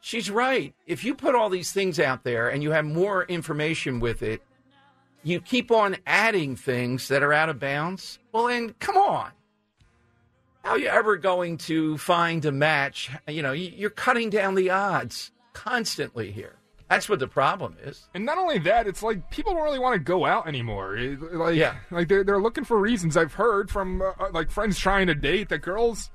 She's 0.00 0.30
right. 0.30 0.74
If 0.86 1.04
you 1.04 1.14
put 1.14 1.34
all 1.34 1.50
these 1.50 1.72
things 1.72 2.00
out 2.00 2.24
there 2.24 2.48
and 2.48 2.62
you 2.62 2.70
have 2.70 2.84
more 2.84 3.24
information 3.24 4.00
with 4.00 4.22
it, 4.22 4.42
you 5.22 5.40
keep 5.40 5.70
on 5.70 5.96
adding 6.06 6.56
things 6.56 7.08
that 7.08 7.22
are 7.22 7.32
out 7.32 7.50
of 7.50 7.58
bounds. 7.60 8.18
Well, 8.32 8.46
then 8.46 8.74
come 8.78 8.96
on. 8.96 9.30
How 10.64 10.70
are 10.72 10.78
you 10.78 10.88
ever 10.88 11.16
going 11.16 11.58
to 11.58 11.98
find 11.98 12.44
a 12.44 12.52
match? 12.52 13.10
You 13.28 13.42
know, 13.42 13.52
you- 13.52 13.72
you're 13.76 13.90
cutting 13.90 14.30
down 14.30 14.54
the 14.54 14.70
odds 14.70 15.32
constantly 15.52 16.30
here. 16.32 16.56
That's 16.88 17.08
what 17.08 17.18
the 17.20 17.28
problem 17.28 17.76
is. 17.82 18.08
And 18.14 18.24
not 18.24 18.36
only 18.36 18.58
that, 18.60 18.86
it's 18.86 19.02
like 19.02 19.30
people 19.30 19.54
don't 19.54 19.62
really 19.62 19.78
want 19.78 19.94
to 19.94 20.00
go 20.00 20.24
out 20.26 20.48
anymore. 20.48 20.96
Like, 20.98 21.54
Yeah. 21.56 21.76
like 21.90 22.08
they're 22.08 22.24
they're 22.24 22.40
looking 22.40 22.64
for 22.64 22.78
reasons. 22.78 23.16
I've 23.16 23.34
heard 23.34 23.70
from 23.70 24.02
uh, 24.02 24.12
like 24.32 24.50
friends 24.50 24.78
trying 24.78 25.06
to 25.06 25.14
date 25.14 25.50
that 25.50 25.58
girls, 25.58 26.10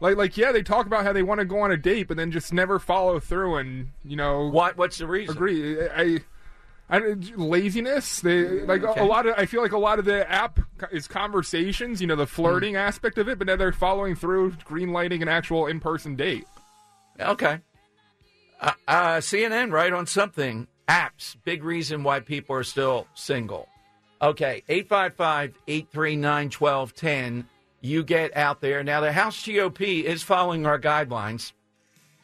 like 0.00 0.16
like 0.16 0.36
yeah, 0.36 0.52
they 0.52 0.62
talk 0.62 0.86
about 0.86 1.04
how 1.04 1.12
they 1.12 1.22
want 1.22 1.40
to 1.40 1.44
go 1.44 1.60
on 1.60 1.70
a 1.70 1.76
date, 1.76 2.08
but 2.08 2.16
then 2.16 2.30
just 2.30 2.52
never 2.52 2.78
follow 2.78 3.18
through. 3.20 3.56
And 3.56 3.90
you 4.04 4.16
know, 4.16 4.48
what 4.48 4.76
what's 4.76 4.98
the 4.98 5.06
reason? 5.06 5.34
Agree. 5.36 5.88
I. 5.88 6.20
I, 6.88 6.98
laziness. 7.34 8.20
They 8.20 8.60
like 8.64 8.82
a- 8.84 8.90
Okay. 8.90 9.00
a 9.00 9.04
lot 9.04 9.26
of. 9.26 9.34
I 9.36 9.46
feel 9.46 9.60
like 9.60 9.72
a 9.72 9.78
lot 9.78 9.98
of 9.98 10.04
the 10.04 10.30
app 10.30 10.60
is 10.92 11.08
conversations. 11.08 12.00
You 12.00 12.06
know, 12.06 12.14
the 12.14 12.28
flirting 12.28 12.74
Hmm. 12.74 12.78
aspect 12.80 13.18
of 13.18 13.28
it, 13.28 13.38
but 13.38 13.48
now 13.48 13.56
they're 13.56 13.72
following 13.72 14.14
through, 14.14 14.52
green 14.64 14.92
lighting 14.92 15.20
an 15.20 15.26
actual 15.26 15.66
in 15.66 15.80
person 15.80 16.14
date. 16.14 16.44
Okay. 17.18 17.58
Uh, 18.60 18.70
uh, 18.86 19.16
CNN, 19.16 19.72
right 19.72 19.92
on 19.92 20.06
something. 20.06 20.68
Apps, 20.88 21.34
big 21.44 21.64
reason 21.64 22.04
why 22.04 22.20
people 22.20 22.54
are 22.54 22.62
still 22.62 23.08
single. 23.14 23.68
Okay, 24.22 24.62
855 24.68 25.54
839 25.66 26.50
1210. 26.50 27.48
You 27.86 28.02
get 28.02 28.36
out 28.36 28.60
there. 28.60 28.82
Now, 28.82 29.00
the 29.00 29.12
House 29.12 29.40
GOP 29.40 30.02
is 30.02 30.20
following 30.24 30.66
our 30.66 30.78
guidelines. 30.78 31.52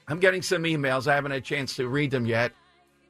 I'm 0.09 0.19
getting 0.19 0.43
some 0.43 0.65
emails. 0.65 1.07
I 1.07 1.15
haven't 1.15 1.31
had 1.31 1.39
a 1.39 1.45
chance 1.45 1.77
to 1.77 1.87
read 1.87 2.11
them 2.11 2.27
yet. 2.27 2.51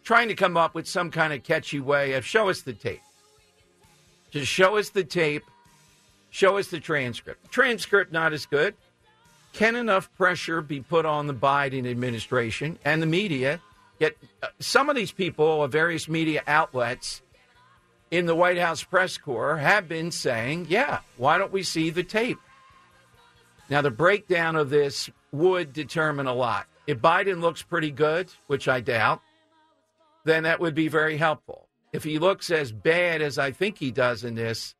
Trying 0.04 0.28
to 0.28 0.34
come 0.34 0.58
up 0.58 0.74
with 0.74 0.86
some 0.86 1.10
kind 1.10 1.32
of 1.32 1.42
catchy 1.44 1.80
way 1.80 2.12
of 2.12 2.26
show 2.26 2.50
us 2.50 2.60
the 2.60 2.74
tape. 2.74 3.00
Just 4.30 4.52
show 4.52 4.76
us 4.76 4.90
the 4.90 5.02
tape. 5.02 5.44
Show 6.28 6.58
us 6.58 6.68
the 6.68 6.78
transcript. 6.78 7.50
Transcript 7.50 8.12
not 8.12 8.34
as 8.34 8.44
good. 8.44 8.74
Can 9.54 9.74
enough 9.74 10.12
pressure 10.18 10.60
be 10.60 10.80
put 10.80 11.06
on 11.06 11.28
the 11.28 11.34
Biden 11.34 11.90
administration 11.90 12.78
and 12.84 13.00
the 13.00 13.06
media? 13.06 13.62
Yet 13.98 14.12
uh, 14.42 14.48
some 14.58 14.90
of 14.90 14.96
these 14.96 15.12
people 15.12 15.64
of 15.64 15.72
various 15.72 16.06
media 16.06 16.42
outlets 16.46 17.21
in 18.12 18.26
the 18.26 18.34
White 18.34 18.58
House 18.58 18.84
press 18.84 19.16
corps 19.16 19.56
have 19.56 19.88
been 19.88 20.10
saying, 20.10 20.66
yeah, 20.68 21.00
why 21.16 21.38
don't 21.38 21.50
we 21.50 21.62
see 21.62 21.88
the 21.88 22.04
tape? 22.04 22.38
Now, 23.70 23.80
the 23.80 23.90
breakdown 23.90 24.54
of 24.54 24.68
this 24.68 25.08
would 25.32 25.72
determine 25.72 26.26
a 26.26 26.34
lot. 26.34 26.66
If 26.86 26.98
Biden 26.98 27.40
looks 27.40 27.62
pretty 27.62 27.90
good, 27.90 28.30
which 28.48 28.68
I 28.68 28.80
doubt, 28.80 29.22
then 30.24 30.42
that 30.42 30.60
would 30.60 30.74
be 30.74 30.88
very 30.88 31.16
helpful. 31.16 31.68
If 31.94 32.04
he 32.04 32.18
looks 32.18 32.50
as 32.50 32.70
bad 32.70 33.22
as 33.22 33.38
I 33.38 33.50
think 33.50 33.78
he 33.78 33.90
does 33.90 34.24
in 34.24 34.34
this, 34.34 34.74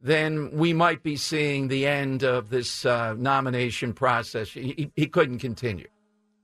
then 0.00 0.50
we 0.52 0.72
might 0.72 1.02
be 1.02 1.16
seeing 1.16 1.68
the 1.68 1.86
end 1.86 2.24
of 2.24 2.48
this 2.48 2.86
uh, 2.86 3.14
nomination 3.18 3.92
process. 3.92 4.48
He, 4.48 4.90
he- 4.96 5.06
couldn't 5.06 5.40
continue. 5.40 5.88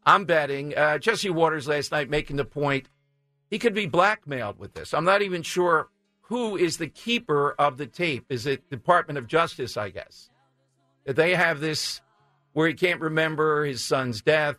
I'm 0.04 0.26
betting 0.26 0.76
uh, 0.76 0.98
Jesse 0.98 1.30
Watters 1.30 1.66
last 1.66 1.90
night 1.90 2.10
making 2.10 2.36
the 2.36 2.44
point 2.44 2.88
he 3.50 3.58
could 3.58 3.74
be 3.74 3.86
blackmailed 3.86 4.58
with 4.58 4.74
this. 4.74 4.92
I'm 4.92 5.04
not 5.04 5.22
even 5.22 5.42
sure 5.42 5.88
who 6.28 6.56
is 6.56 6.76
the 6.76 6.88
keeper 6.88 7.54
of 7.58 7.78
the 7.78 7.86
tape. 7.86 8.26
Is 8.28 8.46
it 8.46 8.68
Department 8.70 9.18
of 9.18 9.26
Justice? 9.26 9.76
I 9.76 9.88
guess 9.88 10.30
that 11.04 11.16
they 11.16 11.34
have 11.34 11.60
this 11.60 12.02
where 12.52 12.68
he 12.68 12.74
can't 12.74 13.00
remember 13.00 13.64
his 13.64 13.82
son's 13.82 14.20
death. 14.20 14.58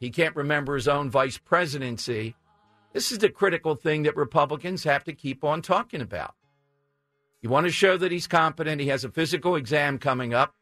He 0.00 0.10
can't 0.10 0.34
remember 0.34 0.74
his 0.74 0.88
own 0.88 1.10
vice 1.10 1.38
presidency. 1.38 2.34
This 2.92 3.12
is 3.12 3.18
the 3.18 3.28
critical 3.28 3.76
thing 3.76 4.02
that 4.02 4.16
Republicans 4.16 4.84
have 4.84 5.04
to 5.04 5.12
keep 5.12 5.44
on 5.44 5.62
talking 5.62 6.00
about. 6.00 6.34
You 7.42 7.48
want 7.48 7.66
to 7.66 7.72
show 7.72 7.96
that 7.96 8.10
he's 8.10 8.26
competent. 8.26 8.80
He 8.80 8.88
has 8.88 9.04
a 9.04 9.10
physical 9.10 9.54
exam 9.54 9.98
coming 9.98 10.34
up. 10.34 10.54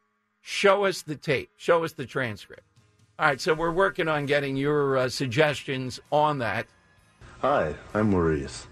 Show 0.42 0.84
us 0.84 1.02
the 1.02 1.16
tape. 1.16 1.50
Show 1.56 1.84
us 1.84 1.92
the 1.92 2.04
transcript. 2.04 2.64
All 3.18 3.26
right, 3.26 3.40
so 3.40 3.54
we're 3.54 3.70
working 3.70 4.08
on 4.08 4.26
getting 4.26 4.56
your 4.56 4.96
uh, 4.96 5.08
suggestions 5.08 6.00
on 6.10 6.38
that. 6.38 6.66
Hi, 7.40 7.74
I'm 7.94 8.10
Maurice. 8.10 8.66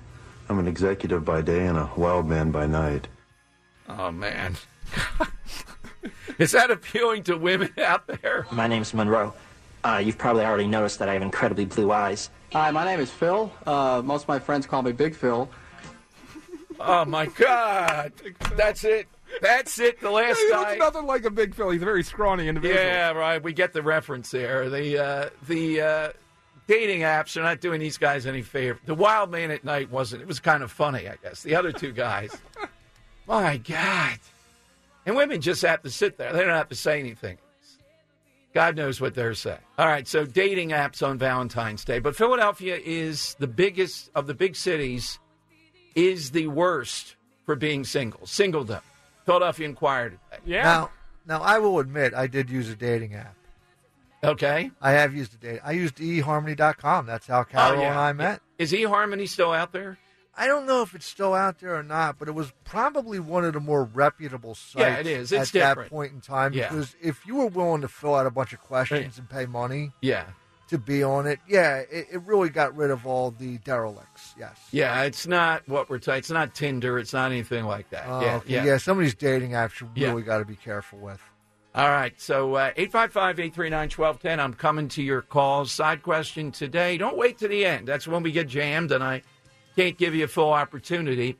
I'm 0.51 0.59
an 0.59 0.67
executive 0.67 1.25
by 1.25 1.43
day 1.43 1.65
and 1.65 1.79
a 1.79 1.89
wild 1.97 2.27
man 2.27 2.51
by 2.51 2.67
night. 2.67 3.07
Oh, 3.89 4.11
man. 4.11 4.57
Is 6.39 6.51
that 6.51 6.73
appealing 6.73 7.23
to 7.25 7.37
women 7.37 7.73
out 7.79 8.09
there? 8.09 8.49
My 8.51 8.67
name's 8.67 8.93
Monroe. 8.93 9.33
Uh, 9.85 10.03
you've 10.05 10.19
probably 10.19 10.45
already 10.45 10.67
noticed 10.67 10.99
that 10.99 11.09
I 11.09 11.13
have 11.13 11.23
incredibly 11.23 11.67
blue 11.67 11.93
eyes. 11.93 12.31
Hi, 12.53 12.73
my 12.73 12.85
name 12.85 12.99
is 12.99 13.13
Phil. 13.13 13.53
Uh, 13.65 14.03
most 14.05 14.23
of 14.23 14.29
my 14.29 14.41
friends 14.41 14.67
call 14.67 14.83
me 14.83 14.91
Big 14.91 15.15
Phil. 15.15 15.49
Oh, 16.81 17.05
my 17.05 17.27
God. 17.27 18.13
That's 18.57 18.83
it. 18.83 19.07
That's 19.41 19.79
it. 19.79 20.01
The 20.01 20.11
last 20.11 20.37
he 20.41 20.51
guy. 20.51 20.59
looks 20.59 20.79
nothing 20.81 21.07
like 21.07 21.25
a 21.27 21.31
big 21.31 21.55
Phil. 21.55 21.71
He's 21.71 21.83
a 21.83 21.85
very 21.85 22.03
scrawny 22.03 22.49
individual. 22.49 22.83
Yeah, 22.85 23.13
right. 23.13 23.41
We 23.41 23.53
get 23.53 23.73
the 23.73 23.83
reference 23.83 24.33
there. 24.33 24.69
The 24.69 24.99
uh, 24.99 25.31
the 25.47 25.81
uh, 25.81 26.13
dating 26.67 27.01
apps 27.01 27.37
are 27.37 27.43
not 27.43 27.61
doing 27.61 27.81
these 27.81 27.99
guys 27.99 28.27
any 28.27 28.43
favor. 28.43 28.79
The 28.87 28.95
Wild 28.95 29.31
Man 29.31 29.51
at 29.51 29.65
Night 29.65 29.91
wasn't. 29.91 30.23
It 30.23 30.29
was 30.29 30.41
kind 30.41 30.63
of 30.63 30.71
funny, 30.71 31.09
I 31.09 31.17
guess. 31.23 31.43
The 31.43 31.55
other 31.55 31.73
two 31.73 31.93
guys. 31.93 32.37
My 33.27 33.59
God. 33.59 34.19
And 35.07 35.17
women 35.17 35.41
just 35.41 35.63
have 35.63 35.83
to 35.83 35.91
sit 35.91 36.19
there. 36.19 36.33
They 36.33 36.41
don't 36.41 36.51
have 36.51 36.69
to 36.69 36.75
say 36.75 37.01
anything. 37.01 37.39
God 38.53 38.77
knows 38.77 39.01
what 39.01 39.15
they're 39.15 39.35
saying. 39.35 39.59
All 39.79 39.87
right, 39.87 40.07
so 40.09 40.25
dating 40.25 40.71
apps 40.71 41.07
on 41.07 41.19
Valentine's 41.19 41.85
Day. 41.85 42.01
But 42.01 42.17
Philadelphia 42.17 42.79
is 42.85 43.37
the 43.39 43.47
biggest 43.47 44.11
of 44.15 44.27
the 44.27 44.35
big 44.35 44.57
cities, 44.57 45.21
is 45.95 46.33
the 46.33 46.49
worst 46.49 47.15
for 47.47 47.55
being 47.55 47.85
single. 47.85 48.21
Singledom. 48.21 48.83
Philadelphia 49.25 49.67
Inquirer 49.67 50.11
today. 50.11 50.63
Now, 50.63 50.91
now 51.27 51.41
I 51.43 51.59
will 51.59 51.79
admit 51.79 52.15
I 52.15 52.27
did 52.27 52.51
use 52.51 52.69
a 52.69 52.75
dating 52.75 53.15
app. 53.15 53.37
Okay. 54.23 54.71
I 54.81 54.93
have 54.93 55.15
used 55.15 55.35
a 55.35 55.39
date. 55.39 55.61
I 55.65 55.73
used 55.73 55.97
eharmony.com. 55.97 57.07
That's 57.07 57.27
how 57.27 57.41
oh, 57.41 57.45
Carol 57.45 57.79
Oh, 57.79 57.83
yeah. 57.83 57.91
and 57.91 57.99
I 57.99 58.13
met. 58.13 58.41
Is 58.59 58.73
eHarmony 58.73 59.29
still 59.29 59.53
out 59.53 59.73
there? 59.73 59.99
I 60.37 60.47
don't 60.47 60.67
know 60.67 60.83
if 60.83 60.95
it's 60.95 61.07
still 61.07 61.35
out 61.35 61.59
there 61.59 61.75
or 61.75 61.83
not, 61.83 62.19
but 62.19 62.29
it 62.29 62.33
was 62.35 62.53
probably 62.65 63.19
one 63.19 63.45
of 63.45 63.53
the 63.53 63.61
more 63.61 63.85
reputable 63.85 64.55
sites 64.55 64.79
Yeah, 64.81 64.97
it 64.99 65.07
is. 65.07 65.33
It's 65.33 65.55
at 65.55 65.77
that 65.77 65.89
point 65.91 66.13
in 66.13 66.21
time. 66.21 66.53
Yeah. 66.53 66.69
Because 66.69 66.95
if 67.03 67.27
you 67.27 67.37
were 67.37 67.47
willing 67.49 67.81
to 67.83 67.89
fill 67.89 68.15
out 68.15 68.27
a 68.27 68.31
bunch 68.31 68.53
of 68.53 68.61
questions 68.61 69.19
and 69.19 69.29
pay 69.29 69.45
money 69.47 69.93
Yeah. 70.01 70.25
to 70.69 70.79
be 70.79 71.03
on 71.03 71.27
it, 71.27 71.41
yeah, 71.49 71.79
it, 71.79 72.07
it 72.13 72.23
really 72.25 72.49
got 72.49 72.75
rid 72.77 72.91
of 72.91 73.07
all 73.07 73.33
the 73.33 73.59
derelicts. 73.59 74.35
Yes. 74.39 74.57
Yeah, 74.71 75.03
it's 75.03 75.27
not 75.27 75.67
what 75.69 75.91
we're 75.91 75.99
talking. 75.99 76.19
It's 76.21 76.31
not 76.31 76.55
Tinder. 76.55 76.99
It's 76.99 77.13
not 77.13 77.31
anything 77.33 77.65
like 77.65 77.91
that. 77.91 78.05
Oh, 78.07 78.21
yeah, 78.21 78.37
okay. 78.37 78.55
yeah. 78.55 78.65
yeah. 78.65 78.77
Some 78.79 78.99
of 78.99 79.05
these 79.05 79.15
dating 79.17 79.51
apps 79.51 79.81
you 79.81 79.89
really 79.97 80.23
got 80.23 80.39
to 80.39 80.45
be 80.45 80.57
careful 80.57 81.01
with. 81.01 81.21
All 81.73 81.89
right, 81.89 82.21
so 82.21 82.55
uh, 82.55 82.73
855 82.77 83.39
839 83.39 83.81
1210. 83.91 84.41
I'm 84.41 84.55
coming 84.55 84.89
to 84.89 85.03
your 85.03 85.23
calls. 85.23 85.71
Side 85.71 86.03
question 86.03 86.51
today. 86.51 86.97
Don't 86.97 87.17
wait 87.17 87.39
to 87.39 87.49
the 87.49 87.65
end. 87.65 87.87
That's 87.87 88.09
when 88.09 88.25
we 88.25 88.33
get 88.33 88.49
jammed, 88.49 88.91
and 88.91 89.05
I 89.05 89.23
can't 89.77 89.97
give 89.97 90.13
you 90.15 90.25
a 90.25 90.29
full 90.29 90.53
opportunity. 90.53 91.37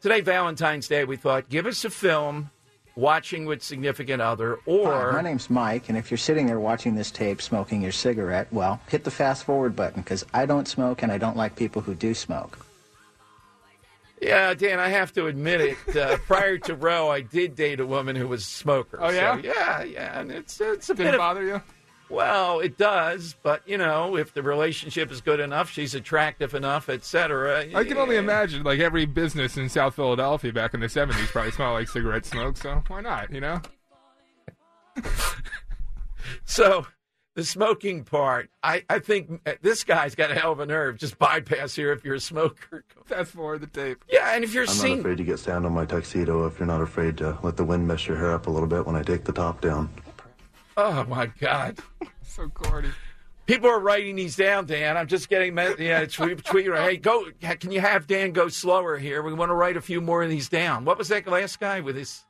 Today, 0.00 0.22
Valentine's 0.22 0.88
Day, 0.88 1.04
we 1.04 1.16
thought 1.16 1.50
give 1.50 1.66
us 1.66 1.84
a 1.84 1.90
film, 1.90 2.50
watching 2.94 3.44
with 3.44 3.62
significant 3.62 4.22
other, 4.22 4.58
or. 4.64 5.10
Hi, 5.10 5.12
my 5.12 5.20
name's 5.20 5.50
Mike, 5.50 5.90
and 5.90 5.98
if 5.98 6.10
you're 6.10 6.16
sitting 6.16 6.46
there 6.46 6.60
watching 6.60 6.94
this 6.94 7.10
tape 7.10 7.42
smoking 7.42 7.82
your 7.82 7.92
cigarette, 7.92 8.50
well, 8.50 8.80
hit 8.88 9.04
the 9.04 9.10
fast 9.10 9.44
forward 9.44 9.76
button 9.76 10.00
because 10.00 10.24
I 10.32 10.46
don't 10.46 10.66
smoke 10.66 11.02
and 11.02 11.12
I 11.12 11.18
don't 11.18 11.36
like 11.36 11.56
people 11.56 11.82
who 11.82 11.94
do 11.94 12.14
smoke. 12.14 12.65
Yeah, 14.26 14.54
Dan, 14.54 14.78
I 14.80 14.88
have 14.88 15.12
to 15.12 15.26
admit 15.26 15.60
it. 15.60 15.96
Uh, 15.96 16.16
prior 16.26 16.58
to 16.58 16.74
Roe, 16.74 17.08
I 17.10 17.20
did 17.20 17.54
date 17.54 17.80
a 17.80 17.86
woman 17.86 18.16
who 18.16 18.28
was 18.28 18.42
a 18.42 18.44
smoker. 18.44 18.98
Oh, 19.00 19.10
yeah? 19.10 19.36
So, 19.36 19.42
yeah, 19.42 19.82
yeah, 19.84 20.20
and 20.20 20.32
it's 20.32 20.60
it's 20.60 20.90
a 20.90 20.94
Didn't 20.94 21.12
bit 21.12 21.14
of, 21.14 21.18
bother 21.18 21.44
you? 21.44 21.62
Well, 22.08 22.60
it 22.60 22.78
does, 22.78 23.34
but 23.42 23.62
you 23.68 23.78
know, 23.78 24.16
if 24.16 24.32
the 24.32 24.42
relationship 24.42 25.10
is 25.10 25.20
good 25.20 25.40
enough, 25.40 25.70
she's 25.70 25.94
attractive 25.94 26.54
enough, 26.54 26.88
etc. 26.88 27.66
I 27.74 27.84
can 27.84 27.96
only 27.98 28.16
imagine, 28.16 28.62
like 28.62 28.78
every 28.80 29.06
business 29.06 29.56
in 29.56 29.68
South 29.68 29.94
Philadelphia 29.96 30.52
back 30.52 30.72
in 30.74 30.80
the 30.80 30.86
'70s 30.86 31.26
probably 31.26 31.50
smelled 31.50 31.74
like 31.74 31.88
cigarette 31.88 32.24
smoke. 32.24 32.56
So 32.56 32.82
why 32.88 33.00
not? 33.00 33.32
You 33.32 33.40
know. 33.40 33.60
So 36.44 36.86
the 37.36 37.44
smoking 37.44 38.02
part, 38.02 38.50
I, 38.62 38.82
I 38.90 38.98
think 38.98 39.40
uh, 39.46 39.52
this 39.62 39.84
guy's 39.84 40.14
got 40.16 40.30
a 40.30 40.34
hell 40.34 40.52
of 40.52 40.58
a 40.60 40.66
nerve. 40.66 40.96
Just 40.96 41.18
bypass 41.18 41.74
here 41.76 41.92
if 41.92 42.02
you're 42.04 42.14
a 42.16 42.20
smoker. 42.20 42.82
Fast 43.04 43.30
forward 43.32 43.60
the 43.60 43.66
tape. 43.68 44.02
Yeah, 44.10 44.34
and 44.34 44.42
if 44.42 44.52
you're 44.52 44.64
I'm 44.64 44.68
seen, 44.70 44.90
not 44.96 44.98
afraid 45.00 45.18
to 45.18 45.24
get 45.24 45.38
sand 45.38 45.64
on 45.66 45.72
my 45.72 45.84
tuxedo 45.84 46.46
if 46.46 46.58
you're 46.58 46.66
not 46.66 46.80
afraid 46.80 47.18
to 47.18 47.38
let 47.42 47.56
the 47.56 47.64
wind 47.64 47.86
mess 47.86 48.06
your 48.08 48.16
hair 48.16 48.32
up 48.32 48.48
a 48.48 48.50
little 48.50 48.66
bit 48.66 48.84
when 48.86 48.96
I 48.96 49.02
take 49.02 49.22
the 49.24 49.32
top 49.32 49.60
down. 49.60 49.90
oh 50.76 51.04
my 51.04 51.26
god, 51.38 51.78
so 52.24 52.48
corny. 52.48 52.88
People 53.46 53.70
are 53.70 53.78
writing 53.78 54.16
these 54.16 54.34
down, 54.34 54.66
Dan. 54.66 54.96
I'm 54.96 55.06
just 55.06 55.28
getting, 55.28 55.54
me- 55.54 55.76
yeah, 55.78 56.04
tweet, 56.10 56.42
tweet. 56.44 56.66
Hey, 56.66 56.96
go. 56.96 57.26
Can 57.60 57.70
you 57.70 57.80
have 57.80 58.08
Dan 58.08 58.32
go 58.32 58.48
slower 58.48 58.98
here? 58.98 59.22
We 59.22 59.32
want 59.34 59.50
to 59.50 59.54
write 59.54 59.76
a 59.76 59.80
few 59.80 60.00
more 60.00 60.24
of 60.24 60.30
these 60.30 60.48
down. 60.48 60.84
What 60.84 60.98
was 60.98 61.06
that 61.08 61.28
last 61.28 61.60
guy 61.60 61.80
with 61.80 61.94
his? 61.94 62.24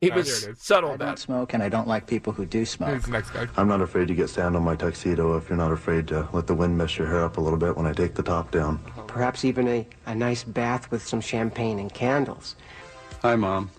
He 0.00 0.12
Oh, 0.12 0.14
was 0.14 0.42
there 0.42 0.50
it 0.50 0.56
is. 0.56 0.62
subtle 0.62 0.90
I 0.90 0.94
about 0.94 1.04
don't 1.06 1.14
it. 1.14 1.18
smoke 1.20 1.54
and 1.54 1.62
I 1.62 1.68
don't 1.68 1.88
like 1.88 2.06
people 2.06 2.32
who 2.32 2.46
do 2.46 2.64
smoke. 2.64 3.08
next 3.08 3.30
guy. 3.30 3.48
I'm 3.56 3.66
not 3.66 3.80
afraid 3.80 4.06
to 4.08 4.14
get 4.14 4.28
sand 4.30 4.54
on 4.54 4.62
my 4.62 4.76
tuxedo 4.76 5.36
if 5.36 5.48
you're 5.48 5.58
not 5.58 5.72
afraid 5.72 6.06
to 6.08 6.28
let 6.32 6.46
the 6.46 6.54
wind 6.54 6.78
mess 6.78 6.96
your 6.96 7.08
hair 7.08 7.24
up 7.24 7.36
a 7.36 7.40
little 7.40 7.58
bit 7.58 7.76
when 7.76 7.84
I 7.84 7.92
take 7.92 8.14
the 8.14 8.22
top 8.22 8.52
down. 8.52 8.78
Perhaps 9.08 9.44
even 9.44 9.66
a, 9.66 9.86
a 10.06 10.14
nice 10.14 10.44
bath 10.44 10.88
with 10.92 11.04
some 11.04 11.20
champagne 11.20 11.80
and 11.80 11.92
candles. 11.92 12.54
Hi, 13.22 13.34
Mom. 13.34 13.70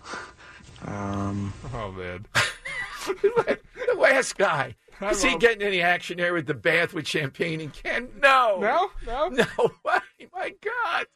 Um. 0.86 1.54
Oh 1.74 1.90
man. 1.92 2.26
the 3.06 3.94
last 3.96 4.36
guy. 4.36 4.76
Hi, 4.98 5.10
Is 5.10 5.22
he 5.22 5.30
Rob. 5.30 5.40
getting 5.40 5.62
any 5.62 5.80
action 5.80 6.18
there 6.18 6.34
with 6.34 6.46
the 6.46 6.52
bath 6.54 6.92
with 6.92 7.06
champagne 7.06 7.60
and 7.62 7.72
can? 7.72 8.08
No. 8.20 8.58
No, 8.60 8.90
no, 9.06 9.28
no. 9.58 9.70
way. 9.84 9.98
My 10.34 10.52
God. 10.62 11.06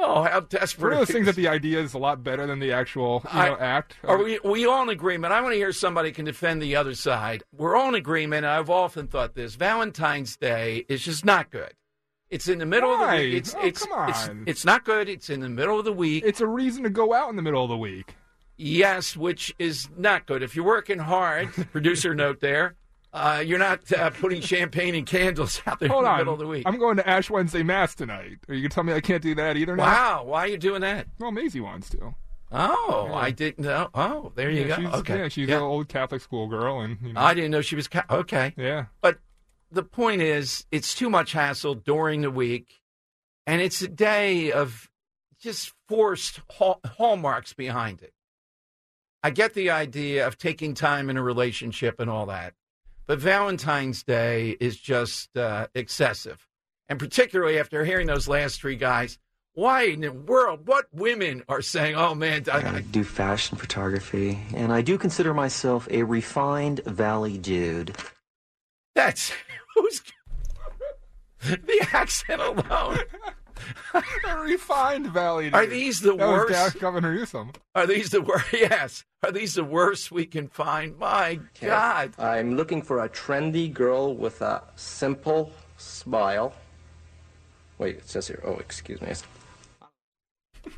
Oh, 0.00 0.22
how 0.22 0.40
desperate! 0.40 0.92
One 0.92 0.92
of 1.02 1.08
those 1.08 1.14
things 1.14 1.26
that 1.26 1.34
the 1.36 1.48
idea 1.48 1.80
is 1.80 1.92
a 1.94 1.98
lot 1.98 2.22
better 2.22 2.46
than 2.46 2.60
the 2.60 2.72
actual 2.72 3.22
you 3.32 3.38
know, 3.38 3.54
I- 3.54 3.58
act. 3.58 3.96
Are 4.04 4.22
we, 4.22 4.38
we 4.44 4.64
all 4.66 4.82
in 4.84 4.88
agreement? 4.90 5.32
I 5.32 5.40
want 5.40 5.52
to 5.54 5.56
hear 5.58 5.72
somebody 5.72 6.12
can 6.12 6.24
defend 6.24 6.62
the 6.62 6.76
other 6.76 6.94
side. 6.94 7.42
We're 7.56 7.76
all 7.76 7.88
in 7.88 7.94
agreement. 7.96 8.44
and 8.46 8.52
I've 8.54 8.70
often 8.70 9.08
thought 9.08 9.34
this: 9.34 9.54
Valentine's 9.56 10.36
Day 10.36 10.84
is 10.88 11.02
just 11.02 11.24
not 11.24 11.50
good. 11.50 11.72
It's 12.30 12.46
in 12.46 12.58
the 12.58 12.66
middle 12.66 12.92
of 12.92 13.00
the 13.00 13.16
week. 13.16 13.34
It's 13.34 13.54
Oh, 13.54 13.60
it's, 13.66 13.84
come 13.86 14.08
it's 14.10 14.28
on. 14.28 14.44
it's 14.46 14.64
not 14.64 14.84
good. 14.84 15.08
It's 15.08 15.30
in 15.30 15.40
the 15.40 15.48
middle 15.48 15.78
of 15.78 15.84
the 15.84 15.92
week. 15.92 16.22
It's 16.26 16.40
a 16.40 16.46
reason 16.46 16.82
to 16.84 16.90
go 16.90 17.12
out 17.14 17.30
in 17.30 17.36
the 17.36 17.42
middle 17.42 17.62
of 17.64 17.70
the 17.70 17.76
week. 17.78 18.14
Yes, 18.56 19.16
which 19.16 19.54
is 19.58 19.88
not 19.96 20.26
good. 20.26 20.42
If 20.42 20.54
you're 20.54 20.64
working 20.64 20.98
hard, 20.98 21.48
producer 21.72 22.14
note 22.14 22.40
there, 22.40 22.74
uh, 23.18 23.40
you're 23.40 23.58
not 23.58 23.90
uh, 23.92 24.10
putting 24.10 24.40
champagne 24.40 24.94
and 24.94 25.06
candles 25.06 25.60
out 25.66 25.80
there 25.80 25.88
Hold 25.88 26.00
in 26.00 26.04
the 26.04 26.10
on. 26.10 26.18
middle 26.18 26.32
of 26.34 26.38
the 26.40 26.46
week. 26.46 26.62
I'm 26.66 26.78
going 26.78 26.96
to 26.96 27.08
Ash 27.08 27.28
Wednesday 27.30 27.62
Mass 27.62 27.94
tonight. 27.94 28.38
Are 28.48 28.54
you 28.54 28.62
gonna 28.62 28.68
tell 28.70 28.84
me 28.84 28.92
I 28.92 29.00
can't 29.00 29.22
do 29.22 29.34
that 29.36 29.56
either? 29.56 29.76
Now? 29.76 29.84
Wow, 29.84 30.24
why 30.24 30.40
are 30.40 30.48
you 30.48 30.58
doing 30.58 30.80
that? 30.82 31.06
Well, 31.18 31.32
Maisie 31.32 31.60
wants 31.60 31.90
to. 31.90 32.14
Oh, 32.50 33.06
Yeah. 33.10 33.14
I 33.14 33.30
didn't 33.30 33.64
know. 33.64 33.90
Oh, 33.94 34.32
there 34.34 34.50
you 34.50 34.62
Yeah, 34.62 34.68
go. 34.68 34.76
She's, 34.76 34.94
okay, 35.00 35.18
Yeah, 35.18 35.28
she's 35.28 35.48
Yeah. 35.48 35.56
an 35.56 35.62
old 35.62 35.88
Catholic 35.88 36.22
school 36.22 36.46
girl, 36.48 36.80
and 36.80 36.96
you 37.02 37.12
know. 37.12 37.20
I 37.20 37.34
didn't 37.34 37.50
know 37.50 37.60
she 37.60 37.76
was 37.76 37.88
ca- 37.88 38.06
okay. 38.10 38.54
Yeah. 38.56 38.86
But 39.02 39.18
the 39.70 39.82
point 39.82 40.22
is, 40.22 40.64
it's 40.70 40.94
too 40.94 41.10
much 41.10 41.32
hassle 41.32 41.74
during 41.74 42.22
the 42.22 42.30
week, 42.30 42.80
and 43.46 43.60
it's 43.60 43.82
a 43.82 43.88
day 43.88 44.50
of 44.50 44.88
just 45.38 45.74
forced 45.88 46.40
hall- 46.50 46.80
hallmarks 46.96 47.52
behind 47.52 48.00
it. 48.02 48.14
I 49.22 49.30
get 49.30 49.52
the 49.54 49.68
idea 49.70 50.26
of 50.26 50.38
taking 50.38 50.72
time 50.74 51.10
in 51.10 51.16
a 51.18 51.22
relationship 51.22 52.00
and 52.00 52.08
all 52.08 52.26
that, 52.26 52.54
but 53.08 53.18
Valentine's 53.18 54.04
Day 54.04 54.50
is 54.60 54.76
just 54.76 55.36
uh, 55.36 55.66
excessive, 55.74 56.46
and 56.88 56.98
particularly 56.98 57.58
after 57.58 57.84
hearing 57.84 58.06
those 58.06 58.28
last 58.28 58.60
three 58.60 58.76
guys. 58.76 59.18
Why 59.54 59.84
in 59.84 60.02
the 60.02 60.12
world? 60.12 60.68
What 60.68 60.86
women 60.92 61.42
are 61.48 61.62
saying? 61.62 61.96
Oh 61.96 62.14
man, 62.14 62.44
I, 62.52 62.76
I 62.76 62.80
do 62.82 63.02
fashion 63.02 63.58
photography, 63.58 64.38
and 64.54 64.72
I 64.72 64.82
do 64.82 64.96
consider 64.96 65.34
myself 65.34 65.88
a 65.90 66.04
refined 66.04 66.80
valley 66.84 67.38
dude. 67.38 67.96
That's 68.94 69.32
who's 69.74 70.02
the 71.40 71.88
accent 71.92 72.40
alone. 72.40 72.98
a 74.28 74.36
refined 74.38 75.08
valley. 75.08 75.50
Are 75.52 75.66
these 75.66 76.00
the 76.00 76.16
that 76.16 76.28
worst? 76.28 76.74
Dow- 76.74 76.80
Governor 76.80 77.14
Newsom. 77.14 77.52
Are 77.74 77.86
these 77.86 78.10
the 78.10 78.22
worst? 78.22 78.46
Yes. 78.52 79.04
Are 79.22 79.32
these 79.32 79.54
the 79.54 79.64
worst 79.64 80.12
we 80.12 80.26
can 80.26 80.48
find? 80.48 80.96
My 80.98 81.40
God. 81.60 82.12
I'm 82.18 82.56
looking 82.56 82.82
for 82.82 83.02
a 83.04 83.08
trendy 83.08 83.72
girl 83.72 84.14
with 84.14 84.40
a 84.42 84.62
simple 84.76 85.52
smile. 85.76 86.54
Wait, 87.78 87.96
it 87.96 88.08
says 88.08 88.28
here. 88.28 88.42
Oh, 88.44 88.54
excuse 88.56 89.00
me. 89.00 89.12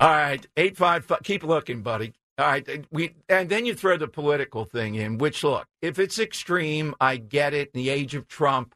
All 0.00 0.08
right, 0.10 0.46
eight 0.56 0.76
five 0.76 1.04
five. 1.04 1.22
Keep 1.22 1.44
looking, 1.44 1.82
buddy. 1.82 2.14
All 2.38 2.46
right, 2.46 2.86
we 2.90 3.14
and 3.28 3.50
then 3.50 3.66
you 3.66 3.74
throw 3.74 3.98
the 3.98 4.08
political 4.08 4.64
thing 4.64 4.94
in. 4.94 5.18
Which 5.18 5.44
look, 5.44 5.66
if 5.82 5.98
it's 5.98 6.18
extreme, 6.18 6.94
I 7.00 7.16
get 7.18 7.52
it. 7.52 7.70
In 7.74 7.80
the 7.82 7.90
age 7.90 8.14
of 8.14 8.26
Trump, 8.26 8.74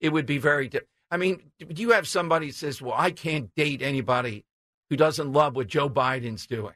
it 0.00 0.10
would 0.10 0.26
be 0.26 0.36
very. 0.38 0.68
Di- 0.68 0.80
I 1.10 1.16
mean, 1.16 1.50
do 1.58 1.80
you 1.82 1.90
have 1.92 2.06
somebody 2.08 2.46
who 2.46 2.52
says, 2.52 2.82
"Well, 2.82 2.94
I 2.96 3.10
can't 3.10 3.54
date 3.54 3.80
anybody 3.82 4.44
who 4.90 4.96
doesn't 4.96 5.32
love 5.32 5.54
what 5.56 5.68
Joe 5.68 5.88
Biden's 5.88 6.46
doing"? 6.46 6.74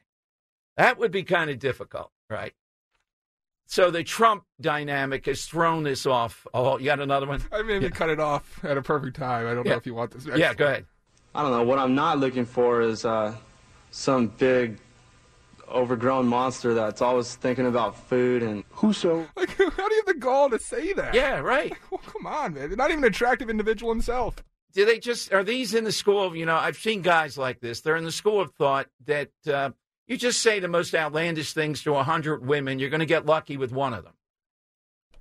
That 0.77 0.97
would 0.97 1.11
be 1.11 1.23
kind 1.23 1.49
of 1.49 1.59
difficult, 1.59 2.11
right? 2.29 2.53
So 3.67 3.89
the 3.91 4.03
Trump 4.03 4.43
dynamic 4.59 5.25
has 5.27 5.45
thrown 5.45 5.83
this 5.83 6.05
off. 6.05 6.45
Oh, 6.53 6.77
you 6.77 6.85
got 6.85 6.99
another 6.99 7.25
one? 7.27 7.41
I 7.51 7.61
maybe 7.61 7.89
cut 7.89 8.09
it 8.09 8.19
off 8.19 8.63
at 8.65 8.77
a 8.77 8.81
perfect 8.81 9.15
time. 9.15 9.47
I 9.47 9.53
don't 9.53 9.65
Yeah. 9.65 9.73
know 9.73 9.77
if 9.77 9.85
you 9.85 9.93
want 9.93 10.11
this. 10.11 10.25
Next 10.25 10.39
Yeah, 10.39 10.53
go 10.53 10.65
ahead. 10.65 10.85
I 11.33 11.41
don't 11.41 11.51
know. 11.51 11.63
What 11.63 11.79
I'm 11.79 11.95
not 11.95 12.17
looking 12.19 12.45
for 12.45 12.81
is 12.81 13.05
uh, 13.05 13.33
some 13.91 14.27
big, 14.27 14.77
overgrown 15.71 16.27
monster 16.27 16.73
that's 16.73 17.01
always 17.01 17.35
thinking 17.35 17.65
about 17.65 17.95
food 17.95 18.43
and. 18.43 18.63
Who's 18.71 18.97
so? 18.97 19.25
Like, 19.35 19.49
how 19.57 19.87
do 19.89 19.95
you 19.95 20.01
have 20.05 20.05
the 20.05 20.19
gall 20.19 20.49
to 20.49 20.59
say 20.59 20.93
that? 20.93 21.13
Yeah, 21.13 21.39
right. 21.39 21.73
Well, 21.91 22.01
come 22.05 22.25
on, 22.25 22.53
man. 22.53 22.69
They're 22.69 22.77
Not 22.77 22.91
even 22.91 23.03
an 23.03 23.09
attractive 23.09 23.49
individual 23.49 23.91
himself. 23.91 24.35
do 24.73 24.85
they 24.85 24.99
just 24.99 25.33
are 25.33 25.43
these 25.43 25.73
in 25.73 25.83
the 25.83 25.91
school 25.91 26.23
of 26.23 26.35
you 26.35 26.45
know 26.45 26.55
i've 26.55 26.77
seen 26.77 27.01
guys 27.01 27.37
like 27.37 27.59
this 27.59 27.81
they're 27.81 27.97
in 27.97 28.05
the 28.05 28.11
school 28.11 28.39
of 28.39 28.49
thought 28.53 28.87
that 29.05 29.29
uh, 29.51 29.69
you 30.07 30.15
just 30.15 30.41
say 30.41 30.59
the 30.61 30.67
most 30.69 30.95
outlandish 30.95 31.51
things 31.53 31.83
to 31.83 31.93
a 31.95 32.03
hundred 32.03 32.45
women 32.45 32.79
you're 32.79 32.89
going 32.89 33.01
to 33.01 33.05
get 33.05 33.25
lucky 33.25 33.57
with 33.57 33.73
one 33.73 33.93
of 33.93 34.05
them 34.05 34.13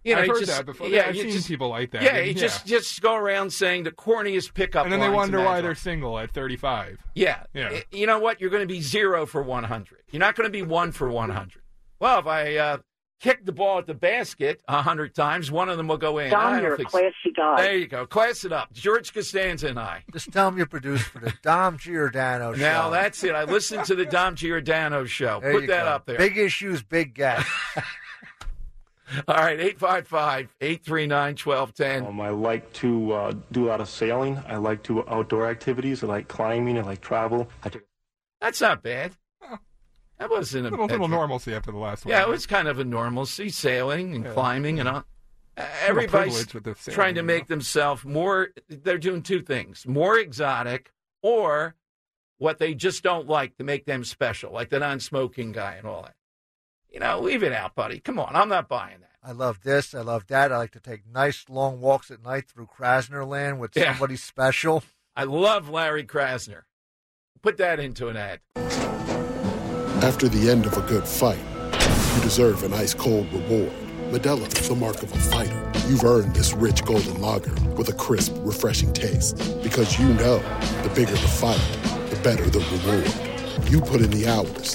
you 0.04 0.14
know, 0.14 0.22
I've 0.22 0.28
heard 0.28 0.38
just- 0.40 0.46
that 0.56 0.66
before. 0.66 0.88
yeah 0.88 1.06
I've 1.08 1.16
seen 1.16 1.30
just- 1.30 1.48
people 1.48 1.68
like 1.68 1.90
that. 1.92 2.02
yeah 2.02 2.16
and- 2.16 2.28
you 2.28 2.34
just 2.34 2.66
just 2.66 3.00
go 3.02 3.14
around 3.14 3.52
saying 3.52 3.84
the 3.84 3.90
corniest 3.90 4.54
pickup 4.54 4.84
and 4.84 4.92
then 4.92 5.00
they 5.00 5.06
lines 5.06 5.16
wonder 5.16 5.40
why 5.42 5.60
they're 5.60 5.74
single 5.74 6.18
at 6.18 6.30
35. 6.32 6.98
yeah 7.14 7.44
Yeah. 7.54 7.80
You 7.92 8.06
know 8.06 8.18
what 8.18 8.40
you're 8.40 8.50
going 8.50 8.66
to 8.66 8.72
be 8.72 8.80
zero 8.80 9.26
for 9.26 9.42
100 9.42 9.98
you're 10.10 10.20
not 10.20 10.34
going 10.36 10.46
to 10.46 10.52
be 10.52 10.62
one 10.62 10.92
for 10.92 11.08
100 11.10 11.62
well 11.98 12.18
if 12.20 12.26
i 12.26 12.56
uh, 12.56 12.78
kick 13.20 13.44
the 13.44 13.52
ball 13.52 13.76
at 13.78 13.86
the 13.86 13.92
basket 13.92 14.62
a 14.66 14.80
hundred 14.80 15.14
times 15.14 15.50
one 15.50 15.68
of 15.68 15.76
them 15.76 15.86
will 15.88 15.98
go 15.98 16.16
in 16.18 16.30
Dom, 16.30 16.58
you're 16.62 16.72
a 16.72 16.76
think 16.78 16.88
so. 16.90 16.98
classy 16.98 17.32
guy. 17.36 17.60
there 17.62 17.76
you 17.76 17.86
go 17.86 18.06
class 18.06 18.44
it 18.46 18.52
up 18.52 18.72
george 18.72 19.12
costanza 19.12 19.68
and 19.68 19.78
i 19.78 20.02
Just 20.12 20.32
tell 20.32 20.48
him 20.48 20.56
you're 20.56 20.64
produced 20.64 21.04
for 21.04 21.18
the 21.18 21.32
Dom 21.42 21.76
Giordano 21.76 22.54
show. 22.54 22.60
Now 22.62 22.88
that's 22.88 23.22
it. 23.22 23.34
I 23.34 23.44
listened 23.44 23.84
to 23.84 23.94
the 23.94 24.06
Dom 24.06 24.34
Giordano 24.36 25.04
show. 25.04 25.40
There 25.40 25.52
Put 25.52 25.66
that 25.66 25.84
go. 25.84 25.90
up 25.90 26.06
there. 26.06 26.16
Big 26.16 26.38
issues, 26.38 26.82
big 26.82 27.14
gas. 27.14 27.46
All 29.29 29.35
right, 29.37 29.59
855 29.61 30.55
839 30.61 31.37
1210. 31.37 32.07
Um, 32.07 32.20
I 32.20 32.29
like 32.31 32.73
to 32.75 33.12
uh, 33.12 33.33
do 33.53 33.66
a 33.66 33.68
lot 33.70 33.81
of 33.81 33.88
sailing. 33.88 34.38
I 34.46 34.57
like 34.57 34.83
to 34.85 35.09
outdoor 35.09 35.49
activities. 35.49 36.05
I 36.05 36.07
like 36.07 36.29
climbing. 36.29 36.79
I 36.79 36.83
like 36.83 37.01
travel. 37.01 37.49
I 37.64 37.68
took 37.70 37.85
That's 38.40 38.61
not 38.61 38.83
bad. 38.83 39.12
That 40.18 40.29
wasn't 40.31 40.66
a 40.66 40.70
little, 40.70 40.87
little 40.87 41.09
normalcy 41.09 41.55
after 41.55 41.73
the 41.73 41.79
last 41.79 42.05
one. 42.05 42.11
Yeah, 42.12 42.20
it 42.23 42.29
was 42.29 42.46
kind 42.46 42.68
of 42.68 42.79
a 42.79 42.85
normalcy, 42.85 43.49
sailing 43.49 44.14
and 44.14 44.25
Yeah. 44.27 44.33
climbing 44.35 44.79
and 44.79 44.87
all. 44.88 45.05
Uh, 45.57 45.64
Everybody's 45.87 46.53
with 46.53 46.64
the 46.64 46.75
sailing, 46.75 46.94
trying 46.94 47.14
to 47.14 47.20
you 47.23 47.27
make 47.27 47.46
themselves 47.49 48.05
more. 48.05 48.51
They're 48.68 48.99
doing 48.99 49.23
two 49.23 49.40
things: 49.40 49.87
more 49.87 50.18
exotic, 50.18 50.92
or 51.23 51.75
what 52.37 52.59
they 52.59 52.75
just 52.75 53.03
don't 53.03 53.27
like 53.29 53.57
to 53.57 53.64
make 53.64 53.87
them 53.87 54.05
special, 54.05 54.53
like 54.53 54.68
the 54.68 54.79
non-smoking 54.79 55.53
guy 55.53 55.75
and 55.75 55.87
all 55.87 56.03
that. 56.03 56.14
You 56.90 57.00
know, 57.00 57.20
leave 57.20 57.42
it 57.42 57.53
out, 57.53 57.74
buddy. 57.74 58.00
Come 58.00 58.18
on, 58.18 58.35
I'm 58.35 58.48
not 58.48 58.68
buying 58.68 59.00
that. 59.00 59.11
I 59.22 59.33
love 59.33 59.61
this. 59.62 59.94
I 59.94 60.00
love 60.00 60.26
that. 60.29 60.50
I 60.50 60.57
like 60.57 60.72
to 60.72 60.81
take 60.81 61.03
nice 61.07 61.44
long 61.48 61.81
walks 61.81 62.11
at 62.11 62.22
night 62.22 62.48
through 62.48 62.68
Krasner 62.76 63.26
land 63.26 63.61
with 63.61 63.76
Yeah. 63.76 63.92
somebody 63.92 64.16
special. 64.16 64.83
I 65.14 65.24
love 65.24 65.68
Larry 65.68 66.05
Krasner. 66.05 66.62
Put 67.42 67.57
that 67.59 67.79
into 67.79 68.09
an 68.09 68.16
ad. 68.16 68.40
After 70.03 70.29
the 70.29 70.50
end 70.50 70.66
of 70.66 70.76
a 70.76 70.81
good 70.83 71.07
fight, 71.07 71.38
you 72.16 72.22
deserve 72.22 72.62
an 72.64 72.72
ice 72.72 72.94
cold 72.94 73.31
reward. 73.33 73.72
Modelo 74.11 74.46
is 74.61 74.68
the 74.68 74.74
mark 74.74 75.03
of 75.03 75.12
a 75.12 75.18
fighter. 75.18 75.70
You've 75.87 76.05
earned 76.05 76.35
this 76.35 76.53
rich 76.55 76.85
golden 76.85 77.20
lager 77.20 77.53
with 77.76 77.88
a 77.88 77.92
crisp, 77.92 78.33
refreshing 78.38 78.92
taste. 78.92 79.37
Because 79.62 79.98
you 79.98 80.09
know 80.14 80.38
the 80.83 80.90
bigger 80.94 81.12
the 81.12 81.18
fight, 81.18 81.61
the 82.11 82.16
better 82.22 82.44
the 82.48 82.59
reward. 82.59 83.70
You 83.70 83.81
put 83.81 84.00
in 84.00 84.11
the 84.11 84.26
hours, 84.26 84.74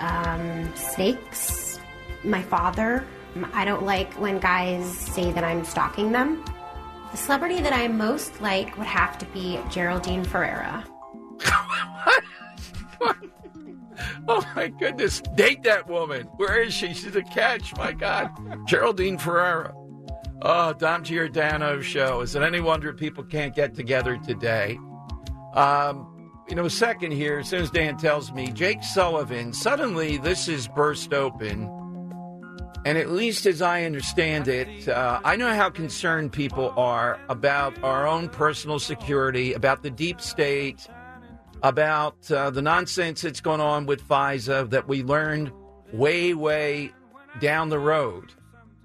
um, 0.00 0.74
snakes, 0.74 1.78
my 2.24 2.42
father. 2.42 3.06
I 3.52 3.64
don't 3.64 3.84
like 3.84 4.12
when 4.14 4.38
guys 4.38 4.86
say 4.86 5.30
that 5.32 5.44
I'm 5.44 5.64
stalking 5.64 6.12
them. 6.12 6.44
The 7.12 7.16
celebrity 7.16 7.60
that 7.60 7.72
I 7.72 7.88
most 7.88 8.40
like 8.40 8.76
would 8.76 8.86
have 8.86 9.18
to 9.18 9.26
be 9.26 9.58
Geraldine 9.70 10.24
Ferraro. 10.24 10.82
Oh 14.28 14.44
my 14.54 14.68
goodness, 14.68 15.22
date 15.34 15.62
that 15.62 15.88
woman. 15.88 16.26
Where 16.36 16.60
is 16.60 16.74
she? 16.74 16.92
She's 16.92 17.16
a 17.16 17.22
catch. 17.22 17.74
My 17.76 17.92
God, 17.92 18.30
Geraldine 18.66 19.16
Ferraro. 19.16 19.74
Oh, 20.42 20.72
Dom 20.74 21.02
Giordano 21.02 21.80
show. 21.80 22.20
Is 22.20 22.34
it 22.36 22.42
any 22.42 22.60
wonder 22.60 22.92
people 22.92 23.24
can't 23.24 23.54
get 23.54 23.74
together 23.74 24.18
today? 24.18 24.78
Um, 25.54 26.17
you 26.48 26.54
know, 26.54 26.68
second 26.68 27.12
here, 27.12 27.40
as 27.40 27.48
soon 27.48 27.60
as 27.60 27.70
Dan 27.70 27.96
tells 27.98 28.32
me, 28.32 28.50
Jake 28.50 28.82
Sullivan, 28.82 29.52
suddenly 29.52 30.16
this 30.16 30.48
is 30.48 30.66
burst 30.68 31.12
open. 31.12 31.70
And 32.86 32.96
at 32.96 33.10
least 33.10 33.44
as 33.44 33.60
I 33.60 33.84
understand 33.84 34.48
it, 34.48 34.88
uh, 34.88 35.20
I 35.24 35.36
know 35.36 35.52
how 35.54 35.68
concerned 35.68 36.32
people 36.32 36.72
are 36.76 37.20
about 37.28 37.82
our 37.82 38.06
own 38.06 38.30
personal 38.30 38.78
security, 38.78 39.52
about 39.52 39.82
the 39.82 39.90
deep 39.90 40.22
state, 40.22 40.88
about 41.62 42.30
uh, 42.30 42.48
the 42.48 42.62
nonsense 42.62 43.22
that's 43.22 43.42
going 43.42 43.60
on 43.60 43.84
with 43.84 44.06
FISA 44.08 44.70
that 44.70 44.88
we 44.88 45.02
learned 45.02 45.52
way, 45.92 46.32
way 46.32 46.92
down 47.40 47.68
the 47.68 47.78
road. 47.78 48.32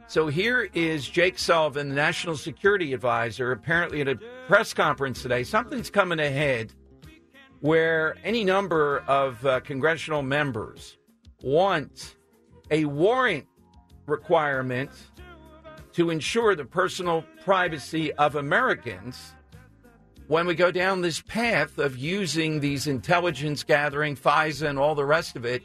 So 0.07 0.27
here 0.27 0.69
is 0.73 1.07
Jake 1.07 1.39
Sullivan, 1.39 1.87
the 1.87 1.95
National 1.95 2.35
Security 2.35 2.93
Advisor, 2.93 3.53
apparently 3.53 4.01
at 4.01 4.09
a 4.09 4.19
press 4.47 4.73
conference 4.73 5.21
today. 5.21 5.43
Something's 5.43 5.89
coming 5.89 6.19
ahead 6.19 6.73
where 7.63 8.17
any 8.25 8.43
number 8.43 8.99
of 9.07 9.45
uh, 9.45 9.61
congressional 9.61 10.21
members 10.21 10.97
want 11.41 12.17
a 12.71 12.83
warrant 12.83 13.45
requirement 14.05 14.89
to 15.93 16.09
ensure 16.09 16.55
the 16.55 16.65
personal 16.65 17.23
privacy 17.45 18.11
of 18.15 18.35
Americans 18.35 19.33
when 20.27 20.45
we 20.45 20.55
go 20.55 20.71
down 20.71 20.99
this 20.99 21.21
path 21.21 21.77
of 21.77 21.97
using 21.97 22.59
these 22.59 22.85
intelligence 22.85 23.63
gathering, 23.63 24.17
FISA, 24.17 24.67
and 24.67 24.77
all 24.77 24.93
the 24.93 25.05
rest 25.05 25.37
of 25.37 25.45
it 25.45 25.63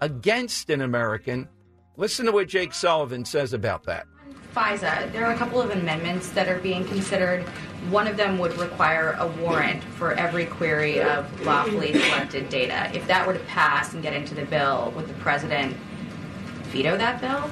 against 0.00 0.70
an 0.70 0.80
American. 0.80 1.46
Listen 1.98 2.24
to 2.24 2.32
what 2.32 2.48
Jake 2.48 2.72
Sullivan 2.72 3.26
says 3.26 3.52
about 3.52 3.84
that. 3.84 4.06
FISA, 4.58 5.12
there 5.12 5.24
are 5.24 5.32
a 5.32 5.36
couple 5.36 5.62
of 5.62 5.70
amendments 5.70 6.30
that 6.30 6.48
are 6.48 6.58
being 6.58 6.84
considered. 6.84 7.44
One 7.90 8.08
of 8.08 8.16
them 8.16 8.40
would 8.40 8.58
require 8.58 9.16
a 9.20 9.28
warrant 9.40 9.84
for 9.84 10.14
every 10.14 10.46
query 10.46 11.00
of 11.00 11.46
lawfully 11.46 11.92
collected 11.92 12.48
data. 12.48 12.90
If 12.92 13.06
that 13.06 13.24
were 13.24 13.34
to 13.34 13.44
pass 13.44 13.94
and 13.94 14.02
get 14.02 14.14
into 14.14 14.34
the 14.34 14.44
bill, 14.46 14.92
would 14.96 15.06
the 15.06 15.14
president 15.14 15.76
veto 16.72 16.96
that 16.96 17.20
bill? 17.20 17.48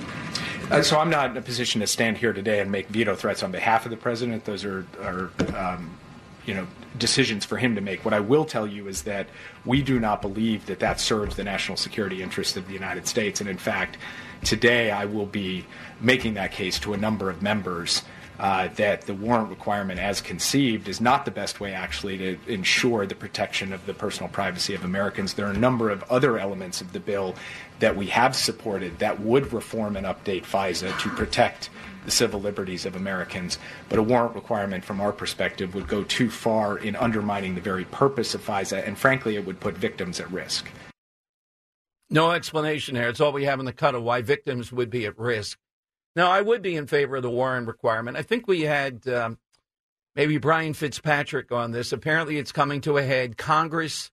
Uh, 0.69 0.83
so 0.83 0.99
I'm 0.99 1.11
not 1.11 1.31
in 1.31 1.37
a 1.37 1.42
position 1.42 1.81
to 1.81 1.87
stand 1.87 2.19
here 2.19 2.33
today 2.33 2.59
and 2.59 2.73
make 2.73 2.88
veto 2.88 3.14
threats 3.14 3.45
on 3.45 3.53
behalf 3.53 3.85
of 3.85 3.92
the 3.92 3.97
president. 3.97 4.45
Those 4.45 4.64
are, 4.64 4.85
are 5.01 5.31
um, 5.57 5.97
you 6.45 6.55
know, 6.55 6.66
decisions 6.99 7.45
for 7.45 7.57
him 7.57 7.77
to 7.77 7.81
make. 7.81 8.05
What 8.05 8.14
I 8.14 8.21
will 8.21 8.45
tell 8.45 8.66
you 8.66 8.88
is 8.88 9.03
that 9.03 9.29
we 9.64 9.81
do 9.81 10.01
not 10.01 10.23
believe 10.23 10.66
that 10.66 10.81
that 10.81 10.99
serves 10.99 11.37
the 11.37 11.45
national 11.45 11.77
security 11.77 12.21
interest 12.21 12.57
of 12.57 12.66
the 12.66 12.73
United 12.73 13.07
States. 13.07 13.40
And 13.40 13.49
in 13.49 13.59
fact, 13.59 13.97
today 14.44 14.90
I 14.90 15.05
will 15.05 15.27
be 15.27 15.64
making 16.01 16.35
that 16.35 16.53
case 16.53 16.79
to 16.81 16.92
a 16.92 16.96
number 16.96 17.31
of 17.31 17.42
members. 17.42 18.03
Uh, 18.38 18.68
that 18.75 19.01
the 19.07 19.14
warrant 19.14 19.49
requirement, 19.49 19.99
as 19.99 20.20
conceived, 20.20 20.88
is 20.88 21.01
not 21.01 21.25
the 21.25 21.31
best 21.31 21.59
way 21.59 21.72
actually 21.72 22.18
to 22.18 22.38
ensure 22.46 23.07
the 23.07 23.14
protection 23.14 23.72
of 23.72 23.87
the 23.87 23.94
personal 23.94 24.29
privacy 24.29 24.75
of 24.75 24.85
Americans. 24.85 25.33
There 25.33 25.46
are 25.46 25.53
a 25.53 25.57
number 25.57 25.88
of 25.88 26.03
other 26.11 26.38
elements 26.38 26.83
of 26.83 26.92
the 26.92 27.01
bill 27.01 27.35
that 27.79 27.96
we 27.96 28.09
have 28.09 28.37
supported 28.37 28.99
that 28.99 29.20
would 29.20 29.55
reform 29.55 29.96
and 29.96 30.05
update 30.05 30.44
FISA 30.44 30.99
to 30.99 31.09
protect 31.11 31.70
the 32.05 32.11
civil 32.11 32.38
liberties 32.38 32.85
of 32.85 32.94
Americans. 32.94 33.59
But 33.88 33.99
a 33.99 34.03
warrant 34.03 34.35
requirement, 34.35 34.85
from 34.85 35.01
our 35.01 35.12
perspective, 35.12 35.75
would 35.75 35.88
go 35.88 36.05
too 36.05 36.31
far 36.31 36.77
in 36.77 36.94
undermining 36.96 37.55
the 37.55 37.62
very 37.62 37.87
purpose 37.87 38.35
of 38.35 38.44
FISA, 38.44 38.87
and 38.87 38.99
frankly, 38.99 39.37
it 39.37 39.46
would 39.46 39.61
put 39.61 39.79
victims 39.79 40.20
at 40.20 40.31
risk. 40.31 40.68
No 42.09 42.31
explanation 42.31 42.95
there. 42.95 43.09
It's 43.09 43.21
all 43.21 43.33
we 43.33 43.45
have 43.45 43.59
in 43.59 43.66
the 43.66 43.73
cut 43.73 43.95
of 43.95 44.03
why 44.03 44.23
victims 44.23 44.71
would 44.73 44.90
be 44.90 45.07
at 45.07 45.19
risk. 45.19 45.59
Now, 46.14 46.31
I 46.31 46.40
would 46.40 46.62
be 46.62 46.77
in 46.77 46.87
favor 46.87 47.16
of 47.16 47.23
the 47.23 47.31
warrant 47.31 47.66
requirement. 47.66 48.16
I 48.16 48.23
think 48.23 48.47
we 48.47 48.62
had 48.62 49.07
um, 49.09 49.38
maybe 50.14 50.38
Brian 50.38 50.73
Fitzpatrick 50.73 51.53
on 51.53 51.73
this. 51.73 51.92
Apparently, 51.92 52.38
it's 52.38 52.53
coming 52.53 52.81
to 52.83 52.97
a 52.97 53.03
head. 53.03 53.37
Congress 53.37 54.11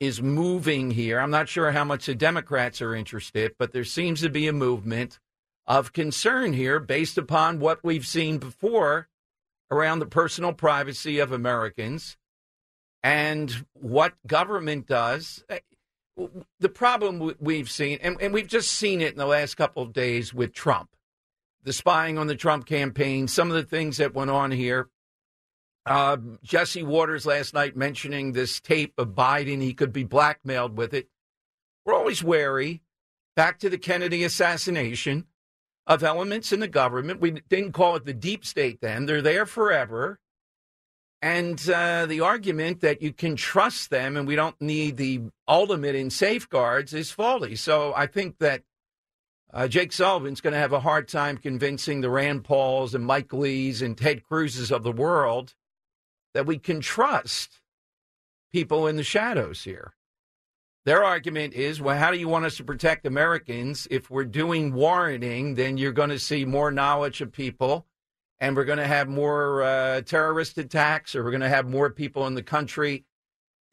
is 0.00 0.20
moving 0.20 0.90
here. 0.90 1.18
I'm 1.18 1.30
not 1.30 1.48
sure 1.48 1.72
how 1.72 1.84
much 1.84 2.06
the 2.06 2.14
Democrats 2.14 2.82
are 2.82 2.94
interested, 2.94 3.54
but 3.58 3.72
there 3.72 3.84
seems 3.84 4.20
to 4.20 4.28
be 4.28 4.46
a 4.46 4.52
movement 4.52 5.18
of 5.66 5.92
concern 5.92 6.52
here 6.52 6.80
based 6.80 7.18
upon 7.18 7.60
what 7.60 7.82
we've 7.82 8.06
seen 8.06 8.38
before 8.38 9.08
around 9.70 9.98
the 9.98 10.06
personal 10.06 10.52
privacy 10.52 11.18
of 11.18 11.32
Americans 11.32 12.16
and 13.02 13.66
what 13.72 14.14
government 14.26 14.86
does. 14.86 15.44
The 16.60 16.68
problem 16.68 17.34
we've 17.38 17.70
seen, 17.70 17.98
and, 18.02 18.20
and 18.20 18.34
we've 18.34 18.48
just 18.48 18.72
seen 18.72 19.00
it 19.00 19.12
in 19.12 19.18
the 19.18 19.26
last 19.26 19.56
couple 19.56 19.82
of 19.82 19.92
days 19.92 20.34
with 20.34 20.52
Trump, 20.52 20.90
the 21.62 21.72
spying 21.72 22.18
on 22.18 22.26
the 22.26 22.34
Trump 22.34 22.66
campaign, 22.66 23.28
some 23.28 23.48
of 23.48 23.56
the 23.56 23.62
things 23.62 23.98
that 23.98 24.14
went 24.14 24.30
on 24.30 24.50
here. 24.50 24.88
Uh, 25.86 26.16
Jesse 26.42 26.82
Watters 26.82 27.24
last 27.24 27.54
night 27.54 27.76
mentioning 27.76 28.32
this 28.32 28.60
tape 28.60 28.94
of 28.98 29.08
Biden, 29.08 29.62
he 29.62 29.72
could 29.72 29.92
be 29.92 30.04
blackmailed 30.04 30.76
with 30.76 30.92
it. 30.92 31.08
We're 31.84 31.94
always 31.94 32.22
wary. 32.22 32.82
Back 33.36 33.60
to 33.60 33.70
the 33.70 33.78
Kennedy 33.78 34.24
assassination 34.24 35.26
of 35.86 36.02
elements 36.02 36.52
in 36.52 36.60
the 36.60 36.68
government. 36.68 37.20
We 37.20 37.30
didn't 37.48 37.72
call 37.72 37.96
it 37.96 38.04
the 38.04 38.12
deep 38.12 38.44
state 38.44 38.80
then. 38.80 39.06
They're 39.06 39.22
there 39.22 39.46
forever. 39.46 40.18
And 41.20 41.68
uh, 41.68 42.06
the 42.06 42.20
argument 42.20 42.80
that 42.80 43.02
you 43.02 43.12
can 43.12 43.34
trust 43.34 43.90
them 43.90 44.16
and 44.16 44.26
we 44.26 44.36
don't 44.36 44.60
need 44.60 44.96
the 44.96 45.22
ultimate 45.48 45.96
in 45.96 46.10
safeguards 46.10 46.94
is 46.94 47.10
faulty. 47.10 47.56
So 47.56 47.92
I 47.96 48.06
think 48.06 48.38
that 48.38 48.62
uh, 49.52 49.66
Jake 49.66 49.92
Sullivan's 49.92 50.40
going 50.40 50.52
to 50.52 50.60
have 50.60 50.72
a 50.72 50.80
hard 50.80 51.08
time 51.08 51.36
convincing 51.36 52.00
the 52.00 52.10
Rand 52.10 52.44
Pauls 52.44 52.94
and 52.94 53.04
Mike 53.04 53.32
Lees 53.32 53.82
and 53.82 53.98
Ted 53.98 54.22
Cruzes 54.22 54.70
of 54.70 54.84
the 54.84 54.92
world 54.92 55.54
that 56.34 56.46
we 56.46 56.58
can 56.58 56.80
trust 56.80 57.60
people 58.52 58.86
in 58.86 58.96
the 58.96 59.02
shadows 59.02 59.64
here. 59.64 59.94
Their 60.84 61.02
argument 61.02 61.54
is, 61.54 61.80
well, 61.80 61.98
how 61.98 62.12
do 62.12 62.18
you 62.18 62.28
want 62.28 62.44
us 62.44 62.56
to 62.58 62.64
protect 62.64 63.06
Americans? 63.06 63.88
If 63.90 64.08
we're 64.08 64.24
doing 64.24 64.72
warranting, 64.72 65.56
then 65.56 65.76
you're 65.78 65.92
going 65.92 66.10
to 66.10 66.18
see 66.18 66.44
more 66.44 66.70
knowledge 66.70 67.20
of 67.20 67.32
people 67.32 67.87
and 68.40 68.56
we're 68.56 68.64
going 68.64 68.78
to 68.78 68.86
have 68.86 69.08
more 69.08 69.62
uh, 69.62 70.00
terrorist 70.02 70.58
attacks 70.58 71.14
or 71.14 71.24
we're 71.24 71.30
going 71.30 71.40
to 71.40 71.48
have 71.48 71.68
more 71.68 71.90
people 71.90 72.26
in 72.26 72.34
the 72.34 72.42
country 72.42 73.04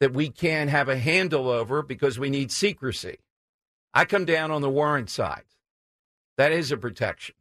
that 0.00 0.12
we 0.12 0.28
can't 0.28 0.70
have 0.70 0.88
a 0.88 0.98
handle 0.98 1.48
over 1.48 1.82
because 1.82 2.18
we 2.18 2.30
need 2.30 2.52
secrecy. 2.52 3.18
I 3.94 4.04
come 4.04 4.24
down 4.24 4.50
on 4.50 4.62
the 4.62 4.70
warrant 4.70 5.08
side. 5.08 5.44
That 6.36 6.52
is 6.52 6.70
a 6.70 6.76
protection. 6.76 7.34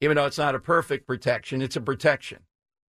Even 0.00 0.16
though 0.16 0.26
it's 0.26 0.38
not 0.38 0.54
a 0.54 0.60
perfect 0.60 1.06
protection, 1.06 1.60
it's 1.60 1.76
a 1.76 1.80
protection. 1.80 2.44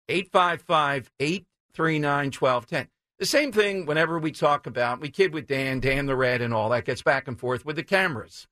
855 0.08 1.10
839 1.18 2.26
1210. 2.26 2.88
The 3.18 3.26
same 3.26 3.52
thing 3.52 3.86
whenever 3.86 4.18
we 4.18 4.32
talk 4.32 4.66
about, 4.66 5.00
we 5.00 5.10
kid 5.10 5.32
with 5.32 5.46
Dan, 5.46 5.80
Dan 5.80 6.06
the 6.06 6.16
Red, 6.16 6.40
and 6.40 6.54
all 6.54 6.70
that 6.70 6.84
gets 6.84 7.02
back 7.02 7.28
and 7.28 7.38
forth 7.38 7.64
with 7.64 7.76
the 7.76 7.82
cameras. 7.82 8.46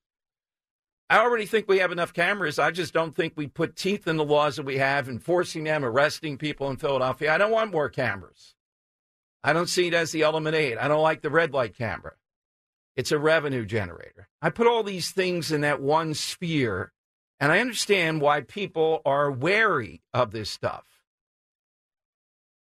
I 1.11 1.19
already 1.19 1.45
think 1.45 1.67
we 1.67 1.79
have 1.79 1.91
enough 1.91 2.13
cameras. 2.13 2.57
I 2.57 2.71
just 2.71 2.93
don't 2.93 3.13
think 3.13 3.33
we 3.35 3.47
put 3.47 3.75
teeth 3.75 4.07
in 4.07 4.15
the 4.15 4.23
laws 4.23 4.55
that 4.55 4.65
we 4.65 4.77
have, 4.77 5.09
enforcing 5.09 5.65
them, 5.65 5.83
arresting 5.83 6.37
people 6.37 6.69
in 6.69 6.77
Philadelphia. 6.77 7.33
I 7.33 7.37
don't 7.37 7.51
want 7.51 7.73
more 7.73 7.89
cameras. 7.89 8.55
I 9.43 9.51
don't 9.51 9.67
see 9.67 9.87
it 9.87 9.93
as 9.93 10.13
the 10.13 10.21
element 10.21 10.55
eight. 10.55 10.77
I 10.77 10.87
don't 10.87 11.01
like 11.01 11.21
the 11.21 11.29
red 11.29 11.51
light 11.53 11.77
camera. 11.77 12.13
It's 12.95 13.11
a 13.11 13.19
revenue 13.19 13.65
generator. 13.65 14.29
I 14.41 14.51
put 14.51 14.67
all 14.67 14.83
these 14.83 15.11
things 15.11 15.51
in 15.51 15.61
that 15.61 15.81
one 15.81 16.13
sphere, 16.13 16.93
and 17.41 17.51
I 17.51 17.59
understand 17.59 18.21
why 18.21 18.39
people 18.39 19.01
are 19.05 19.29
wary 19.29 20.03
of 20.13 20.31
this 20.31 20.49
stuff. 20.49 20.85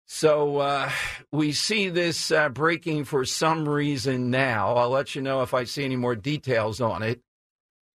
So 0.06 0.56
uh, 0.56 0.90
we 1.32 1.52
see 1.52 1.90
this 1.90 2.32
uh, 2.32 2.48
breaking 2.48 3.04
for 3.04 3.26
some 3.26 3.68
reason 3.68 4.30
now. 4.30 4.74
I'll 4.74 4.88
let 4.88 5.14
you 5.14 5.20
know 5.20 5.42
if 5.42 5.52
I 5.52 5.64
see 5.64 5.84
any 5.84 5.96
more 5.96 6.16
details 6.16 6.80
on 6.80 7.02
it, 7.02 7.20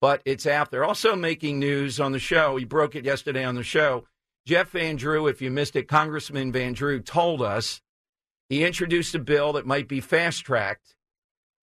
but 0.01 0.21
it's 0.25 0.45
out 0.45 0.71
there. 0.71 0.83
Also 0.83 1.15
making 1.15 1.59
news 1.59 1.99
on 1.99 2.11
the 2.11 2.19
show. 2.19 2.57
He 2.57 2.65
broke 2.65 2.95
it 2.95 3.05
yesterday 3.05 3.43
on 3.43 3.55
the 3.55 3.63
show. 3.63 4.05
Jeff 4.45 4.69
Van 4.69 4.95
Drew, 4.95 5.27
if 5.27 5.41
you 5.41 5.51
missed 5.51 5.75
it, 5.75 5.87
Congressman 5.87 6.51
Van 6.51 6.73
Drew 6.73 7.01
told 7.01 7.41
us 7.41 7.81
he 8.49 8.63
introduced 8.63 9.13
a 9.15 9.19
bill 9.19 9.53
that 9.53 9.65
might 9.65 9.87
be 9.87 9.99
fast 9.99 10.45
tracked 10.45 10.95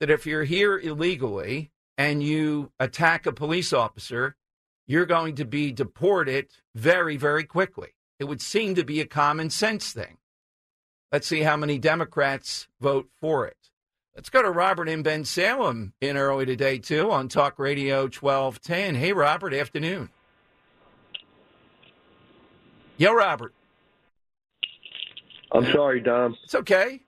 that 0.01 0.11
if 0.11 0.26
you're 0.26 0.45
here 0.45 0.78
illegally 0.78 1.70
and 1.97 2.22
you 2.22 2.72
attack 2.78 3.24
a 3.24 3.32
police 3.32 3.72
officer, 3.72 4.37
you're 4.87 5.07
going 5.07 5.37
to 5.37 5.45
be 5.45 5.72
deported 5.72 6.49
very, 6.74 7.16
very 7.16 7.45
quickly. 7.45 7.95
It 8.18 8.24
would 8.24 8.43
seem 8.43 8.74
to 8.74 8.85
be 8.85 9.01
a 9.01 9.07
common 9.07 9.49
sense 9.49 9.93
thing. 9.93 10.18
Let's 11.11 11.26
see 11.26 11.41
how 11.41 11.57
many 11.57 11.78
Democrats 11.78 12.68
vote 12.80 13.09
for 13.20 13.47
it. 13.47 13.57
Let's 14.16 14.30
go 14.30 14.42
to 14.42 14.50
Robert 14.50 14.88
and 14.88 15.04
Bensalem 15.04 15.92
in 16.00 16.16
early 16.16 16.46
today, 16.46 16.78
too, 16.78 17.10
on 17.10 17.26
Talk 17.26 17.58
Radio 17.58 18.02
1210. 18.02 18.94
Hey, 18.94 19.12
Robert, 19.12 19.52
afternoon. 19.52 20.08
Yo, 22.96 23.12
Robert. 23.12 23.52
I'm 25.50 25.64
sorry, 25.72 26.00
Dom. 26.00 26.36
It's 26.44 26.54
okay. 26.54 27.00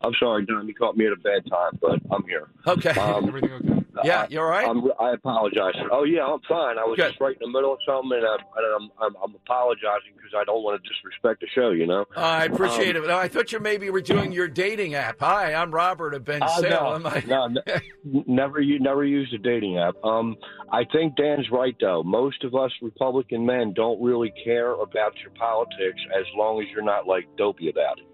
I'm 0.00 0.12
sorry, 0.20 0.46
Dom. 0.46 0.68
You 0.68 0.74
caught 0.74 0.96
me 0.96 1.06
at 1.06 1.12
a 1.12 1.16
bad 1.16 1.42
time, 1.50 1.76
but 1.80 1.98
I'm 2.14 2.22
here. 2.24 2.48
Okay. 2.66 2.90
Um, 2.90 3.24
Everything 3.28 3.50
okay? 3.52 3.84
Yeah, 4.04 4.28
you 4.30 4.38
all 4.38 4.46
right? 4.46 4.68
I'm, 4.68 4.80
I 5.00 5.12
apologize. 5.14 5.74
Oh 5.90 6.04
yeah, 6.04 6.24
I'm 6.24 6.38
fine. 6.48 6.78
I 6.78 6.84
was 6.84 6.96
Good. 6.96 7.08
just 7.08 7.20
right 7.20 7.34
in 7.34 7.40
the 7.40 7.48
middle 7.52 7.72
of 7.72 7.80
something, 7.84 8.12
and, 8.16 8.24
I, 8.24 8.34
and 8.34 8.74
I'm, 8.76 8.90
I'm 9.02 9.16
I'm 9.24 9.34
apologizing 9.34 10.12
because 10.14 10.30
I 10.36 10.44
don't 10.44 10.62
want 10.62 10.80
to 10.80 10.88
disrespect 10.88 11.40
the 11.40 11.48
show. 11.52 11.70
You 11.70 11.86
know. 11.88 12.04
I 12.16 12.44
appreciate 12.44 12.94
Um, 12.96 13.02
it. 13.04 13.10
I 13.10 13.26
thought 13.26 13.50
you 13.50 13.58
maybe 13.58 13.90
were 13.90 14.00
doing 14.00 14.30
your 14.30 14.46
dating 14.46 14.94
app. 14.94 15.16
Hi, 15.18 15.52
I'm 15.52 15.72
Robert 15.72 16.14
of 16.14 16.24
Ben 16.24 16.44
Uh, 16.44 16.48
Salem. 16.60 17.02
no, 17.02 17.08
I- 17.08 17.24
no, 17.26 17.44
n- 17.46 17.82
never 18.28 18.60
you 18.60 18.78
never 18.78 19.04
used 19.04 19.34
a 19.34 19.38
dating 19.38 19.78
app. 19.78 19.96
Um, 20.04 20.36
I 20.70 20.84
think 20.92 21.16
Dan's 21.16 21.50
right 21.50 21.74
though. 21.80 22.04
Most 22.04 22.44
of 22.44 22.54
us 22.54 22.70
Republican 22.80 23.44
men 23.44 23.72
don't 23.74 24.00
really 24.00 24.32
care 24.44 24.74
about 24.74 25.16
your 25.22 25.30
politics 25.32 26.00
as 26.16 26.24
long 26.36 26.62
as 26.62 26.68
you're 26.72 26.84
not 26.84 27.08
like 27.08 27.26
dopey 27.36 27.68
about 27.68 27.98
it. 27.98 28.04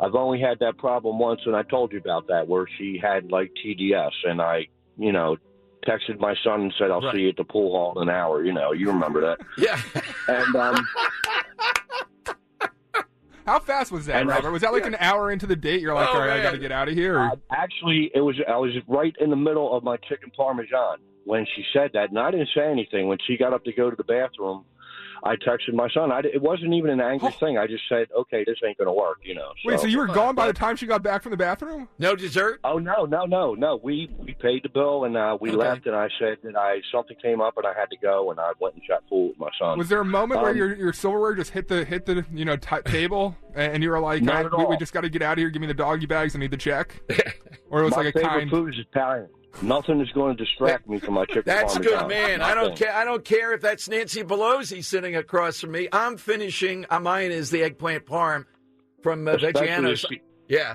I've 0.00 0.14
only 0.14 0.40
had 0.40 0.58
that 0.60 0.76
problem 0.78 1.18
once, 1.18 1.40
and 1.46 1.56
I 1.56 1.62
told 1.62 1.92
you 1.92 1.98
about 1.98 2.26
that, 2.28 2.46
where 2.46 2.66
she 2.78 2.98
had 3.02 3.30
like 3.30 3.52
TDS, 3.64 4.10
and 4.24 4.40
I, 4.42 4.66
you 4.98 5.12
know, 5.12 5.36
texted 5.86 6.18
my 6.18 6.34
son 6.44 6.62
and 6.62 6.74
said, 6.78 6.90
"I'll 6.90 7.00
Right. 7.00 7.14
see 7.14 7.20
you 7.22 7.28
at 7.30 7.36
the 7.36 7.44
pool 7.44 7.70
hall 7.72 8.00
in 8.02 8.08
an 8.08 8.14
hour." 8.14 8.44
You 8.44 8.52
know, 8.52 8.72
you 8.72 8.88
remember 8.88 9.20
that. 9.22 9.38
Yeah. 9.58 9.80
And 10.28 10.56
um, 10.56 10.86
How 13.46 13.60
fast 13.60 13.92
was 13.92 14.06
that, 14.06 14.20
And 14.22 14.30
I- 14.30 14.34
Robert? 14.36 14.50
Was 14.50 14.62
that 14.62 14.72
like 14.72 14.82
yeah. 14.82 14.88
an 14.88 14.96
hour 14.98 15.30
into 15.30 15.46
the 15.46 15.54
date? 15.54 15.80
You're 15.80 15.94
like, 15.94 16.08
Oh, 16.08 16.14
all 16.14 16.18
right, 16.26 16.40
I 16.40 16.42
got 16.42 16.50
to 16.50 16.58
get 16.58 16.72
out 16.72 16.88
of 16.88 16.94
here. 16.94 17.20
Uh, 17.20 17.36
actually, 17.52 18.10
it 18.12 18.20
was 18.20 18.34
I 18.48 18.56
was 18.56 18.72
right 18.88 19.14
in 19.20 19.30
the 19.30 19.36
middle 19.36 19.76
of 19.76 19.84
my 19.84 19.96
chicken 19.98 20.32
parmesan 20.36 20.98
when 21.24 21.46
she 21.54 21.64
said 21.72 21.90
that, 21.94 22.10
and 22.10 22.18
I 22.18 22.32
didn't 22.32 22.48
say 22.56 22.68
anything. 22.68 23.06
When 23.06 23.18
she 23.26 23.36
got 23.36 23.52
up 23.52 23.62
to 23.64 23.72
go 23.72 23.88
to 23.88 23.94
the 23.96 24.02
bathroom, 24.04 24.64
I 25.26 25.36
texted 25.36 25.74
my 25.74 25.88
son. 25.90 26.12
I, 26.12 26.20
it 26.20 26.40
wasn't 26.40 26.72
even 26.74 26.90
an 26.90 27.00
angry 27.00 27.32
thing. 27.40 27.58
I 27.58 27.66
just 27.66 27.82
said, 27.88 28.06
"Okay, 28.16 28.44
this 28.46 28.56
ain't 28.66 28.78
going 28.78 28.86
to 28.86 28.92
work," 28.92 29.18
you 29.24 29.34
know. 29.34 29.52
Wait, 29.64 29.80
so 29.80 29.86
you 29.86 29.98
were 29.98 30.06
gone 30.06 30.34
by 30.34 30.46
the 30.46 30.52
time 30.52 30.76
she 30.76 30.86
got 30.86 31.02
back 31.02 31.22
from 31.22 31.30
the 31.30 31.36
bathroom? 31.36 31.88
No 31.98 32.14
dessert? 32.16 32.60
Oh 32.64 32.78
no, 32.78 33.04
no, 33.04 33.24
no, 33.26 33.54
no. 33.54 33.80
We 33.82 34.08
we 34.18 34.34
paid 34.40 34.62
the 34.62 34.68
bill 34.68 35.04
and 35.04 35.16
uh, 35.16 35.36
we 35.40 35.50
Okay. 35.50 35.56
left. 35.58 35.86
And 35.86 35.96
I 35.96 36.08
said 36.18 36.38
that 36.44 36.56
I 36.56 36.80
something 36.92 37.16
came 37.22 37.40
up 37.40 37.56
and 37.56 37.66
I 37.66 37.72
had 37.78 37.90
to 37.90 37.96
go, 37.96 38.30
and 38.30 38.38
I 38.40 38.52
went 38.60 38.74
and 38.74 38.84
shot 38.84 39.02
pool 39.08 39.28
with 39.28 39.38
my 39.38 39.50
son. 39.58 39.76
Was 39.78 39.88
there 39.88 40.00
a 40.00 40.04
moment 40.04 40.40
where 40.42 40.52
Um, 40.52 40.56
your 40.56 40.74
your 40.74 40.92
silverware 40.92 41.34
just 41.34 41.50
hit 41.50 41.68
the 41.68 41.84
hit 41.84 42.06
the 42.06 42.24
you 42.32 42.44
know 42.44 42.56
t- 42.56 42.76
table 42.84 43.36
and 43.54 43.74
and 43.74 43.82
you 43.82 43.90
were 43.90 44.00
like, 44.00 44.22
Not 44.22 44.52
I, 44.52 44.56
we, 44.56 44.64
we 44.66 44.76
just 44.76 44.92
got 44.92 45.00
to 45.02 45.08
get 45.10 45.22
out 45.22 45.32
of 45.32 45.38
here. 45.38 45.50
Give 45.50 45.60
me 45.60 45.66
the 45.68 45.74
doggy 45.74 46.06
bags. 46.06 46.36
I 46.36 46.38
need 46.38 46.50
the 46.50 46.56
check. 46.56 47.00
Or 47.68 47.80
it 47.80 47.84
was 47.84 47.96
my 47.96 48.04
like 48.04 48.14
a 48.14 48.20
kind. 48.20 48.48
food 48.48 48.72
is 48.74 48.80
Italian. 48.92 49.28
Nothing 49.62 50.00
is 50.00 50.10
going 50.10 50.36
to 50.36 50.44
distract 50.44 50.88
me 50.88 50.98
from 50.98 51.14
my 51.14 51.24
chicken 51.26 51.42
That's 51.46 51.78
good, 51.78 52.08
man. 52.08 52.42
I 52.42 52.54
don't 52.54 52.76
care. 52.76 52.94
I 52.94 53.04
don't 53.04 53.24
care 53.24 53.54
if 53.54 53.60
that's 53.62 53.88
Nancy 53.88 54.22
Pelosi 54.22 54.84
sitting 54.84 55.16
across 55.16 55.60
from 55.60 55.72
me. 55.72 55.88
I'm 55.92 56.16
finishing. 56.18 56.84
Uh, 56.90 57.00
mine 57.00 57.30
is 57.30 57.50
the 57.50 57.62
eggplant 57.62 58.04
parm 58.06 58.44
from 59.02 59.26
uh, 59.26 59.32
Especially 59.32 59.66
Maggiano's. 59.68 60.04
if 60.04 60.10
she- 60.10 60.20
Yeah. 60.48 60.74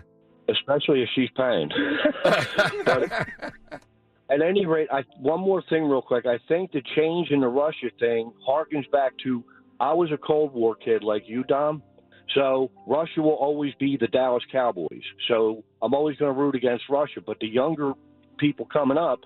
especially 0.49 1.03
if 1.03 1.09
she's 1.15 1.29
paying. 1.37 1.69
But 2.85 3.11
at 4.29 4.41
any 4.41 4.65
rate, 4.65 4.87
I, 4.91 5.03
one 5.19 5.41
more 5.41 5.61
thing, 5.69 5.83
real 5.83 6.01
quick. 6.01 6.25
I 6.25 6.39
think 6.47 6.71
the 6.71 6.81
change 6.95 7.29
in 7.31 7.41
the 7.41 7.47
Russia 7.47 7.87
thing 7.99 8.31
harkens 8.47 8.89
back 8.91 9.11
to 9.23 9.43
I 9.79 9.93
was 9.93 10.11
a 10.11 10.17
Cold 10.17 10.53
War 10.53 10.75
kid 10.75 11.03
like 11.03 11.23
you, 11.27 11.43
Dom. 11.43 11.83
So 12.33 12.71
Russia 12.87 13.21
will 13.21 13.31
always 13.33 13.73
be 13.79 13.97
the 13.99 14.07
Dallas 14.07 14.43
Cowboys. 14.51 15.03
So 15.27 15.63
I'm 15.81 15.93
always 15.93 16.15
going 16.17 16.33
to 16.33 16.39
root 16.39 16.55
against 16.55 16.85
Russia. 16.89 17.19
But 17.25 17.39
the 17.41 17.47
younger 17.47 17.91
people 18.41 18.67
coming 18.73 18.97
up 18.97 19.21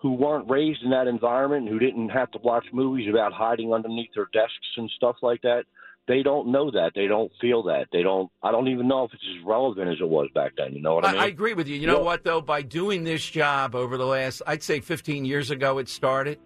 who 0.00 0.12
weren't 0.12 0.48
raised 0.48 0.82
in 0.84 0.90
that 0.90 1.08
environment, 1.08 1.68
who 1.68 1.78
didn't 1.80 2.08
have 2.10 2.30
to 2.30 2.38
watch 2.38 2.64
movies 2.72 3.08
about 3.10 3.32
hiding 3.32 3.72
underneath 3.72 4.10
their 4.14 4.28
desks 4.32 4.54
and 4.76 4.88
stuff 4.96 5.16
like 5.20 5.42
that, 5.42 5.64
they 6.08 6.22
don't 6.22 6.48
know 6.50 6.70
that. 6.70 6.92
They 6.94 7.06
don't 7.06 7.30
feel 7.40 7.62
that. 7.64 7.86
They 7.92 8.02
don't. 8.02 8.30
I 8.42 8.50
don't 8.50 8.68
even 8.68 8.88
know 8.88 9.04
if 9.04 9.12
it's 9.12 9.22
as 9.38 9.44
relevant 9.46 9.90
as 9.90 9.98
it 10.00 10.08
was 10.08 10.28
back 10.34 10.52
then. 10.56 10.72
You 10.74 10.80
know 10.82 10.94
what 10.94 11.04
I 11.04 11.08
I, 11.08 11.12
mean? 11.12 11.20
I 11.22 11.26
agree 11.26 11.54
with 11.54 11.68
you. 11.68 11.76
You 11.76 11.86
know 11.86 11.98
Yeah. 11.98 12.04
what, 12.04 12.24
though? 12.24 12.40
By 12.40 12.62
doing 12.62 13.04
this 13.04 13.24
job 13.28 13.74
over 13.74 13.96
the 13.98 14.06
last, 14.06 14.42
I'd 14.46 14.62
say 14.62 14.80
15 14.80 15.24
years 15.24 15.50
ago, 15.50 15.78
it 15.78 15.88
started. 15.88 16.38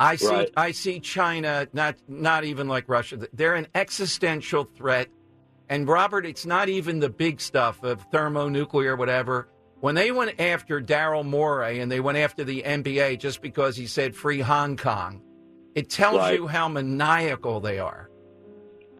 I 0.00 0.16
see. 0.16 0.26
Right. 0.26 0.50
I 0.56 0.72
see 0.72 0.98
China 0.98 1.68
not 1.72 1.94
not 2.08 2.44
even 2.44 2.66
like 2.68 2.88
Russia. 2.88 3.28
They're 3.32 3.54
an 3.54 3.68
existential 3.74 4.64
threat. 4.64 5.08
And 5.68 5.86
Robert, 5.88 6.26
it's 6.26 6.44
not 6.44 6.68
even 6.68 6.98
the 6.98 7.08
big 7.08 7.40
stuff 7.40 7.82
of 7.84 8.02
thermonuclear, 8.10 8.96
whatever. 8.96 9.48
When 9.82 9.96
they 9.96 10.12
went 10.12 10.40
after 10.40 10.80
Daryl 10.80 11.24
Morey 11.24 11.80
and 11.80 11.90
they 11.90 11.98
went 11.98 12.16
after 12.16 12.44
the 12.44 12.62
NBA 12.64 13.18
just 13.18 13.42
because 13.42 13.76
he 13.76 13.88
said 13.88 14.14
free 14.14 14.38
Hong 14.38 14.76
Kong, 14.76 15.20
it 15.74 15.90
tells 15.90 16.18
Right. 16.18 16.38
you 16.38 16.46
how 16.46 16.68
maniacal 16.68 17.58
they 17.60 17.80
are. 17.80 18.08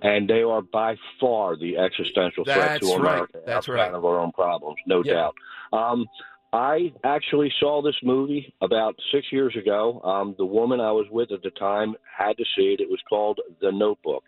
and 0.04 0.28
they 0.28 0.42
are 0.42 0.62
by 0.62 0.96
far 1.20 1.54
the 1.54 1.76
existential 1.78 2.42
threat 2.44 2.80
That's 2.80 2.80
to 2.90 2.96
right. 2.96 3.00
America. 3.12 3.38
That's 3.46 3.68
outside 3.68 3.72
right. 3.74 3.94
of 3.94 4.04
our 4.04 4.18
own 4.18 4.32
problems, 4.32 4.76
no 4.84 5.04
Yeah. 5.04 5.12
doubt. 5.12 5.34
Um, 5.72 6.08
I 6.52 6.92
actually 7.04 7.52
saw 7.60 7.80
this 7.82 7.94
movie 8.02 8.52
about 8.60 8.96
six 9.12 9.30
years 9.30 9.54
ago. 9.54 10.00
Um, 10.02 10.34
the 10.38 10.44
woman 10.44 10.80
I 10.80 10.90
was 10.90 11.06
with 11.08 11.30
at 11.30 11.42
the 11.42 11.50
time 11.52 11.94
had 12.18 12.36
to 12.36 12.44
see 12.56 12.72
it. 12.72 12.80
It 12.80 12.90
was 12.90 13.00
called 13.08 13.38
The 13.60 13.70
Notebook. 13.70 14.24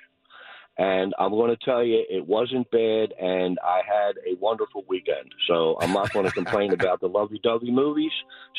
And 0.76 1.14
I'm 1.20 1.30
going 1.30 1.50
to 1.56 1.64
tell 1.64 1.84
you, 1.84 2.02
it 2.10 2.26
wasn't 2.26 2.68
bad, 2.72 3.12
and 3.20 3.58
I 3.64 3.80
had 3.86 4.16
a 4.28 4.34
wonderful 4.40 4.84
weekend. 4.88 5.32
So 5.48 5.76
I'm 5.80 5.92
not 5.92 6.12
going 6.12 6.26
to 6.26 6.32
complain 6.32 6.72
about 6.80 7.00
the 7.00 7.06
lovey-dovey 7.06 7.70
movies. 7.70 8.10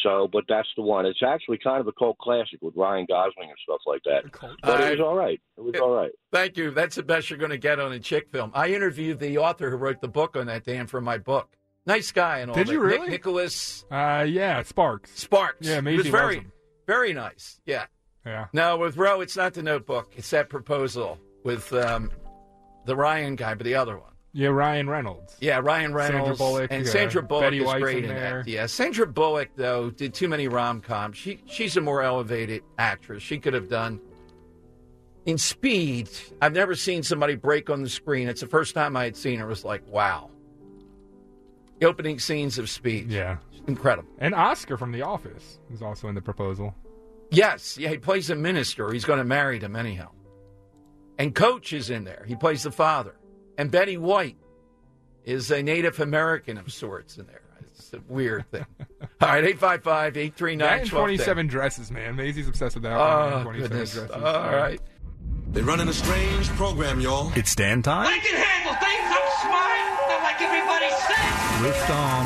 So, 0.02 0.30
but 0.32 0.46
that's 0.48 0.68
the 0.78 0.82
one. 0.84 1.06
It's 1.06 1.22
actually 1.26 1.58
kind 1.58 1.82
of 1.82 1.88
a 1.88 1.92
cult 1.92 2.18
classic 2.20 2.62
with 2.62 2.74
Ryan 2.78 3.06
Gosling 3.10 3.50
and 3.50 3.58
stuff 3.64 3.82
like 3.86 4.02
that. 4.06 4.32
But 4.64 4.80
it 4.82 4.92
was 4.92 5.00
all 5.06 5.16
right. 5.16 5.42
It 5.58 5.62
was 5.62 5.76
all 5.82 5.92
right. 5.92 6.12
Thank 6.32 6.56
you. 6.56 6.72
That's 6.72 6.96
the 6.96 7.04
best 7.04 7.30
you're 7.30 7.40
going 7.40 7.52
to 7.52 7.58
get 7.58 7.82
on 7.82 7.92
a 7.92 8.00
chick 8.00 8.30
film. 8.32 8.52
I 8.54 8.70
interviewed 8.70 9.20
the 9.20 9.40
author 9.40 9.70
who 9.70 9.76
wrote 9.76 10.00
the 10.00 10.08
book 10.08 10.38
on 10.38 10.48
that, 10.48 10.64
Dan, 10.64 10.88
for 10.88 11.02
my 11.02 11.18
book. 11.18 11.50
Nice 11.86 12.14
guy 12.14 12.40
and 12.40 12.50
all 12.50 12.56
Did 12.56 12.68
that. 12.68 12.72
you 12.74 12.82
Nick- 12.82 12.92
really? 13.00 13.10
Nicholas 13.10 13.84
Uh, 13.92 14.26
yeah, 14.28 14.64
Sparks. 14.64 15.12
Sparks. 15.20 15.68
Yeah, 15.68 15.76
He 15.76 15.82
Maisie 15.82 15.98
was 15.98 16.08
very, 16.08 16.36
loves 16.38 16.48
very 16.88 17.12
nice. 17.14 17.60
Yeah. 17.66 17.86
Yeah. 18.26 18.46
No, 18.54 18.78
with 18.78 18.96
Roe, 18.98 19.20
it's 19.22 19.36
not 19.38 19.54
the 19.54 19.62
notebook. 19.62 20.14
It's 20.16 20.30
that 20.32 20.50
proposal 20.50 21.20
with 21.46 21.72
um, 21.74 22.12
the 22.86 22.96
Ryan 22.96 23.36
guy, 23.36 23.54
but 23.54 23.64
the 23.64 23.76
other 23.76 23.98
one. 23.98 24.12
Yeah, 24.34 24.50
Ryan 24.50 24.90
Reynolds. 24.90 25.38
Yeah, 25.40 25.60
Ryan 25.60 25.94
Sandra 25.94 26.18
Reynolds 26.20 26.38
Bullock, 26.40 26.72
and 26.72 26.86
uh, 26.86 26.90
Sandra 26.90 27.24
Bullock 27.24 27.46
Betty 27.46 27.60
is 27.60 27.66
White's 27.66 27.82
great 27.82 28.04
in 28.04 28.10
in, 28.10 28.16
there. 28.18 28.44
that. 28.44 28.52
Yeah, 28.52 28.66
Sandra 28.66 29.08
Bullock 29.08 29.52
though 29.56 29.92
did 29.92 30.14
too 30.14 30.28
many 30.28 30.50
rom 30.50 30.82
coms. 30.82 31.16
She 31.16 31.40
she's 31.46 31.78
a 31.78 31.82
more 31.82 32.02
elevated 32.02 32.64
actress. 32.78 33.24
She 33.24 33.38
could 33.38 33.54
have 33.54 33.70
done. 33.70 34.02
In 35.26 35.38
Speed, 35.38 36.10
I've 36.42 36.54
never 36.54 36.76
seen 36.76 37.02
somebody 37.02 37.36
break 37.36 37.70
on 37.70 37.82
the 37.82 37.90
screen. 37.90 38.28
It's 38.28 38.42
the 38.42 38.48
first 38.48 38.76
time 38.76 38.98
I 38.98 39.06
had 39.06 39.16
seen 39.16 39.40
her. 39.40 39.46
It 39.46 39.50
was 39.50 39.64
like, 39.66 39.82
wow. 39.88 40.30
The 41.80 41.88
opening 41.88 42.20
scenes 42.20 42.60
of 42.60 42.70
Speed. 42.70 43.10
Yeah. 43.10 43.38
Incredible. 43.68 44.10
And 44.20 44.36
Oscar 44.36 44.78
from 44.78 44.92
The 44.92 45.02
Office 45.02 45.60
is 45.74 45.82
also 45.82 46.10
in 46.10 46.16
the 46.16 46.22
proposal. 46.22 46.76
Yes, 47.32 47.76
yeah, 47.76 47.90
he 47.90 47.98
plays 47.98 48.30
a 48.30 48.36
minister. 48.36 48.92
He's 48.92 49.04
going 49.06 49.18
to 49.18 49.26
marry 49.26 49.58
them 49.58 49.76
anyhow. 49.76 50.12
And 51.18 51.34
Coach 51.34 51.74
is 51.74 51.90
in 51.90 52.04
there. 52.04 52.26
He 52.28 52.36
plays 52.36 52.64
the 52.64 52.72
father. 52.72 53.16
And 53.58 53.72
Betty 53.72 53.98
White 53.98 54.38
is 55.24 55.50
a 55.52 55.64
Native 55.64 56.00
American 56.00 56.58
of 56.58 56.72
sorts 56.72 57.18
in 57.18 57.26
there. 57.28 57.42
It's 57.78 57.94
a 57.94 58.00
weird 58.08 58.50
thing. 58.52 58.66
All 59.22 59.30
right, 59.30 59.44
855 59.44 60.18
839 60.18 60.58
That 60.58 60.82
and 60.82 60.90
27 60.90 61.48
dresses, 61.48 61.92
man. 61.92 62.16
Maisie's 62.16 62.48
obsessed 62.48 62.76
with 62.76 62.84
that. 62.84 62.94
Oh, 62.98 63.36
one. 63.36 63.44
27 63.44 63.70
goodness. 63.70 63.94
dresses. 63.94 64.12
All 64.16 64.56
right. 64.56 64.82
They're 65.48 65.64
running 65.64 65.88
a 65.88 65.94
strange 65.94 66.48
program, 66.50 67.00
y'all. 67.00 67.32
It's 67.36 67.56
Dan 67.56 67.82
time 67.82 68.08
I 68.08 68.18
can 68.20 68.36
handle 68.36 68.74
things. 68.76 69.05
With 71.62 71.88
Dom. 71.88 72.26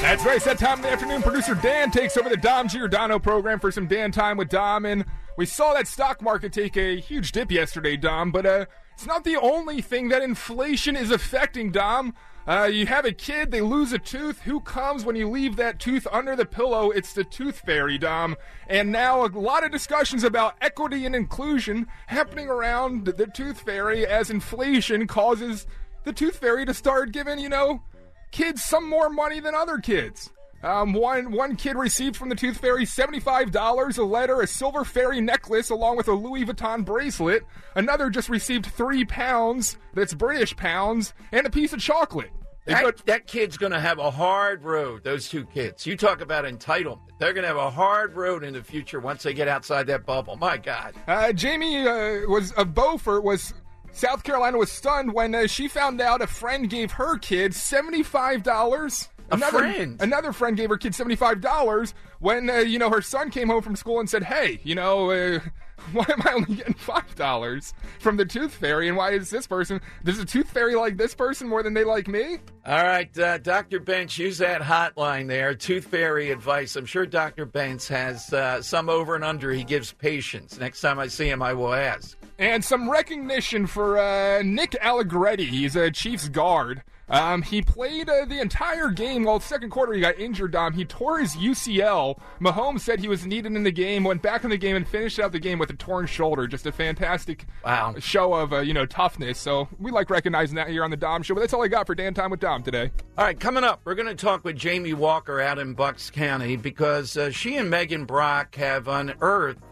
That's 0.00 0.24
right. 0.24 0.36
It's 0.36 0.44
that 0.44 0.58
time 0.58 0.78
in 0.78 0.82
the 0.82 0.90
afternoon. 0.90 1.22
Producer 1.22 1.54
Dan 1.54 1.90
takes 1.90 2.16
over 2.16 2.28
the 2.28 2.36
Dom 2.36 2.68
Giordano 2.68 3.18
program 3.18 3.60
for 3.60 3.70
some 3.70 3.86
Dan 3.86 4.12
time 4.12 4.36
with 4.36 4.48
Dom. 4.48 4.84
And 4.84 5.04
we 5.36 5.46
saw 5.46 5.74
that 5.74 5.86
stock 5.86 6.20
market 6.20 6.52
take 6.52 6.76
a 6.76 7.00
huge 7.00 7.32
dip 7.32 7.50
yesterday, 7.50 7.96
Dom. 7.96 8.30
But 8.30 8.46
uh, 8.46 8.66
it's 8.94 9.06
not 9.06 9.24
the 9.24 9.36
only 9.36 9.80
thing 9.80 10.08
that 10.08 10.22
inflation 10.22 10.96
is 10.96 11.10
affecting, 11.10 11.70
Dom. 11.70 12.14
Uh, 12.46 12.64
you 12.64 12.86
have 12.86 13.04
a 13.04 13.12
kid, 13.12 13.50
they 13.50 13.60
lose 13.60 13.92
a 13.92 13.98
tooth. 13.98 14.40
Who 14.42 14.60
comes 14.60 15.04
when 15.04 15.16
you 15.16 15.28
leave 15.28 15.56
that 15.56 15.78
tooth 15.78 16.06
under 16.10 16.34
the 16.34 16.46
pillow? 16.46 16.90
It's 16.90 17.12
the 17.12 17.24
tooth 17.24 17.60
fairy, 17.60 17.98
Dom. 17.98 18.36
And 18.68 18.90
now 18.90 19.24
a 19.24 19.28
lot 19.28 19.64
of 19.64 19.70
discussions 19.70 20.24
about 20.24 20.54
equity 20.60 21.04
and 21.04 21.14
inclusion 21.14 21.86
happening 22.06 22.48
around 22.48 23.04
the 23.04 23.26
tooth 23.26 23.60
fairy 23.60 24.06
as 24.06 24.30
inflation 24.30 25.06
causes 25.06 25.66
the 26.04 26.12
tooth 26.12 26.36
fairy 26.36 26.64
to 26.64 26.72
start 26.72 27.12
giving, 27.12 27.38
you 27.38 27.50
know, 27.50 27.82
kids 28.30 28.64
some 28.64 28.88
more 28.88 29.08
money 29.10 29.40
than 29.40 29.54
other 29.54 29.78
kids. 29.78 30.30
Um, 30.62 30.92
one 30.92 31.30
one 31.30 31.54
kid 31.54 31.76
received 31.76 32.16
from 32.16 32.30
the 32.30 32.34
Tooth 32.34 32.58
Fairy 32.58 32.84
seventy-five 32.84 33.52
dollars, 33.52 33.96
a 33.98 34.02
letter, 34.04 34.40
a 34.40 34.46
silver 34.46 34.84
fairy 34.84 35.20
necklace, 35.20 35.70
along 35.70 35.96
with 35.96 36.08
a 36.08 36.12
Louis 36.12 36.44
Vuitton 36.44 36.84
bracelet. 36.84 37.44
Another 37.76 38.10
just 38.10 38.28
received 38.28 38.66
three 38.66 39.04
pounds, 39.04 39.78
that's 39.94 40.14
British 40.14 40.56
pounds, 40.56 41.14
and 41.30 41.46
a 41.46 41.50
piece 41.50 41.72
of 41.72 41.78
chocolate. 41.78 42.30
That, 42.64 42.82
got- 42.82 43.06
that 43.06 43.26
kid's 43.28 43.56
going 43.56 43.72
to 43.72 43.80
have 43.80 43.98
a 43.98 44.10
hard 44.10 44.62
road, 44.64 45.02
those 45.04 45.28
two 45.28 45.46
kids. 45.46 45.86
You 45.86 45.96
talk 45.96 46.20
about 46.20 46.44
entitlement. 46.44 47.00
They're 47.18 47.32
going 47.32 47.44
to 47.44 47.48
have 47.48 47.56
a 47.56 47.70
hard 47.70 48.14
road 48.14 48.44
in 48.44 48.52
the 48.52 48.62
future 48.62 49.00
once 49.00 49.22
they 49.22 49.32
get 49.32 49.48
outside 49.48 49.86
that 49.86 50.04
bubble. 50.04 50.36
My 50.36 50.56
God. 50.58 50.94
Uh, 51.06 51.32
Jamie 51.32 51.86
uh, 51.86 52.28
was 52.28 52.52
of 52.52 52.74
Beaufort 52.74 53.22
was 53.24 53.54
South 53.92 54.22
Carolina 54.22 54.58
was 54.58 54.70
stunned 54.70 55.12
when 55.12 55.34
uh, 55.34 55.46
she 55.46 55.68
found 55.68 56.00
out 56.00 56.22
a 56.22 56.26
friend 56.26 56.70
gave 56.70 56.92
her 56.92 57.18
kid 57.18 57.54
seventy 57.54 58.02
five 58.02 58.42
dollars. 58.42 59.08
Another, 59.30 59.58
friend? 59.58 60.00
another 60.00 60.32
friend 60.32 60.56
gave 60.56 60.70
her 60.70 60.78
kid 60.78 60.94
seventy 60.94 61.16
five 61.16 61.40
dollars 61.40 61.94
when 62.18 62.48
uh, 62.48 62.58
you 62.58 62.78
know 62.78 62.90
her 62.90 63.02
son 63.02 63.30
came 63.30 63.48
home 63.48 63.62
from 63.62 63.76
school 63.76 64.00
and 64.00 64.08
said, 64.08 64.22
"Hey, 64.22 64.60
you 64.62 64.74
know, 64.74 65.10
uh, 65.10 65.40
why 65.92 66.06
am 66.08 66.22
I 66.24 66.32
only 66.32 66.54
getting 66.54 66.74
five 66.74 67.14
dollars 67.14 67.74
from 67.98 68.16
the 68.16 68.24
Tooth 68.24 68.54
Fairy? 68.54 68.88
And 68.88 68.96
why 68.96 69.12
is 69.12 69.30
this 69.30 69.46
person? 69.46 69.80
Does 70.04 70.18
a 70.18 70.24
Tooth 70.24 70.50
Fairy 70.50 70.74
like 70.74 70.96
this 70.96 71.14
person 71.14 71.48
more 71.48 71.62
than 71.62 71.74
they 71.74 71.84
like 71.84 72.08
me?" 72.08 72.38
All 72.66 72.82
right, 72.82 73.18
uh, 73.18 73.38
Dr. 73.38 73.80
Bench, 73.80 74.18
use 74.18 74.38
that 74.38 74.60
hotline 74.60 75.26
there. 75.26 75.54
Tooth 75.54 75.86
fairy 75.86 76.30
advice. 76.30 76.76
I'm 76.76 76.84
sure 76.84 77.06
Dr. 77.06 77.46
Bench 77.46 77.88
has 77.88 78.30
uh, 78.32 78.60
some 78.60 78.88
over 78.90 79.14
and 79.14 79.24
under 79.24 79.50
he 79.52 79.64
gives 79.64 79.92
patients. 79.92 80.58
Next 80.58 80.82
time 80.82 80.98
I 80.98 81.06
see 81.06 81.30
him, 81.30 81.42
I 81.42 81.54
will 81.54 81.72
ask. 81.72 82.16
And 82.38 82.64
some 82.64 82.88
recognition 82.88 83.66
for 83.66 83.98
uh, 83.98 84.42
Nick 84.42 84.76
Allegretti. 84.80 85.46
He's 85.46 85.74
a 85.74 85.90
Chiefs 85.90 86.28
guard. 86.28 86.84
Um, 87.08 87.42
he 87.42 87.62
played 87.62 88.08
uh, 88.08 88.26
the 88.26 88.40
entire 88.40 88.90
game. 88.90 89.24
Well, 89.24 89.40
second 89.40 89.70
quarter 89.70 89.92
he 89.92 90.00
got 90.00 90.18
injured. 90.18 90.54
Um, 90.54 90.74
he 90.74 90.84
tore 90.84 91.18
his 91.18 91.34
UCL. 91.34 92.20
Mahomes 92.40 92.80
said 92.80 93.00
he 93.00 93.08
was 93.08 93.26
needed 93.26 93.56
in 93.56 93.62
the 93.62 93.72
game. 93.72 94.04
Went 94.04 94.22
back 94.22 94.44
in 94.44 94.50
the 94.50 94.56
game 94.56 94.76
and 94.76 94.86
finished 94.86 95.18
out 95.18 95.32
the 95.32 95.40
game 95.40 95.58
with 95.58 95.70
a 95.70 95.74
torn 95.74 96.06
shoulder. 96.06 96.46
Just 96.46 96.66
a 96.66 96.72
fantastic 96.72 97.46
wow. 97.64 97.94
show 97.98 98.34
of 98.34 98.52
uh, 98.52 98.60
you 98.60 98.74
know 98.74 98.86
toughness. 98.86 99.38
So 99.38 99.68
we 99.78 99.90
like 99.90 100.10
recognizing 100.10 100.56
that 100.56 100.68
here 100.68 100.84
on 100.84 100.90
the 100.90 100.96
Dom 100.96 101.22
Show. 101.22 101.34
But 101.34 101.40
that's 101.40 101.54
all 101.54 101.64
I 101.64 101.68
got 101.68 101.86
for 101.86 101.94
Dan 101.94 102.14
Time 102.14 102.30
with 102.30 102.40
Dom 102.40 102.62
today. 102.62 102.90
All 103.16 103.24
right, 103.24 103.38
coming 103.38 103.64
up, 103.64 103.80
we're 103.84 103.94
going 103.94 104.06
to 104.08 104.14
talk 104.14 104.44
with 104.44 104.56
Jamie 104.56 104.94
Walker 104.94 105.40
out 105.40 105.58
in 105.58 105.74
Bucks 105.74 106.10
County 106.10 106.56
because 106.56 107.16
uh, 107.16 107.30
she 107.30 107.56
and 107.56 107.70
Megan 107.70 108.04
Brock 108.04 108.54
have 108.56 108.86
unearthed 108.86 109.62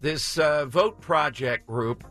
this 0.00 0.38
uh, 0.38 0.64
vote 0.64 1.00
project 1.00 1.66
group 1.66 2.04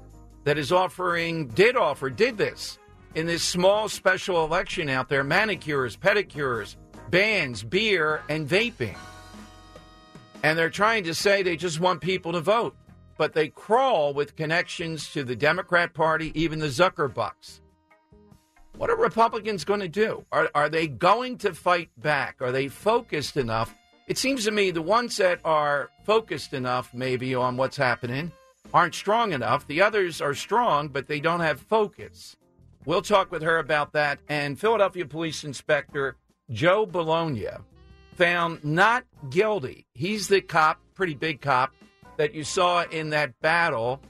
that 0.50 0.58
is 0.58 0.72
offering, 0.72 1.46
did 1.50 1.78
offer, 1.78 2.10
did 2.10 2.36
this 2.36 2.80
in 3.14 3.28
this 3.28 3.44
small 3.44 3.88
special 3.88 4.44
election 4.44 4.90
out 4.90 5.08
there 5.08 5.24
manicures, 5.24 5.96
pedicures, 5.96 6.76
bands, 7.12 7.62
beer, 7.62 8.24
and 8.30 8.50
vaping. 8.50 8.98
And 10.42 10.58
they're 10.58 10.72
trying 10.72 11.04
to 11.04 11.14
say 11.14 11.44
they 11.44 11.56
just 11.56 11.80
want 11.80 12.02
people 12.02 12.32
to 12.32 12.42
vote, 12.42 12.76
but 13.16 13.34
they 13.34 13.50
crawl 13.50 14.16
with 14.16 14.36
connections 14.36 15.14
to 15.14 15.24
the 15.24 15.36
Democrat 15.36 15.94
Party, 15.94 16.32
even 16.34 16.58
the 16.58 16.66
Zuckerbucks. 16.66 17.62
What 18.76 18.90
are 18.90 18.98
Republicans 18.98 19.64
going 19.64 19.82
to 19.82 19.88
do? 19.88 20.26
Are, 20.32 20.50
are 20.56 20.68
they 20.68 20.88
going 20.88 21.38
to 21.40 21.54
fight 21.54 21.92
back? 21.96 22.38
Are 22.42 22.52
they 22.52 22.70
focused 22.70 23.38
enough? 23.38 23.76
It 24.08 24.18
seems 24.18 24.46
to 24.46 24.52
me 24.52 24.72
the 24.72 24.82
ones 24.82 25.16
that 25.18 25.42
are 25.46 25.92
focused 26.08 26.54
enough, 26.56 26.92
maybe, 26.92 27.36
on 27.36 27.56
what's 27.56 27.78
happening, 27.78 28.32
aren't 28.74 28.96
strong 28.96 29.34
enough. 29.34 29.68
The 29.68 29.82
others 29.82 30.22
are 30.22 30.34
strong, 30.34 30.90
but 30.90 31.08
they 31.08 31.20
don't 31.20 31.40
have 31.40 31.60
focus. 31.60 32.36
We'll 32.86 33.02
talk 33.02 33.32
with 33.32 33.42
her 33.42 33.58
about 33.58 33.94
that. 33.94 34.20
And 34.28 34.60
Philadelphia 34.60 35.06
Police 35.06 35.44
Inspector 35.44 36.16
Joe 36.52 36.86
Bologna 36.86 37.48
found 38.16 38.64
not 38.64 39.06
guilty. 39.30 39.86
He's 39.94 40.28
the 40.28 40.42
cop, 40.42 40.80
pretty 40.94 41.14
big 41.14 41.42
cop, 41.42 41.74
that 42.18 42.34
you 42.34 42.44
saw 42.44 42.84
in 42.84 43.12
that 43.12 43.40
battle 43.40 44.02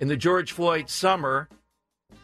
in 0.00 0.08
the 0.08 0.16
George 0.16 0.52
Floyd 0.52 0.88
summer. 0.88 1.48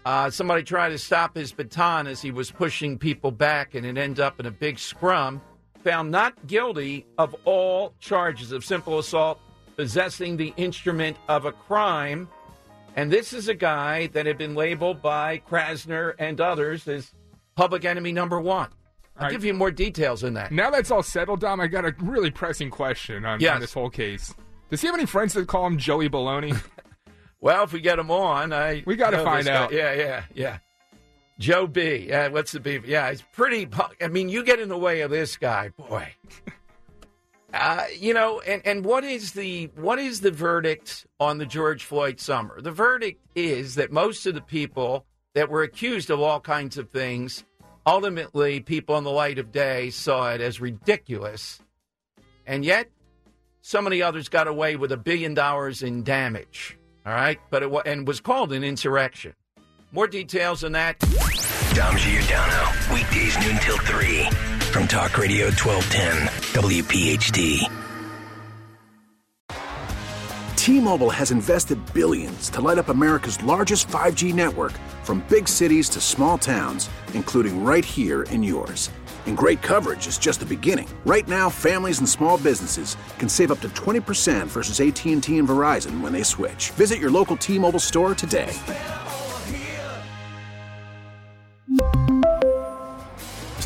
Uh, 0.04 0.30
somebody 0.30 0.62
tried 0.62 0.88
to 0.88 0.98
stop 0.98 1.36
his 1.36 1.52
baton 1.52 2.06
as 2.06 2.22
he 2.22 2.30
was 2.30 2.50
pushing 2.50 2.98
people 2.98 3.30
back, 3.30 3.74
and 3.74 3.84
it 3.84 3.98
ended 3.98 4.20
up 4.20 4.40
in 4.40 4.46
a 4.46 4.50
big 4.50 4.78
scrum. 4.78 5.40
Found 5.84 6.10
not 6.10 6.46
guilty 6.46 7.06
of 7.18 7.36
all 7.44 7.94
charges 8.00 8.50
of 8.50 8.64
simple 8.64 8.98
assault, 8.98 9.38
possessing 9.78 10.36
the 10.36 10.52
instrument 10.56 11.16
of 11.28 11.44
a 11.46 11.52
crime. 11.52 12.28
And 12.96 13.12
this 13.12 13.32
is 13.32 13.46
a 13.46 13.54
guy 13.54 14.08
that 14.08 14.26
had 14.26 14.36
been 14.36 14.56
labeled 14.56 15.00
by 15.00 15.40
Krasner 15.48 16.14
and 16.18 16.40
others 16.40 16.88
as 16.88 17.14
public 17.54 17.84
enemy 17.84 18.10
number 18.10 18.40
one. 18.40 18.70
I'll 19.16 19.24
right. 19.24 19.30
give 19.32 19.44
you 19.44 19.54
more 19.54 19.70
details 19.70 20.24
in 20.24 20.34
that. 20.34 20.50
Now 20.50 20.70
that's 20.70 20.90
all 20.90 21.02
settled, 21.04 21.40
Dom. 21.40 21.60
I 21.60 21.68
got 21.68 21.84
a 21.84 21.94
really 22.00 22.30
pressing 22.32 22.70
question 22.70 23.24
on, 23.24 23.40
Yes. 23.40 23.54
on 23.54 23.60
this 23.60 23.72
whole 23.72 23.88
case. 23.90 24.34
Does 24.68 24.80
he 24.80 24.88
have 24.88 24.96
any 24.96 25.06
friends 25.06 25.32
that 25.34 25.46
call 25.46 25.66
him 25.66 25.78
Joey 25.78 26.08
Baloney? 26.10 26.60
Well, 27.40 27.62
if 27.62 27.72
we 27.72 27.80
get 27.80 28.00
him 28.00 28.10
on, 28.10 28.52
I 28.52 28.82
We 28.84 28.96
gotta 28.96 29.22
find 29.22 29.46
this 29.46 29.52
guy. 29.52 29.54
out. 29.54 29.72
Yeah, 29.72 29.92
yeah, 29.92 30.22
yeah. 30.34 30.58
Joe 31.38 31.68
B. 31.68 32.06
Yeah, 32.08 32.26
what's 32.26 32.50
the 32.50 32.58
B? 32.58 32.80
Yeah, 32.84 33.06
it's 33.10 33.22
pretty. 33.32 33.68
I 34.00 34.08
mean, 34.08 34.28
you 34.28 34.42
get 34.42 34.58
in 34.58 34.68
the 34.68 34.76
way 34.76 35.02
of 35.02 35.12
this 35.12 35.36
guy, 35.36 35.68
boy. 35.68 36.08
Uh, 37.52 37.84
you 37.98 38.12
know, 38.12 38.40
and, 38.40 38.60
and 38.66 38.84
what 38.84 39.04
is 39.04 39.32
the 39.32 39.70
what 39.76 39.98
is 39.98 40.20
the 40.20 40.30
verdict 40.30 41.06
on 41.18 41.38
the 41.38 41.46
George 41.46 41.84
Floyd 41.84 42.20
summer? 42.20 42.60
The 42.60 42.72
verdict 42.72 43.24
is 43.34 43.76
that 43.76 43.90
most 43.90 44.26
of 44.26 44.34
the 44.34 44.42
people 44.42 45.06
that 45.34 45.48
were 45.48 45.62
accused 45.62 46.10
of 46.10 46.20
all 46.20 46.40
kinds 46.40 46.76
of 46.76 46.90
things, 46.90 47.44
ultimately, 47.86 48.60
people 48.60 48.98
in 48.98 49.04
the 49.04 49.10
light 49.10 49.38
of 49.38 49.50
day 49.50 49.88
saw 49.88 50.30
it 50.30 50.42
as 50.42 50.60
ridiculous, 50.60 51.60
and 52.46 52.66
yet 52.66 52.90
so 53.62 53.80
many 53.80 54.02
others 54.02 54.28
got 54.28 54.46
away 54.46 54.76
with 54.76 54.92
a 54.92 54.98
billion 54.98 55.32
dollars 55.32 55.82
in 55.82 56.02
damage. 56.02 56.76
All 57.06 57.14
right, 57.14 57.40
but 57.48 57.62
it 57.62 57.72
and 57.86 58.06
was 58.06 58.20
called 58.20 58.52
an 58.52 58.62
insurrection. 58.62 59.32
More 59.92 60.06
details 60.06 60.64
on 60.64 60.72
that. 60.72 60.98
Dom 61.72 61.96
Giordano, 61.96 62.72
weekdays 62.92 63.38
noon 63.38 63.56
till 63.60 63.78
3 63.78 64.57
from 64.68 64.86
Talk 64.86 65.16
Radio 65.16 65.46
1210, 65.46 66.28
WPHT. 66.62 67.70
T-Mobile 70.56 71.10
has 71.10 71.30
invested 71.30 71.78
billions 71.94 72.50
to 72.50 72.60
light 72.60 72.76
up 72.76 72.90
America's 72.90 73.42
largest 73.42 73.88
5G 73.88 74.34
network 74.34 74.72
from 75.02 75.24
big 75.30 75.48
cities 75.48 75.88
to 75.88 76.00
small 76.00 76.36
towns, 76.36 76.90
including 77.14 77.64
right 77.64 77.84
here 77.84 78.24
in 78.24 78.42
yours. 78.42 78.90
And 79.24 79.36
great 79.36 79.62
coverage 79.62 80.06
is 80.06 80.18
just 80.18 80.40
the 80.40 80.46
beginning. 80.46 80.88
Right 81.06 81.26
now, 81.26 81.48
families 81.48 82.00
and 82.00 82.08
small 82.08 82.36
businesses 82.36 82.96
can 83.18 83.30
save 83.30 83.50
up 83.50 83.60
to 83.60 83.68
20% 83.70 84.46
versus 84.48 84.80
AT&T 84.80 85.38
and 85.38 85.48
Verizon 85.48 86.02
when 86.02 86.12
they 86.12 86.22
switch. 86.22 86.70
Visit 86.72 86.98
your 86.98 87.10
local 87.10 87.36
T-Mobile 87.36 87.80
store 87.80 88.14
today. 88.14 88.52